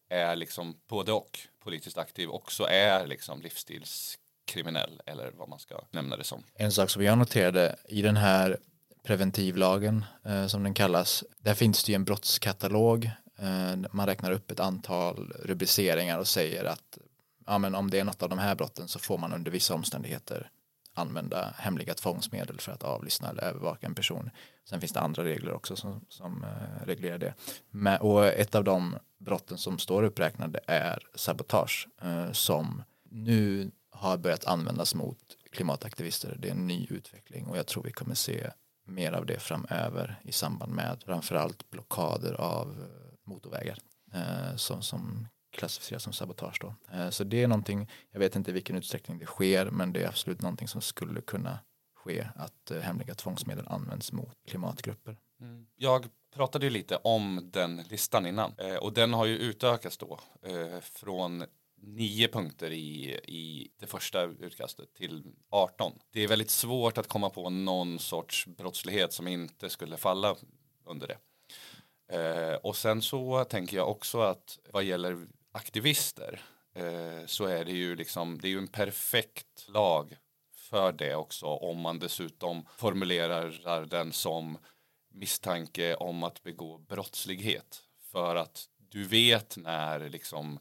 är 0.08 0.36
liksom 0.36 0.80
både 0.88 1.12
och 1.12 1.38
politiskt 1.60 1.98
aktiv 1.98 2.30
också 2.30 2.64
är 2.64 3.06
liksom 3.06 3.42
kriminell 4.48 5.02
eller 5.06 5.30
vad 5.36 5.48
man 5.48 5.58
ska 5.58 5.80
nämna 5.90 6.16
det 6.16 6.24
som. 6.24 6.42
En 6.54 6.72
sak 6.72 6.90
som 6.90 7.02
jag 7.02 7.18
noterade 7.18 7.76
i 7.88 8.02
den 8.02 8.16
här 8.16 8.58
preventivlagen 9.02 10.04
eh, 10.24 10.46
som 10.46 10.62
den 10.62 10.74
kallas, 10.74 11.24
där 11.38 11.54
finns 11.54 11.84
det 11.84 11.92
ju 11.92 11.96
en 11.96 12.04
brottskatalog. 12.04 13.10
Eh, 13.38 13.76
man 13.92 14.06
räknar 14.06 14.32
upp 14.32 14.50
ett 14.50 14.60
antal 14.60 15.32
rubriceringar 15.44 16.18
och 16.18 16.28
säger 16.28 16.64
att 16.64 16.98
ja, 17.46 17.58
men 17.58 17.74
om 17.74 17.90
det 17.90 18.00
är 18.00 18.04
något 18.04 18.22
av 18.22 18.28
de 18.28 18.38
här 18.38 18.54
brotten 18.54 18.88
så 18.88 18.98
får 18.98 19.18
man 19.18 19.32
under 19.32 19.50
vissa 19.50 19.74
omständigheter 19.74 20.50
använda 20.94 21.54
hemliga 21.58 21.94
tvångsmedel 21.94 22.60
för 22.60 22.72
att 22.72 22.82
avlyssna 22.82 23.30
eller 23.30 23.42
övervaka 23.42 23.86
en 23.86 23.94
person. 23.94 24.30
Sen 24.64 24.80
finns 24.80 24.92
det 24.92 25.00
andra 25.00 25.24
regler 25.24 25.52
också 25.52 25.76
som, 25.76 26.00
som 26.08 26.44
eh, 26.44 26.86
reglerar 26.86 27.18
det. 27.18 27.34
Men, 27.70 28.00
och 28.00 28.26
ett 28.26 28.54
av 28.54 28.64
de 28.64 28.96
brotten 29.18 29.58
som 29.58 29.78
står 29.78 30.02
uppräknade 30.02 30.60
är 30.66 30.98
sabotage 31.14 31.88
eh, 32.02 32.32
som 32.32 32.82
nu 33.10 33.70
har 33.98 34.18
börjat 34.18 34.44
användas 34.44 34.94
mot 34.94 35.18
klimataktivister. 35.52 36.36
Det 36.38 36.48
är 36.48 36.52
en 36.52 36.66
ny 36.66 36.86
utveckling 36.90 37.46
och 37.46 37.58
jag 37.58 37.66
tror 37.66 37.82
vi 37.82 37.92
kommer 37.92 38.14
se 38.14 38.50
mer 38.86 39.12
av 39.12 39.26
det 39.26 39.38
framöver 39.38 40.20
i 40.24 40.32
samband 40.32 40.72
med 40.72 41.02
framförallt 41.06 41.70
blockader 41.70 42.34
av 42.34 42.68
eh, 42.68 43.30
motorvägar 43.30 43.78
eh, 44.14 44.56
som, 44.56 44.82
som 44.82 45.28
klassificeras 45.52 46.02
som 46.02 46.12
sabotage 46.12 46.58
då. 46.60 46.74
Eh, 46.92 47.10
så 47.10 47.24
det 47.24 47.42
är 47.42 47.48
någonting, 47.48 47.90
jag 48.10 48.20
vet 48.20 48.36
inte 48.36 48.50
i 48.50 48.54
vilken 48.54 48.76
utsträckning 48.76 49.18
det 49.18 49.26
sker 49.26 49.70
men 49.70 49.92
det 49.92 50.02
är 50.02 50.08
absolut 50.08 50.42
någonting 50.42 50.68
som 50.68 50.80
skulle 50.80 51.20
kunna 51.20 51.58
ske 51.94 52.28
att 52.34 52.70
eh, 52.70 52.80
hemliga 52.80 53.14
tvångsmedel 53.14 53.68
används 53.68 54.12
mot 54.12 54.34
klimatgrupper. 54.48 55.16
Mm. 55.40 55.66
Jag 55.76 56.06
pratade 56.34 56.66
ju 56.66 56.70
lite 56.70 56.96
om 56.96 57.50
den 57.52 57.76
listan 57.76 58.26
innan 58.26 58.54
eh, 58.58 58.76
och 58.76 58.92
den 58.92 59.12
har 59.12 59.26
ju 59.26 59.38
utökats 59.38 59.98
då 59.98 60.20
eh, 60.42 60.80
från 60.80 61.44
nio 61.80 62.28
punkter 62.28 62.70
i, 62.70 63.20
i 63.24 63.70
det 63.80 63.86
första 63.86 64.22
utkastet 64.22 64.94
till 64.94 65.24
18. 65.50 65.92
Det 66.12 66.24
är 66.24 66.28
väldigt 66.28 66.50
svårt 66.50 66.98
att 66.98 67.08
komma 67.08 67.30
på 67.30 67.50
någon 67.50 67.98
sorts 67.98 68.46
brottslighet 68.46 69.12
som 69.12 69.28
inte 69.28 69.70
skulle 69.70 69.96
falla 69.96 70.36
under 70.84 71.08
det. 71.08 71.18
Eh, 72.08 72.54
och 72.54 72.76
sen 72.76 73.02
så 73.02 73.44
tänker 73.44 73.76
jag 73.76 73.90
också 73.90 74.20
att 74.20 74.58
vad 74.72 74.84
gäller 74.84 75.26
aktivister 75.52 76.40
eh, 76.74 77.26
så 77.26 77.44
är 77.44 77.64
det 77.64 77.72
ju 77.72 77.96
liksom 77.96 78.38
det 78.40 78.48
är 78.48 78.50
ju 78.50 78.58
en 78.58 78.68
perfekt 78.68 79.68
lag 79.68 80.16
för 80.54 80.92
det 80.92 81.14
också 81.14 81.46
om 81.46 81.80
man 81.80 81.98
dessutom 81.98 82.66
formulerar 82.76 83.86
den 83.86 84.12
som 84.12 84.58
misstanke 85.12 85.94
om 85.94 86.22
att 86.22 86.42
begå 86.42 86.78
brottslighet 86.78 87.82
för 88.12 88.36
att 88.36 88.68
du 88.78 89.04
vet 89.04 89.56
när 89.56 90.08
liksom 90.08 90.58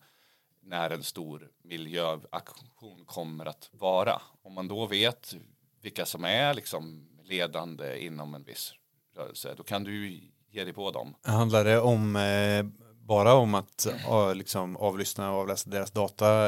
när 0.68 0.90
en 0.90 1.04
stor 1.04 1.50
miljöaktion 1.64 3.06
kommer 3.06 3.46
att 3.46 3.70
vara. 3.72 4.22
Om 4.42 4.54
man 4.54 4.68
då 4.68 4.86
vet 4.86 5.36
vilka 5.82 6.06
som 6.06 6.26
är 6.26 6.54
liksom 6.54 7.10
ledande 7.24 8.06
inom 8.06 8.36
en 8.36 8.44
viss 8.44 8.74
rörelse 9.16 9.54
då 9.58 9.64
kan 9.64 9.84
du 9.84 10.22
ge 10.50 10.64
dig 10.64 10.74
på 10.74 10.92
dem. 10.92 11.16
Handlar 11.22 11.66
det 11.66 11.80
om 11.80 12.16
eh, 12.16 12.66
bara 12.94 13.34
om 13.34 13.56
att 13.56 13.88
ja, 14.04 14.34
liksom, 14.34 14.78
avlyssna 14.78 15.32
och 15.32 15.40
avläsa 15.40 15.70
deras 15.70 15.92
data 15.92 16.48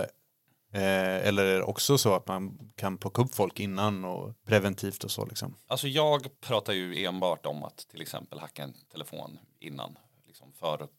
eh, 0.73 1.27
eller 1.27 1.45
är 1.45 1.57
det 1.57 1.63
också 1.63 1.97
så 1.97 2.13
att 2.13 2.27
man 2.27 2.71
kan 2.75 2.97
plocka 2.97 3.21
upp 3.21 3.35
folk 3.35 3.59
innan 3.59 4.05
och 4.05 4.33
preventivt 4.45 5.03
och 5.03 5.11
så 5.11 5.25
liksom? 5.25 5.55
Alltså 5.67 5.87
jag 5.87 6.41
pratar 6.41 6.73
ju 6.73 7.05
enbart 7.05 7.45
om 7.45 7.63
att 7.63 7.77
till 7.77 8.01
exempel 8.01 8.39
hacka 8.39 8.63
en 8.63 8.73
telefon 8.91 9.39
innan 9.59 9.97
liksom 10.27 10.53
för 10.53 10.83
att 10.83 10.98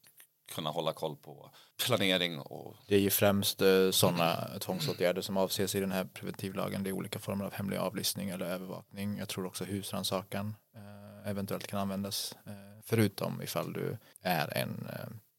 kunna 0.50 0.70
hålla 0.70 0.92
koll 0.92 1.16
på 1.16 1.50
planering 1.86 2.38
och 2.38 2.76
Det 2.86 2.94
är 2.94 3.00
ju 3.00 3.10
främst 3.10 3.62
eh, 3.62 3.90
sådana 3.90 4.58
tvångsåtgärder 4.60 5.22
som 5.22 5.36
avses 5.36 5.74
i 5.74 5.80
den 5.80 5.92
här 5.92 6.04
preventivlagen. 6.04 6.82
Det 6.82 6.90
är 6.90 6.92
olika 6.92 7.18
former 7.18 7.44
av 7.44 7.52
hemlig 7.52 7.76
avlyssning 7.76 8.28
eller 8.28 8.46
övervakning. 8.46 9.18
Jag 9.18 9.28
tror 9.28 9.46
också 9.46 9.64
husrannsakan 9.64 10.54
eh, 10.74 11.30
eventuellt 11.30 11.66
kan 11.66 11.80
användas. 11.80 12.36
Eh, 12.46 12.52
förutom 12.84 13.42
ifall 13.42 13.72
du 13.72 13.98
är 14.22 14.56
en 14.56 14.90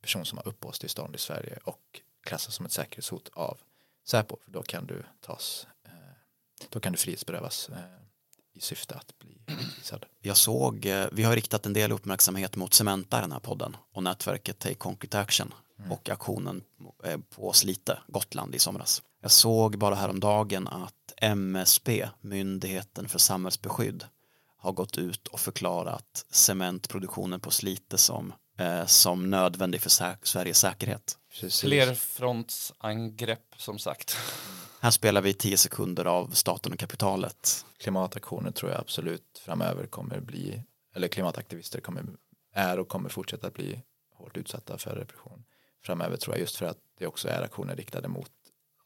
person 0.01 0.26
som 0.26 0.38
har 0.38 0.47
uppehållstillstånd 0.47 1.16
i 1.16 1.18
Sverige 1.20 1.59
och 1.64 2.01
klassas 2.24 2.55
som 2.55 2.66
ett 2.66 2.72
säkerhetshot 2.72 3.30
av 3.34 3.57
Säpo. 4.03 4.38
För 4.43 4.51
då 4.51 4.64
kan 4.64 4.86
du 4.86 5.03
tas, 5.22 5.68
då 6.70 6.80
kan 6.80 6.91
du 6.91 6.97
frihetsberövas 6.97 7.70
i 8.54 8.62
syfte 8.62 8.95
att 8.95 9.20
bli 9.20 9.38
utvisad. 9.47 10.06
Jag 10.22 10.38
såg, 10.38 10.86
eh, 10.86 11.06
vi 11.12 11.24
har 11.24 11.36
riktat 11.36 11.66
en 11.66 11.74
del 11.74 11.91
uppmärksamhet 11.91 12.56
mot 12.56 12.74
Cementa 12.74 13.18
i 13.18 13.22
den 13.22 13.32
här 13.32 13.39
podden 13.39 13.78
och 13.93 14.04
nätverket 14.04 14.60
Take 14.60 14.76
Concrete 14.76 15.20
Action 15.20 15.54
och 15.89 16.10
aktionen 16.10 16.64
eh, 17.06 17.18
på 17.36 17.54
Slite, 17.54 17.99
Gotland 18.08 18.56
i 18.56 18.60
somras. 18.60 19.02
Jag 19.22 19.32
såg 19.32 19.78
bara 19.78 19.95
häromdagen 19.95 20.68
att 20.68 20.93
MSB, 21.18 22.10
Myndigheten 22.22 23.08
för 23.10 23.20
samhällsbeskydd, 23.20 24.04
har 24.58 24.72
gått 24.72 24.97
ut 24.97 25.28
och 25.28 25.39
förklarat 25.39 26.26
cementproduktionen 26.32 27.39
på 27.39 27.52
Slite 27.52 27.97
som, 27.97 28.34
eh, 28.60 28.86
som 28.86 29.30
nödvändig 29.30 29.82
för 29.82 29.89
sä- 29.89 30.18
Sveriges 30.24 30.58
säkerhet. 30.60 31.18
Precis. 31.32 31.62
flerfrontsangrepp 31.62 33.54
som 33.58 33.80
sagt. 33.80 34.18
Här 34.84 34.91
spelar 34.91 35.21
vi 35.21 35.34
tio 35.34 35.57
sekunder 35.57 36.05
av 36.05 36.27
staten 36.27 36.73
och 36.73 36.79
kapitalet. 36.79 37.65
klimataktioner 37.77 38.51
tror 38.51 38.71
jag 38.71 38.79
absolut 38.79 39.41
framöver 39.45 39.88
kommer 39.88 40.19
bli, 40.19 40.63
eller 40.95 41.07
klimataktivister 41.07 41.82
kommer, 41.82 42.03
är 42.53 42.79
och 42.79 42.88
kommer 42.88 43.09
fortsätta 43.09 43.49
bli 43.49 43.82
hårt 44.17 44.38
utsatta 44.38 44.77
för 44.77 44.95
repression 44.95 45.43
framöver 45.86 46.17
tror 46.17 46.36
jag 46.36 46.41
just 46.41 46.55
för 46.55 46.65
att 46.65 46.77
det 46.99 47.07
också 47.07 47.27
är 47.27 47.41
aktioner 47.41 47.75
riktade 47.75 48.07
mot 48.07 48.32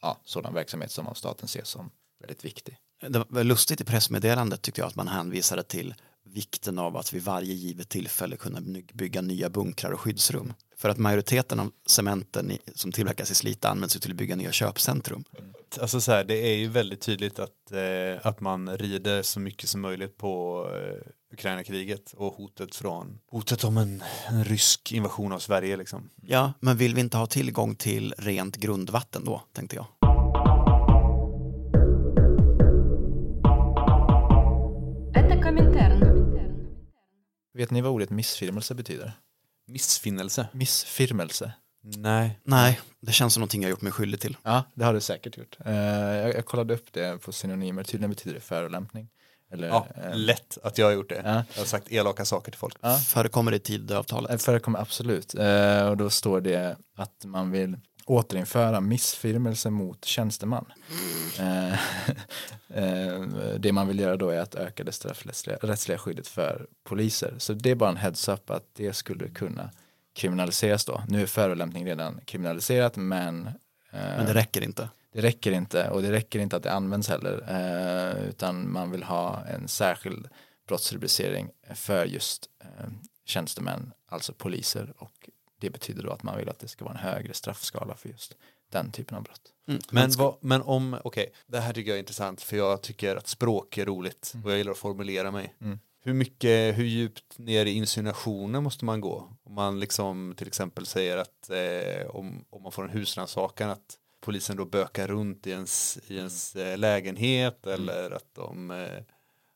ja, 0.02 0.18
sådan 0.24 0.54
verksamhet 0.54 0.92
som 0.92 1.08
av 1.08 1.14
staten 1.14 1.46
ses 1.46 1.68
som 1.68 1.92
väldigt 2.20 2.46
viktig. 2.46 2.78
Det 3.08 3.26
var 3.30 3.44
lustigt 3.44 3.82
i 3.82 3.84
pressmeddelandet 3.84 4.62
tyckte 4.62 4.82
jag 4.82 4.88
att 4.88 4.96
man 4.96 5.08
hänvisade 5.08 5.64
till 5.64 5.96
vikten 6.35 6.79
av 6.79 6.97
att 6.97 7.13
vid 7.13 7.23
varje 7.23 7.55
givet 7.55 7.89
tillfälle 7.89 8.37
kunna 8.37 8.61
ny- 8.61 8.85
bygga 8.93 9.21
nya 9.21 9.51
bunkrar 9.51 9.91
och 9.91 10.01
skyddsrum. 10.01 10.53
För 10.77 10.89
att 10.89 10.99
majoriteten 10.99 11.61
av 11.61 11.71
cementen 11.87 12.51
i, 12.51 12.59
som 12.75 12.93
tillverkas 12.93 13.31
i 13.31 13.35
Slite 13.35 13.69
används 13.69 13.97
ju 13.97 14.01
till 14.01 14.11
att 14.11 14.17
bygga 14.17 14.37
nya 14.37 14.53
köpcentrum. 14.53 15.25
Alltså 15.81 16.01
så 16.01 16.13
här, 16.13 16.25
det 16.25 16.35
är 16.35 16.57
ju 16.57 16.69
väldigt 16.69 17.01
tydligt 17.01 17.39
att, 17.39 17.73
eh, 17.73 18.27
att 18.27 18.41
man 18.41 18.77
rider 18.77 19.23
så 19.23 19.41
mycket 19.41 19.69
som 19.69 19.81
möjligt 19.81 20.17
på 20.17 20.67
eh, 20.75 21.33
Ukraina-kriget 21.33 22.15
och 22.17 22.35
hotet 22.35 22.75
från 22.75 23.19
hotet 23.31 23.65
om 23.65 23.77
en, 23.77 24.03
en 24.29 24.45
rysk 24.45 24.93
invasion 24.93 25.33
av 25.33 25.39
Sverige 25.39 25.77
liksom. 25.77 26.11
Ja, 26.23 26.53
men 26.61 26.77
vill 26.77 26.95
vi 26.95 27.01
inte 27.01 27.17
ha 27.17 27.27
tillgång 27.27 27.75
till 27.75 28.15
rent 28.19 28.57
grundvatten 28.57 29.25
då, 29.25 29.43
tänkte 29.53 29.77
jag. 29.77 29.87
Это 35.15 35.43
Коминтерн. 35.43 35.94
Vet 37.56 37.72
ni 37.72 37.82
vad 37.82 37.92
ordet 37.92 38.10
missfirmelse 38.10 38.76
betyder? 38.76 39.12
Missfinnelse? 39.68 40.48
Missfirmelse. 40.52 41.54
Nej. 41.84 42.40
Nej, 42.44 42.80
det 43.02 43.12
känns 43.12 43.34
som 43.34 43.42
någonting 43.42 43.62
jag 43.62 43.70
gjort 43.70 43.82
mig 43.82 43.92
skyldig 43.92 44.20
till. 44.20 44.38
Ja, 44.44 44.64
det 44.74 44.86
har 44.86 44.94
du 44.94 45.02
säkert 45.02 45.38
gjort. 45.38 45.58
Eh, 45.66 45.74
jag, 45.76 46.36
jag 46.36 46.46
kollade 46.46 46.74
upp 46.74 46.94
det 46.94 47.22
på 47.22 47.32
synonymer, 47.32 47.84
tydligen 47.84 48.10
betyder 48.10 48.34
det 48.36 48.42
förolämpning. 48.42 49.10
Eller, 49.52 49.68
Ja, 49.68 49.88
eh, 49.96 50.16
lätt 50.16 50.58
att 50.64 50.78
jag 50.78 50.86
har 50.86 50.92
gjort 50.94 51.10
det. 51.10 51.22
Ja. 51.26 51.44
Jag 51.54 51.62
har 51.62 51.66
sagt 51.66 51.92
elaka 51.92 52.26
saker 52.26 52.52
till 52.52 52.60
folk. 52.60 52.78
Ja. 52.82 52.98
Förekommer 52.98 53.52
det 53.52 53.58
i 53.58 53.60
Tidöavtalet? 53.60 54.32
Det 54.32 54.38
förekommer 54.38 54.80
absolut. 54.80 55.36
Eh, 55.36 55.88
och 55.90 55.98
då 55.98 56.10
står 56.10 56.42
det 56.42 56.78
att 56.96 57.26
man 57.26 57.52
vill 57.52 57.78
återinföra 58.06 58.82
missfirmelse 58.82 59.70
mot 59.70 60.06
tjänsteman. 60.06 60.66
Eh, 62.70 63.22
det 63.60 63.72
man 63.72 63.88
vill 63.88 64.00
göra 64.00 64.18
då 64.18 64.30
är 64.30 64.40
att 64.40 64.56
öka 64.56 64.84
det 64.84 64.92
straffrättsliga 64.92 65.58
rättsliga 65.62 65.98
skyddet 65.98 66.28
för 66.28 66.68
poliser. 66.84 67.34
Så 67.38 67.54
det 67.54 67.72
är 67.72 67.76
bara 67.76 67.90
en 67.90 67.98
heads-up 67.98 68.50
att 68.50 68.64
det 68.74 68.94
skulle 68.94 69.28
kunna 69.28 69.70
kriminaliseras 70.14 70.86
då. 70.86 71.04
Nu 71.08 71.22
är 71.22 71.26
förolämpning 71.26 71.86
redan 71.86 72.22
kriminaliserat 72.26 72.96
men, 72.96 73.48
eh, 73.92 74.00
Men 74.18 74.26
det 74.26 74.34
räcker 74.34 74.62
inte. 74.62 74.90
det 75.14 75.22
räcker 75.22 75.52
inte 75.52 75.90
och 75.90 76.02
det 76.02 76.12
räcker 76.12 76.40
inte 76.40 76.56
att 76.56 76.64
det 76.64 76.72
används 76.72 77.10
heller 77.10 77.44
utan 78.30 78.72
man 78.72 78.92
vill 78.92 79.04
ha 79.04 79.46
en 79.46 79.68
särskild 79.68 80.28
brottsrubricering 80.68 81.50
för 81.74 82.06
just 82.06 82.50
tjänstemän, 83.26 83.92
alltså 84.10 84.34
poliser 84.34 84.94
och 84.98 85.30
det 85.60 85.70
betyder 85.70 86.04
då 86.04 86.12
att 86.12 86.24
man 86.24 86.38
vill 86.38 86.50
att 86.50 86.60
det 86.60 86.68
ska 86.68 86.86
vara 86.86 86.94
en 86.94 87.00
högre 87.00 87.34
straffskala 87.34 87.96
för 87.96 88.10
just 88.10 88.38
den 88.72 88.92
typen 88.92 89.18
av 89.18 89.24
brott. 89.24 89.54
Mm. 89.68 89.82
Men, 89.92 90.12
vad, 90.18 90.36
men 90.40 90.62
om, 90.62 90.98
okej, 91.04 91.34
det 91.48 91.60
här 91.60 91.74
tycker 91.74 91.92
jag 91.92 91.96
är 91.96 92.00
intressant 92.00 92.42
för 92.42 92.58
jag 92.58 92.82
tycker 92.82 93.16
att 93.16 93.28
språk 93.28 93.78
är 93.78 93.86
roligt 93.86 94.34
och 94.44 94.52
jag 94.52 94.58
gillar 94.58 94.72
att 94.72 94.78
formulera 94.78 95.32
mig. 95.32 95.56
Mm. 95.62 95.80
Hur 96.02 96.14
mycket, 96.14 96.78
hur 96.78 96.86
djupt 96.86 97.38
ner 97.38 97.66
i 97.66 97.72
insinuationen 97.72 98.64
måste 98.64 98.86
man 98.86 99.02
gå? 99.02 99.38
Om 99.44 99.54
man 99.54 99.80
liksom 99.80 100.34
till 100.38 100.48
exempel 100.48 100.86
säger 100.86 101.18
att 101.18 101.50
eh, 101.50 102.10
om, 102.10 102.46
om 102.50 102.64
man 102.64 102.72
får 102.72 102.84
en 102.84 102.90
husrannsakan 102.90 103.70
att 103.70 103.98
polisen 104.22 104.58
då 104.58 104.66
bökar 104.66 105.08
runt 105.08 105.48
i 105.48 105.52
ens, 105.52 106.00
i 106.08 106.18
ens 106.18 106.56
eh, 106.56 106.78
lägenhet 106.78 107.68
eller 107.68 108.12
att 108.12 108.36
de, 108.36 108.72
eh, 108.72 109.04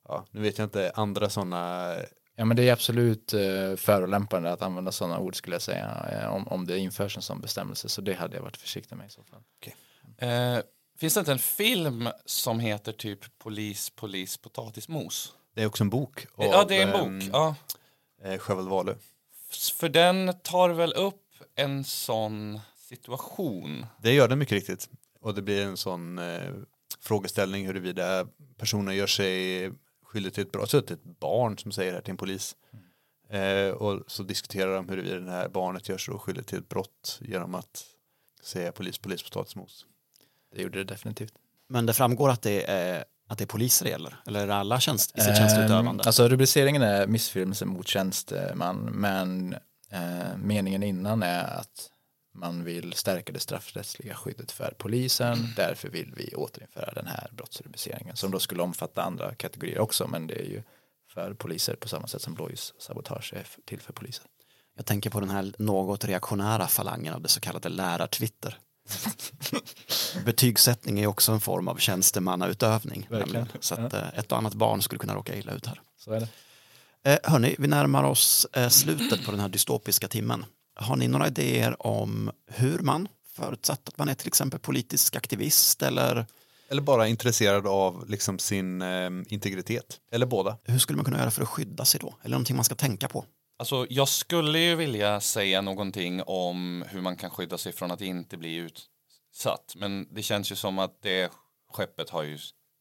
ja, 0.08 0.26
nu 0.32 0.42
vet 0.42 0.58
jag 0.58 0.66
inte, 0.66 0.92
andra 0.96 1.30
sådana 1.30 1.96
Ja 2.40 2.46
men 2.46 2.58
det 2.58 2.70
är 2.70 2.74
absolut 2.74 3.34
eh, 3.34 3.76
förolämpande 3.76 4.52
att 4.52 4.62
använda 4.62 4.92
sådana 4.92 5.20
ord 5.20 5.36
skulle 5.36 5.56
jag 5.56 5.62
säga 5.62 6.06
eh, 6.12 6.34
om, 6.36 6.48
om 6.48 6.66
det 6.66 6.78
införs 6.80 7.16
en 7.16 7.22
sån 7.22 7.42
bestämmelse 7.42 7.90
så 7.90 8.02
det 8.02 8.14
hade 8.14 8.36
jag 8.36 8.44
varit 8.44 8.58
försiktig 8.58 8.96
med 8.96 9.08
i 9.08 9.10
så 9.10 9.24
fall. 9.24 9.42
Eh, 10.18 10.64
finns 10.98 11.14
det 11.14 11.20
inte 11.20 11.32
en 11.32 11.40
film 11.40 12.10
som 12.26 12.60
heter 12.60 12.92
typ 12.92 13.20
Polis, 13.38 13.90
polis, 13.90 14.38
potatismos? 14.38 15.34
Det 15.56 15.62
är 15.62 15.66
också 15.66 15.84
en 15.84 15.90
bok. 15.90 16.28
ja, 16.38 16.62
av, 16.62 16.68
det 16.68 16.78
är 16.78 16.88
en 16.88 16.94
ehm, 16.94 17.20
bok. 17.20 17.30
Ja. 17.34 17.56
Eh, 18.24 18.38
Sjöwall 18.38 18.70
Wahlöö. 18.70 18.96
För 19.74 19.90
den 19.90 20.34
tar 20.44 20.70
väl 20.70 20.94
upp 20.94 21.26
en 21.56 21.84
sån 21.84 22.60
situation. 22.78 23.86
Det 24.02 24.14
gör 24.14 24.28
den 24.28 24.40
mycket 24.40 24.56
riktigt. 24.56 24.90
Och 25.22 25.36
det 25.36 25.42
blir 25.42 25.66
en 25.66 25.78
sån 25.78 26.20
eh, 26.20 26.54
frågeställning 27.00 27.68
huruvida 27.68 28.28
personen 28.58 28.96
gör 28.96 29.08
sig 29.08 29.72
skyldig 30.10 30.34
till 30.34 30.44
ett 30.44 30.52
brott. 30.52 30.70
Så 30.70 30.82
det 30.82 30.92
är 30.92 30.96
ett 30.96 31.20
barn 31.20 31.58
som 31.58 31.72
säger 31.72 31.92
det 31.92 31.98
här 31.98 32.02
till 32.02 32.12
en 32.12 32.18
polis. 32.18 32.56
Eh, 33.30 33.70
och 33.70 34.04
så 34.08 34.24
diskuterar 34.24 34.76
de 34.76 34.90
huruvida 34.90 35.20
det 35.20 35.32
här 35.32 35.50
barnet 35.50 35.90
gör 35.90 35.98
sig 35.98 36.14
skyldig 36.14 36.46
till 36.46 36.58
ett 36.58 36.70
brott 36.70 37.20
genom 37.22 37.56
att 37.56 37.84
säga 38.44 38.72
polis, 38.72 38.98
polis, 38.98 39.24
potatismos. 39.24 39.86
Det 40.56 40.62
gjorde 40.62 40.78
det 40.78 40.84
definitivt. 40.84 41.34
Men 41.68 41.86
det 41.86 41.94
framgår 41.94 42.30
att 42.30 42.42
det 42.42 42.64
är, 42.72 43.04
att 43.28 43.38
det 43.38 43.44
är 43.44 43.48
poliser 43.48 43.86
det 43.86 43.92
gäller? 43.92 44.16
Eller 44.28 44.40
är 44.40 44.48
det 44.48 44.56
alla 44.56 44.80
tjänst, 44.80 45.18
i 45.18 45.22
sitt 45.22 45.38
tjänsteutövande? 45.38 46.04
Eh, 46.04 46.08
Alltså 46.08 46.28
rubriceringen 46.28 46.82
är 46.82 47.08
missfirmelse 47.08 47.66
mot 47.66 47.88
tjänsteman 47.88 48.78
men 48.78 49.54
eh, 49.90 50.38
meningen 50.38 50.84
innan 50.84 51.24
är 51.24 51.44
att 51.44 51.90
man 52.40 52.64
vill 52.64 52.94
stärka 52.94 53.34
det 53.34 53.40
straffrättsliga 53.40 54.16
skyddet 54.16 54.52
för 54.52 54.74
polisen. 54.78 55.38
Därför 55.56 55.90
vill 55.90 56.14
vi 56.16 56.36
återinföra 56.36 56.94
den 56.94 57.08
här 57.08 57.30
brottsrubriceringen 57.32 58.16
som 58.16 58.32
då 58.32 58.40
skulle 58.40 58.62
omfatta 58.62 59.04
andra 59.04 59.36
kategorier 59.36 59.80
också 59.80 60.08
men 60.08 60.28
det 60.28 60.36
är 60.36 60.46
ju 60.46 60.64
för 61.14 61.34
poliser 61.34 61.76
på 61.76 61.88
samma 61.88 62.08
sätt 62.08 62.22
som 62.22 62.34
blåljussabotage 62.34 63.34
är 63.34 63.48
till 63.66 63.80
för 63.80 63.94
poliser. 63.94 64.26
Jag 64.76 64.86
tänker 64.86 65.10
på 65.10 65.20
den 65.20 65.30
här 65.30 65.54
något 65.58 66.06
reaktionära 66.06 66.68
falangen 66.68 67.14
av 67.14 67.22
det 67.22 67.30
så 67.30 67.40
kallade 67.40 67.70
lärartwitter. 67.70 68.58
Betygssättning 70.26 71.00
är 71.00 71.08
också 71.08 71.32
en 71.32 71.40
form 71.40 71.68
av 71.68 71.76
tjänstemannautövning. 71.76 73.08
Så 73.60 73.76
att 73.76 73.94
eh, 73.94 74.20
ett 74.20 74.32
och 74.32 74.38
annat 74.38 74.54
barn 74.54 74.82
skulle 74.82 75.00
kunna 75.00 75.16
råka 75.16 75.36
illa 75.36 75.52
ut 75.52 75.66
här. 75.66 75.82
Så 75.98 76.12
är 76.12 76.20
det. 76.20 76.28
Eh, 77.04 77.32
hörni, 77.32 77.56
vi 77.60 77.68
närmar 77.68 78.04
oss 78.04 78.48
eh, 78.54 78.70
slutet 78.70 79.26
på 79.26 79.32
den 79.32 79.40
här 79.40 79.50
dystopiska 79.50 80.08
timmen. 80.08 80.46
Har 80.82 80.96
ni 80.96 81.08
några 81.08 81.28
idéer 81.28 81.88
om 81.88 82.32
hur 82.48 82.80
man, 82.80 83.08
förutsatt 83.36 83.88
att 83.88 83.98
man 83.98 84.10
är 84.10 84.14
till 84.14 84.28
exempel 84.28 84.60
politisk 84.60 85.16
aktivist 85.16 85.82
eller 85.82 86.26
Eller 86.70 86.82
bara 86.82 87.08
intresserad 87.08 87.68
av 87.68 88.10
liksom 88.10 88.40
sin 88.40 88.82
eh, 88.82 89.10
integritet. 89.28 90.00
Eller 90.12 90.26
båda. 90.26 90.58
hur 90.64 90.80
skulle 90.80 90.96
man 90.98 91.06
kunna 91.06 91.20
göra 91.20 91.32
för 91.32 91.42
att 91.42 91.50
skydda 91.50 91.86
sig 91.86 92.00
då? 92.00 92.16
Eller 92.24 92.32
någonting 92.32 92.56
man 92.56 92.66
ska 92.66 92.76
tänka 92.76 93.08
på? 93.08 93.26
Alltså, 93.60 93.88
jag 93.90 94.08
skulle 94.08 94.60
ju 94.60 94.76
vilja 94.76 95.22
säga 95.22 95.62
någonting 95.62 96.24
om 96.26 96.86
hur 96.90 97.02
man 97.02 97.16
kan 97.16 97.30
skydda 97.30 97.58
sig 97.58 97.74
från 97.74 97.92
att 97.92 98.02
inte 98.02 98.38
bli 98.38 98.56
utsatt. 98.56 99.74
Men 99.76 100.08
det 100.14 100.24
känns 100.24 100.52
ju 100.52 100.56
som 100.56 100.80
att 100.80 101.02
det 101.02 101.32
skeppet 101.74 102.10
har 102.10 102.24
ju 102.24 102.38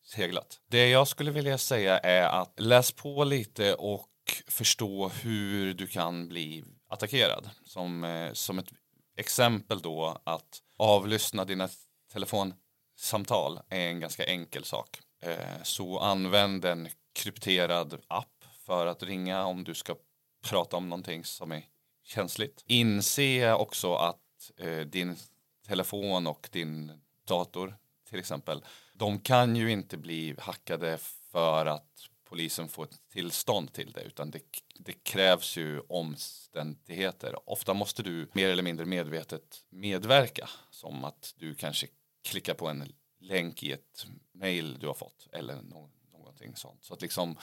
seglat. 0.06 0.60
Det 0.70 0.88
jag 0.88 1.08
skulle 1.08 1.30
vilja 1.30 1.58
säga 1.58 1.98
är 1.98 2.24
att 2.42 2.60
läs 2.60 2.92
på 2.92 3.24
lite 3.24 3.74
och 3.74 4.08
förstå 4.48 5.08
hur 5.08 5.74
du 5.74 5.86
kan 5.86 6.28
bli 6.28 6.64
attackerad. 6.88 7.50
Som, 7.64 8.04
eh, 8.04 8.32
som 8.32 8.58
ett 8.58 8.72
exempel 9.16 9.80
då 9.80 10.18
att 10.24 10.62
avlyssna 10.76 11.44
dina 11.44 11.68
telefonsamtal 12.12 13.60
är 13.68 13.88
en 13.88 14.00
ganska 14.00 14.24
enkel 14.24 14.64
sak. 14.64 15.00
Eh, 15.20 15.62
så 15.62 15.98
använd 15.98 16.64
en 16.64 16.88
krypterad 17.12 18.00
app 18.08 18.44
för 18.66 18.86
att 18.86 19.02
ringa 19.02 19.44
om 19.44 19.64
du 19.64 19.74
ska 19.74 19.96
prata 20.42 20.76
om 20.76 20.88
någonting 20.88 21.24
som 21.24 21.52
är 21.52 21.62
känsligt. 22.04 22.64
Inse 22.66 23.52
också 23.52 23.94
att 23.94 24.50
eh, 24.56 24.78
din 24.78 25.16
telefon 25.66 26.26
och 26.26 26.48
din 26.52 27.00
dator 27.24 27.76
till 28.08 28.18
exempel, 28.18 28.64
de 28.92 29.20
kan 29.20 29.56
ju 29.56 29.70
inte 29.70 29.96
bli 29.96 30.34
hackade 30.38 30.98
för 31.32 31.66
att 31.66 32.08
polisen 32.28 32.68
får 32.68 32.84
ett 32.84 33.00
tillstånd 33.12 33.72
till 33.72 33.92
det 33.92 34.02
utan 34.02 34.30
det, 34.30 34.40
det 34.78 34.92
krävs 34.92 35.56
ju 35.56 35.80
omständigheter. 35.80 37.50
Ofta 37.50 37.74
måste 37.74 38.02
du 38.02 38.28
mer 38.32 38.48
eller 38.48 38.62
mindre 38.62 38.86
medvetet 38.86 39.64
medverka 39.70 40.48
som 40.70 41.04
att 41.04 41.34
du 41.38 41.54
kanske 41.54 41.86
klickar 42.24 42.54
på 42.54 42.68
en 42.68 42.92
länk 43.20 43.62
i 43.62 43.72
ett 43.72 44.06
mail 44.34 44.78
du 44.80 44.86
har 44.86 44.94
fått 44.94 45.28
eller 45.32 45.62
nå- 45.62 45.90
någonting 46.12 46.56
sånt. 46.56 46.84
Så 46.84 46.94
att 46.94 47.02
liksom 47.02 47.38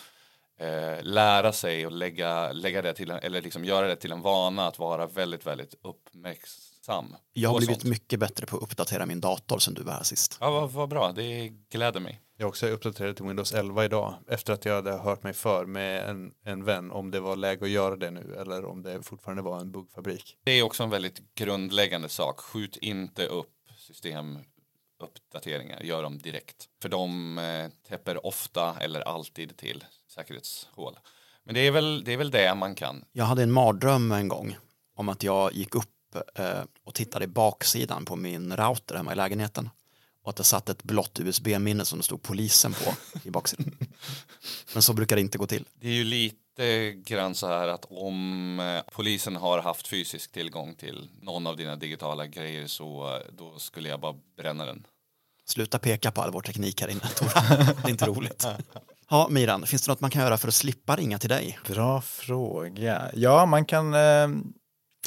eh, 0.58 1.04
lära 1.04 1.54
sig 1.54 1.86
och 1.86 1.92
lägga, 1.92 2.52
lägga 2.52 2.82
det 2.82 2.94
till 2.94 3.12
en, 3.12 3.20
eller 3.20 3.42
liksom 3.42 3.66
göra 3.66 3.88
det 3.88 3.96
till 3.96 4.12
en 4.12 4.22
vana 4.22 4.68
att 4.68 4.80
vara 4.80 5.08
väldigt, 5.08 5.46
väldigt 5.48 5.76
uppmärksam. 5.82 7.16
Jag 7.34 7.50
har 7.50 7.58
blivit 7.58 7.82
sånt. 7.82 7.92
mycket 7.92 8.20
bättre 8.20 8.46
på 8.46 8.58
att 8.58 8.64
uppdatera 8.64 9.06
min 9.06 9.22
dator 9.22 9.60
sen 9.60 9.74
du 9.74 9.84
var 9.84 9.94
här 9.94 10.04
sist. 10.04 10.38
Ja, 10.42 10.52
vad, 10.52 10.72
vad 10.72 10.90
bra, 10.90 11.12
det 11.12 11.50
gläder 11.70 12.00
mig. 12.00 12.22
Jag 12.38 12.48
också 12.48 12.68
uppdaterade 12.68 13.14
till 13.14 13.26
Windows 13.26 13.54
11 13.54 13.86
idag 13.86 14.16
efter 14.28 14.54
att 14.54 14.66
jag 14.66 14.76
hade 14.76 14.92
hört 14.92 15.24
mig 15.24 15.34
för 15.34 15.66
med 15.66 16.10
en, 16.10 16.34
en 16.44 16.64
vän 16.64 16.92
om 16.92 17.12
det 17.12 17.20
var 17.20 17.36
läge 17.36 17.66
att 17.66 17.72
göra 17.72 17.96
det 17.96 18.12
nu 18.12 18.36
eller 18.40 18.66
om 18.66 18.84
det 18.84 19.04
fortfarande 19.04 19.44
var 19.44 19.60
en 19.60 19.72
buggfabrik. 19.72 20.38
Det 20.44 20.52
är 20.52 20.64
också 20.64 20.84
en 20.84 20.90
väldigt 20.90 21.36
grundläggande 21.36 22.10
sak. 22.10 22.40
Skjut 22.40 22.78
inte 22.78 23.26
upp 23.26 23.52
systemuppdateringar, 23.78 25.82
gör 25.82 26.04
dem 26.04 26.18
direkt. 26.18 26.70
För 26.82 26.90
de 26.90 27.38
eh, 27.38 27.68
täpper 27.90 28.26
ofta 28.26 28.76
eller 28.80 29.02
alltid 29.02 29.58
till 29.58 29.84
säkerhetshål. 30.08 31.00
Men 31.44 31.56
det 31.56 31.60
är 31.60 31.72
väl 31.72 32.04
det, 32.04 32.14
är 32.14 32.18
väl 32.18 32.32
det 32.32 32.56
man 32.56 32.76
kan. 32.76 33.06
Jag 33.12 33.26
hade 33.26 33.44
en 33.44 33.52
mardröm 33.52 34.12
en 34.12 34.28
gång 34.28 34.58
om 34.96 35.10
att 35.10 35.24
jag 35.24 35.54
gick 35.54 35.76
upp 35.76 36.16
eh, 36.36 36.64
och 36.84 36.94
tittade 36.94 37.26
i 37.26 37.28
baksidan 37.28 38.06
på 38.06 38.16
min 38.16 38.58
router 38.58 38.96
hemma 38.96 39.12
i 39.12 39.16
lägenheten 39.16 39.70
och 40.26 40.30
att 40.30 40.36
det 40.36 40.44
satt 40.44 40.70
ett 40.70 40.84
blått 40.84 41.20
USB-minne 41.20 41.86
som 41.86 42.00
det 42.00 42.04
stod 42.04 42.22
polisen 42.22 42.74
på 42.74 42.94
i 43.24 43.30
baksidan. 43.32 43.78
Men 44.74 44.82
så 44.82 44.94
brukar 44.94 45.16
det 45.16 45.22
inte 45.22 45.38
gå 45.38 45.48
till. 45.48 45.66
Det 45.80 45.88
är 45.88 45.94
ju 45.94 46.04
lite 46.04 46.92
grann 46.92 47.36
så 47.36 47.48
här 47.48 47.68
att 47.68 47.86
om 47.90 48.60
eh, 48.60 48.94
polisen 48.94 49.36
har 49.36 49.60
haft 49.62 49.88
fysisk 49.88 50.32
tillgång 50.32 50.76
till 50.76 51.10
någon 51.22 51.48
av 51.48 51.58
dina 51.58 51.76
digitala 51.76 52.28
grejer 52.28 52.68
så 52.68 53.16
eh, 53.16 53.34
då 53.38 53.60
skulle 53.60 53.90
jag 53.90 54.00
bara 54.00 54.16
bränna 54.38 54.66
den. 54.66 54.88
Sluta 55.46 55.80
peka 55.80 56.12
på 56.12 56.22
all 56.22 56.32
vår 56.32 56.42
teknik 56.42 56.82
här 56.82 56.88
inne, 56.88 57.00
Tor. 57.00 57.28
Det 57.82 57.88
är 57.88 57.90
inte 57.90 58.06
roligt. 58.06 58.48
Ja, 59.10 59.28
Miran, 59.32 59.66
finns 59.66 59.86
det 59.86 59.92
något 59.92 60.02
man 60.02 60.12
kan 60.12 60.22
göra 60.22 60.38
för 60.38 60.48
att 60.48 60.54
slippa 60.54 60.96
ringa 60.96 61.18
till 61.20 61.30
dig? 61.30 61.60
Bra 61.68 62.02
fråga. 62.02 63.12
Ja, 63.14 63.46
man 63.46 63.66
kan, 63.66 63.94
eh, 63.94 64.28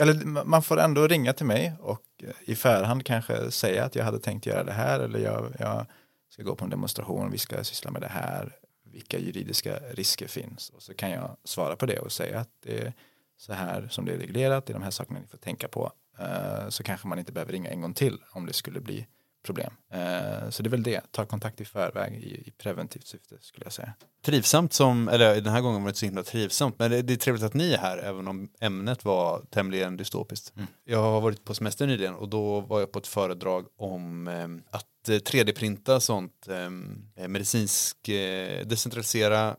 eller 0.01 0.45
man 0.45 0.63
får 0.63 0.81
ändå 0.81 1.07
ringa 1.07 1.33
till 1.33 1.47
mig 1.47 1.73
och 1.81 2.03
eh, 2.23 2.31
i 2.45 2.55
förhand 2.55 3.05
kanske 3.05 3.51
säga 3.51 3.85
att 3.85 3.95
jag 3.95 4.05
hade 4.05 4.19
tänkt 4.19 4.47
göra 4.47 4.65
det 4.65 4.73
här 4.73 5.01
eller 5.01 5.19
jag, 5.19 5.55
jag 5.59 5.87
ska 6.31 6.43
gå 6.43 6.55
på 6.55 6.65
en 6.65 6.71
demonstration, 6.71 7.31
vi 7.31 7.39
ska 7.39 7.65
syssla 7.65 7.91
med 7.91 8.03
det 8.03 8.09
här, 8.09 8.57
vilka 8.85 9.19
juridiska 9.19 9.79
risker 9.91 10.29
finns. 10.29 10.71
Och 10.71 10.83
så 10.83 10.95
kan 10.95 11.11
jag 11.11 11.37
svara 11.45 11.77
på 11.77 11.87
det 11.87 11.99
och 11.99 12.13
säga 12.13 12.41
att 12.41 12.51
det 12.63 12.81
är 12.81 12.93
så 13.37 13.53
här 13.53 13.89
som 13.91 14.05
det 14.05 14.13
är 14.13 14.19
reglerat, 14.19 14.67
det 14.67 14.73
är 14.73 14.75
de 14.75 14.83
här 14.83 14.91
sakerna 14.91 15.21
ni 15.21 15.27
får 15.27 15.39
tänka 15.39 15.69
på. 15.69 15.93
Eh, 16.19 16.69
så 16.69 16.83
kanske 16.83 17.09
man 17.09 17.19
inte 17.19 17.33
behöver 17.33 17.53
ringa 17.53 17.71
en 17.71 17.81
gång 17.81 17.95
till 17.95 18.19
om 18.31 18.47
det 18.47 18.53
skulle 18.53 18.81
bli 18.81 19.07
problem. 19.49 19.73
Eh, 19.93 20.51
Så 20.51 20.63
det 20.63 20.69
är 20.69 20.71
väl 20.71 20.83
det, 20.83 21.01
ta 21.11 21.27
kontakt 21.27 21.61
i 21.61 21.65
förväg 21.65 22.15
i, 22.15 22.49
i 22.49 22.51
preventivt 22.51 23.07
syfte 23.07 23.35
skulle 23.41 23.67
jag 23.67 23.73
säga. 23.73 23.93
Trivsamt 24.25 24.73
som, 24.73 25.09
eller 25.09 25.41
den 25.41 25.53
här 25.53 25.61
gången 25.61 25.83
var 25.83 25.87
det 25.87 25.91
inte 25.91 25.99
så 25.99 26.07
himla 26.07 26.23
trivsamt, 26.23 26.79
men 26.79 26.91
det, 26.91 27.03
det 27.03 27.13
är 27.13 27.17
trevligt 27.17 27.45
att 27.45 27.55
ni 27.55 27.73
är 27.73 27.79
här 27.79 27.99
även 27.99 28.29
om 28.29 28.49
ämnet 28.61 29.05
var 29.05 29.45
tämligen 29.51 29.97
dystopiskt. 29.97 30.53
Jag 30.85 31.03
har 31.03 31.21
varit 31.21 31.45
på 31.45 31.55
semester 31.55 31.87
nyligen 31.87 32.15
och 32.15 32.29
då 32.29 32.61
var 32.61 32.81
jag 32.81 32.93
på 32.93 32.99
ett 32.99 33.07
föredrag 33.07 33.67
om 33.77 34.29
eh, 34.29 34.77
att 34.77 35.09
eh, 35.09 35.13
3D-printa 35.13 36.01
sånt 36.01 36.49
eh, 36.49 37.29
medicinsk, 37.29 38.09
eh, 38.09 38.67
decentralisera 38.67 39.57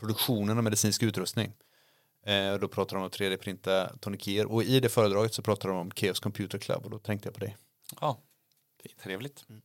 produktionen 0.00 0.58
av 0.58 0.64
medicinsk 0.64 1.02
utrustning. 1.02 1.52
Eh, 2.26 2.52
och 2.52 2.60
då 2.60 2.68
pratar 2.68 2.96
de 2.96 3.00
om 3.00 3.06
att 3.06 3.18
3D-printa 3.18 3.98
toniker 4.00 4.46
och 4.52 4.62
i 4.64 4.80
det 4.80 4.88
föredraget 4.88 5.34
så 5.34 5.42
pratar 5.42 5.68
de 5.68 5.78
om 5.78 5.90
Chaos 5.90 6.20
Computer 6.20 6.58
Club 6.58 6.84
och 6.84 6.90
då 6.90 6.98
tänkte 6.98 7.26
jag 7.28 7.34
på 7.34 7.40
dig. 7.40 7.56
Ja, 8.00 8.18
trevligt. 8.88 9.44
Mm. 9.48 9.62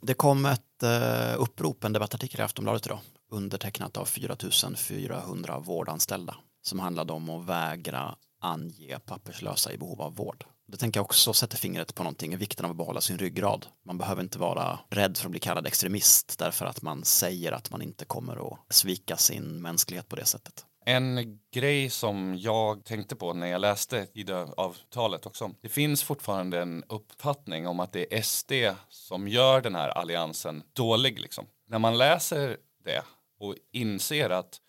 Det 0.00 0.14
kom 0.14 0.46
ett 0.46 0.82
eh, 0.82 1.34
upprop, 1.38 1.84
en 1.84 1.92
debattartikel 1.92 2.40
i 2.40 2.42
Aftonbladet 2.42 2.86
idag, 2.86 2.98
undertecknat 3.30 3.96
av 3.96 4.04
4400 4.04 5.58
vårdanställda, 5.58 6.36
som 6.62 6.80
handlade 6.80 7.12
om 7.12 7.30
att 7.30 7.46
vägra 7.46 8.14
ange 8.40 8.98
papperslösa 9.06 9.72
i 9.72 9.78
behov 9.78 10.02
av 10.02 10.16
vård. 10.16 10.44
Det 10.66 10.76
tänker 10.76 11.00
jag 11.00 11.04
också 11.04 11.32
sätter 11.32 11.56
fingret 11.56 11.94
på 11.94 12.02
någonting, 12.02 12.36
vikten 12.36 12.64
av 12.64 12.70
att 12.70 12.76
behålla 12.76 13.00
sin 13.00 13.18
ryggrad. 13.18 13.66
Man 13.84 13.98
behöver 13.98 14.22
inte 14.22 14.38
vara 14.38 14.78
rädd 14.90 15.16
för 15.16 15.26
att 15.26 15.30
bli 15.30 15.40
kallad 15.40 15.66
extremist 15.66 16.38
därför 16.38 16.66
att 16.66 16.82
man 16.82 17.04
säger 17.04 17.52
att 17.52 17.70
man 17.70 17.82
inte 17.82 18.04
kommer 18.04 18.52
att 18.52 18.58
svika 18.74 19.16
sin 19.16 19.62
mänsklighet 19.62 20.08
på 20.08 20.16
det 20.16 20.24
sättet. 20.24 20.66
En 20.84 21.38
grej 21.52 21.90
som 21.90 22.38
jag 22.38 22.84
tänkte 22.84 23.16
på 23.16 23.32
när 23.32 23.46
jag 23.46 23.60
läste 23.60 24.06
Tidöavtalet 24.06 25.26
också. 25.26 25.50
Det 25.60 25.68
finns 25.68 26.02
fortfarande 26.02 26.60
en 26.60 26.84
uppfattning 26.88 27.66
om 27.66 27.80
att 27.80 27.92
det 27.92 28.14
är 28.16 28.22
SD 28.22 28.52
som 28.88 29.28
gör 29.28 29.60
den 29.60 29.74
här 29.74 29.88
alliansen 29.88 30.62
dålig. 30.72 31.20
Liksom. 31.20 31.46
När 31.66 31.78
man 31.78 31.98
läser 31.98 32.56
det 32.84 33.02
och 33.40 33.54
inser 33.72 34.30
att 34.30 34.60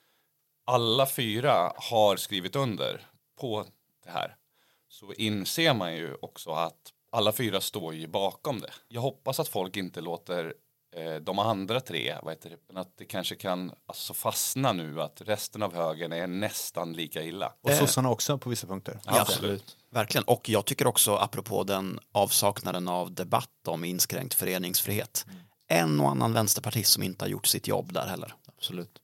alla 0.66 1.05
fyra 1.05 1.74
har 1.76 2.16
skrivit 2.16 2.55
under 2.55 3.01
på 3.39 3.66
det 4.03 4.11
här 4.11 4.36
så 4.88 5.14
inser 5.14 5.74
man 5.74 5.95
ju 5.95 6.16
också 6.22 6.51
att 6.51 6.93
alla 7.11 7.32
fyra 7.32 7.61
står 7.61 7.93
ju 7.93 8.07
bakom 8.07 8.59
det. 8.59 8.74
Jag 8.88 9.01
hoppas 9.01 9.39
att 9.39 9.47
folk 9.47 9.78
inte 9.78 10.01
låter 10.01 10.53
de 11.21 11.39
andra 11.39 11.79
tre, 11.79 12.15
vad 12.23 12.33
heter 12.33 12.49
det, 12.49 12.57
men 12.67 12.77
att 12.77 12.97
det 12.97 13.05
kanske 13.05 13.35
kan 13.35 13.71
alltså 13.85 14.13
fastna 14.13 14.73
nu 14.73 15.01
att 15.01 15.21
resten 15.25 15.63
av 15.63 15.75
högern 15.75 16.13
är 16.13 16.27
nästan 16.27 16.93
lika 16.93 17.23
illa. 17.23 17.53
Och 17.61 17.71
sossarna 17.71 18.09
också 18.09 18.37
på 18.37 18.49
vissa 18.49 18.67
punkter. 18.67 18.99
Ja, 19.05 19.21
absolut. 19.21 19.77
Verkligen. 19.91 20.23
Och 20.23 20.49
jag 20.49 20.65
tycker 20.65 20.87
också, 20.87 21.15
apropå 21.15 21.63
den 21.63 21.99
avsaknaden 22.11 22.87
av 22.87 23.13
debatt 23.13 23.67
om 23.67 23.83
inskränkt 23.83 24.33
föreningsfrihet, 24.33 25.25
en 25.67 25.99
och 25.99 26.09
annan 26.09 26.33
vänsterpartist 26.33 26.91
som 26.91 27.03
inte 27.03 27.25
har 27.25 27.29
gjort 27.29 27.47
sitt 27.47 27.67
jobb 27.67 27.93
där 27.93 28.07
heller. 28.07 28.33
Absolut. 28.57 28.99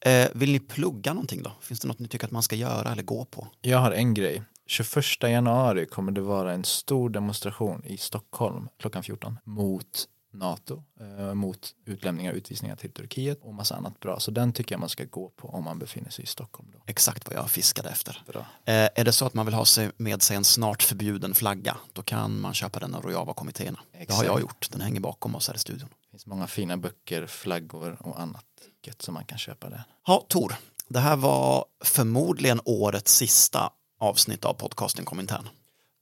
Eh, 0.00 0.28
vill 0.34 0.52
ni 0.52 0.60
plugga 0.60 1.12
någonting 1.12 1.42
då? 1.42 1.52
Finns 1.60 1.80
det 1.80 1.88
något 1.88 1.98
ni 1.98 2.08
tycker 2.08 2.26
att 2.26 2.32
man 2.32 2.42
ska 2.42 2.56
göra 2.56 2.92
eller 2.92 3.02
gå 3.02 3.24
på? 3.24 3.46
Jag 3.60 3.78
har 3.78 3.92
en 3.92 4.14
grej. 4.14 4.42
21 4.66 5.04
januari 5.22 5.86
kommer 5.86 6.12
det 6.12 6.20
vara 6.20 6.52
en 6.52 6.64
stor 6.64 7.10
demonstration 7.10 7.84
i 7.84 7.96
Stockholm 7.96 8.68
klockan 8.78 9.02
14 9.02 9.38
mot 9.44 10.08
NATO, 10.30 10.82
eh, 11.00 11.34
mot 11.34 11.74
utlämningar 11.84 12.32
och 12.32 12.36
utvisningar 12.36 12.76
till 12.76 12.92
Turkiet 12.92 13.42
och 13.42 13.54
massa 13.54 13.76
annat 13.76 14.00
bra. 14.00 14.20
Så 14.20 14.30
den 14.30 14.52
tycker 14.52 14.74
jag 14.74 14.80
man 14.80 14.88
ska 14.88 15.04
gå 15.04 15.28
på 15.28 15.48
om 15.48 15.64
man 15.64 15.78
befinner 15.78 16.10
sig 16.10 16.24
i 16.24 16.26
Stockholm. 16.26 16.70
Då. 16.72 16.82
Exakt 16.86 17.28
vad 17.28 17.36
jag 17.36 17.50
fiskade 17.50 17.88
efter. 17.88 18.22
Bra. 18.26 18.40
Eh, 18.40 18.74
är 18.94 19.04
det 19.04 19.12
så 19.12 19.26
att 19.26 19.34
man 19.34 19.46
vill 19.46 19.54
ha 19.54 19.64
sig 19.64 19.90
med 19.96 20.22
sig 20.22 20.36
en 20.36 20.44
snart 20.44 20.82
förbjuden 20.82 21.34
flagga, 21.34 21.76
då 21.92 22.02
kan 22.02 22.40
man 22.40 22.54
köpa 22.54 22.78
den 22.78 22.94
av 22.94 23.02
Rojava-kommittéerna. 23.02 23.78
Det 24.06 24.12
har 24.12 24.24
jag 24.24 24.40
gjort, 24.40 24.68
den 24.70 24.80
hänger 24.80 25.00
bakom 25.00 25.34
oss 25.34 25.48
här 25.48 25.54
i 25.54 25.58
studion. 25.58 25.88
Det 25.88 26.10
finns 26.10 26.26
många 26.26 26.46
fina 26.46 26.76
böcker, 26.76 27.26
flaggor 27.26 27.96
och 28.00 28.20
annat 28.20 28.44
gött 28.86 29.02
som 29.02 29.14
man 29.14 29.24
kan 29.24 29.38
köpa 29.38 29.70
där. 29.70 29.84
Ja, 30.06 30.24
Tor, 30.28 30.54
det 30.88 30.98
här 30.98 31.16
var 31.16 31.64
förmodligen 31.84 32.60
årets 32.64 33.14
sista 33.14 33.72
avsnitt 33.98 34.44
av 34.44 34.54
podcasten 34.54 35.04
Komintern. 35.04 35.48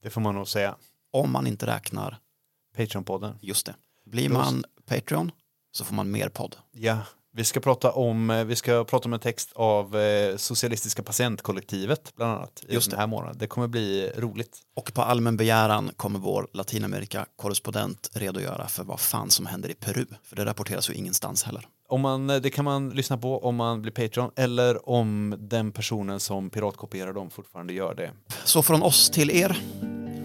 Det 0.03 0.11
får 0.11 0.20
man 0.20 0.35
nog 0.35 0.49
säga. 0.49 0.77
Om 1.11 1.33
man 1.33 1.47
inte 1.47 1.66
räknar, 1.66 2.18
Patreon-podden. 2.77 3.39
just 3.41 3.66
det, 3.66 3.74
blir 4.07 4.29
man 4.29 4.65
Patreon 4.87 5.31
så 5.73 5.85
får 5.85 5.95
man 5.95 6.11
mer 6.11 6.29
podd. 6.29 6.57
Ja, 6.73 6.99
vi 7.37 7.45
ska 7.45 7.61
prata 7.61 7.93
om, 7.93 8.31
eh, 8.31 8.45
vi 8.45 8.57
ska 8.57 8.85
prata 8.85 9.09
om 9.09 9.13
en 9.13 9.21
text 9.21 9.53
av 9.55 9.97
eh, 9.97 10.37
Socialistiska 10.37 11.03
patientkollektivet 11.03 12.13
bland 12.17 12.33
annat 12.33 12.65
Just 12.69 12.91
den 12.91 13.01
här 13.01 13.07
månaden. 13.07 13.37
Det 13.39 13.47
kommer 13.47 13.67
bli 13.69 14.11
roligt. 14.17 14.59
Och 14.77 14.95
på 14.95 15.03
allmän 15.03 15.37
begäran 15.37 15.91
kommer 15.97 16.19
vår 16.19 16.49
Latinamerika-korrespondent 16.53 18.11
redogöra 18.13 18.69
för 18.69 18.85
vad 18.85 19.01
fan 19.01 19.31
som 19.31 19.47
händer 19.47 19.69
i 19.69 19.75
Peru. 19.75 20.07
För 20.23 20.37
det 20.37 20.45
rapporteras 20.45 20.91
ju 20.91 20.95
ingenstans 20.95 21.43
heller. 21.43 21.69
Om 21.89 22.01
man, 22.01 22.31
eh, 22.31 22.37
det 22.37 22.51
kan 22.51 22.65
man 22.65 22.91
lyssna 22.91 23.19
på 23.19 23.45
om 23.45 23.57
man 23.57 23.83
blir 23.83 23.93
Patreon 23.93 24.31
eller 24.37 24.89
om 24.89 25.35
den 25.39 25.73
personen 25.73 26.21
som 26.21 26.51
piratkopierar 26.51 27.13
dem 27.13 27.31
fortfarande 27.31 27.73
gör 27.73 27.95
det. 27.95 28.11
Så 28.45 28.63
från 28.63 28.83
oss 28.83 29.11
till 29.11 29.31
er, 29.31 29.59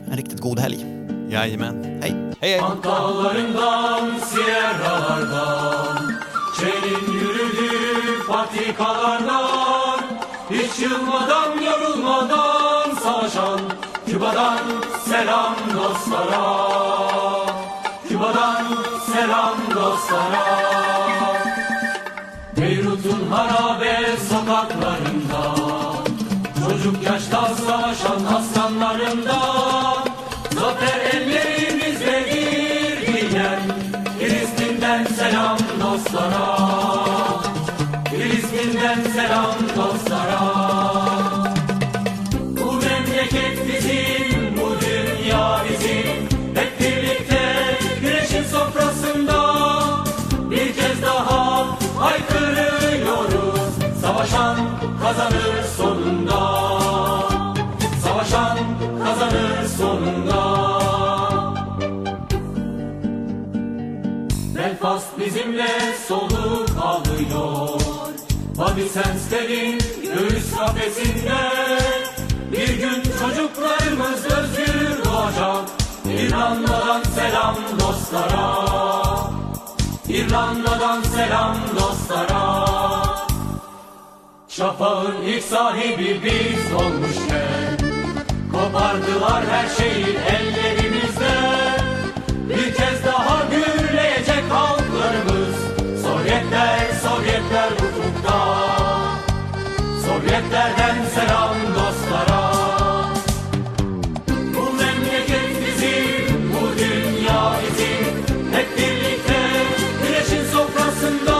en 0.07 0.17
riktigt 0.17 0.39
god 0.39 0.59
helg. 0.59 0.85
Jajamän. 1.31 1.75
Hej! 2.01 2.13
Hej 2.41 2.51
hej! 2.51 2.61
Dağlarından, 2.83 4.19
sierralardan 4.19 6.11
Çelin 6.59 7.13
yürüdü 7.13 8.27
patikalardan 8.27 9.99
Hiç 10.49 10.79
yılmadan, 10.79 11.61
yorulmadan 11.61 12.95
savaşan 13.03 13.59
Küba'dan 14.05 14.59
selam 15.09 15.55
dostlara 15.75 16.45
Küba'dan 18.09 18.65
selam 19.13 19.57
dostlara 19.75 20.45
Beyrut'un 22.57 23.31
harabe 23.31 23.99
sokaklarında 24.29 25.55
Çocuk 26.65 27.03
yaşta 27.03 27.55
savaşan 27.55 28.25
aslanlarından 28.35 30.00
Badisenslerin 68.95 69.79
göğüs 70.03 70.55
kafesinde. 70.57 71.37
Bir 72.51 72.67
gün 72.67 73.03
çocuklarımız 73.19 74.25
özgür 74.25 75.05
doğacak. 75.05 75.69
İrlanda'dan 76.05 77.03
selam 77.03 77.55
dostlara. 77.79 78.65
İrlanda'dan 80.09 81.01
selam 81.01 81.57
dostlara. 81.75 82.65
Şafağın 84.47 85.21
ilk 85.21 85.43
sahibi 85.43 86.21
biz 86.23 86.73
olmuşken 86.73 87.77
Kopardılar 88.51 89.43
her 89.51 89.69
şeyi 89.69 90.05
ellerimizden 90.05 90.80
Sovyetlerden 100.41 100.95
selam 101.15 101.55
dostlara. 101.75 102.51
Bu 104.55 104.73
memleket 104.73 105.49
bizim, 105.67 106.53
bu 106.53 106.79
dünya 106.79 107.55
bizim. 107.63 108.05
Hep 108.53 108.77
birlikte 108.77 109.39
güneşin 110.03 110.51
sofrasında 110.51 111.37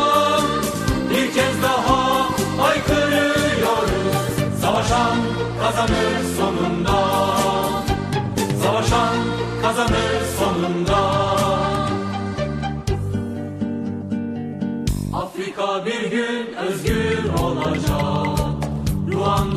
Bir 1.09 1.33
kez 1.33 1.63
daha 1.63 2.29
haykırıyoruz 2.63 3.91
Savaşan 4.61 5.17
kazanır 5.61 6.23
sonunda. 6.37 6.97
Savaşan 8.63 9.15
kazanır 9.61 10.21
sonunda 10.39 11.10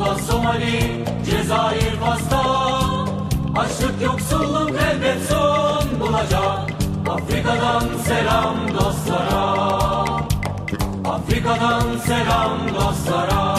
Ruanda, 0.05 0.21
Somali, 0.23 1.03
Cezayir, 1.25 1.95
Fas'ta 1.99 2.41
Açlık, 3.55 4.01
yoksulluk 4.01 4.69
elbet 4.69 5.21
son 5.29 5.99
bulacak. 5.99 6.71
Afrika'dan 7.09 7.83
selam 8.05 8.55
dostlara. 8.73 9.55
Afrika'dan 11.05 11.97
selam 12.05 12.59
dostlara. 12.75 13.55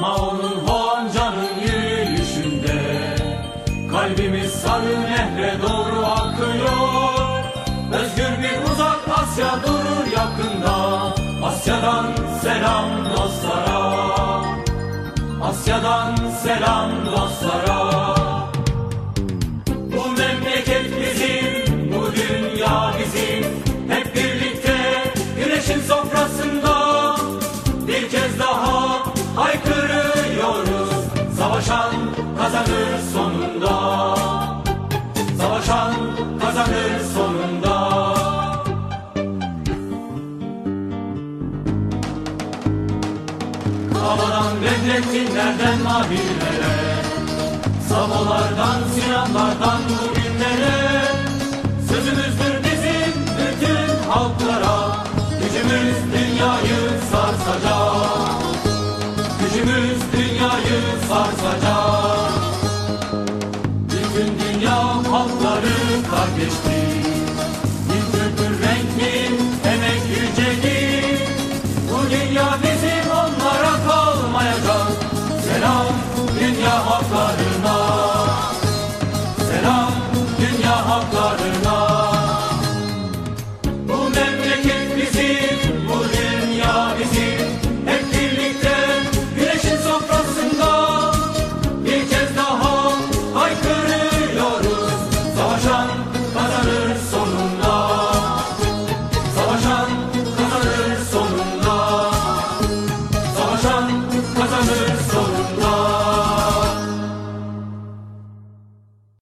Mao'nun 0.00 0.56
Hoanca'nın 0.66 1.60
yürüyüşünde. 1.62 2.82
Kalbimiz 3.90 4.52
sarı 4.52 5.02
nehre 5.02 5.54
doğru 5.62 6.06
akıyor. 6.06 7.44
Özgür 7.92 8.42
bir 8.42 8.72
uzak 8.72 9.00
Asya 9.18 9.62
durur 9.62 10.06
yakında. 10.16 11.02
Asya'dan 11.46 12.06
selam 12.42 12.86
dostlara 13.16 14.01
Asya'dan 15.52 16.16
selam 16.42 16.90
dostlara 17.06 18.21
na 50.42 50.56
na 50.58 50.81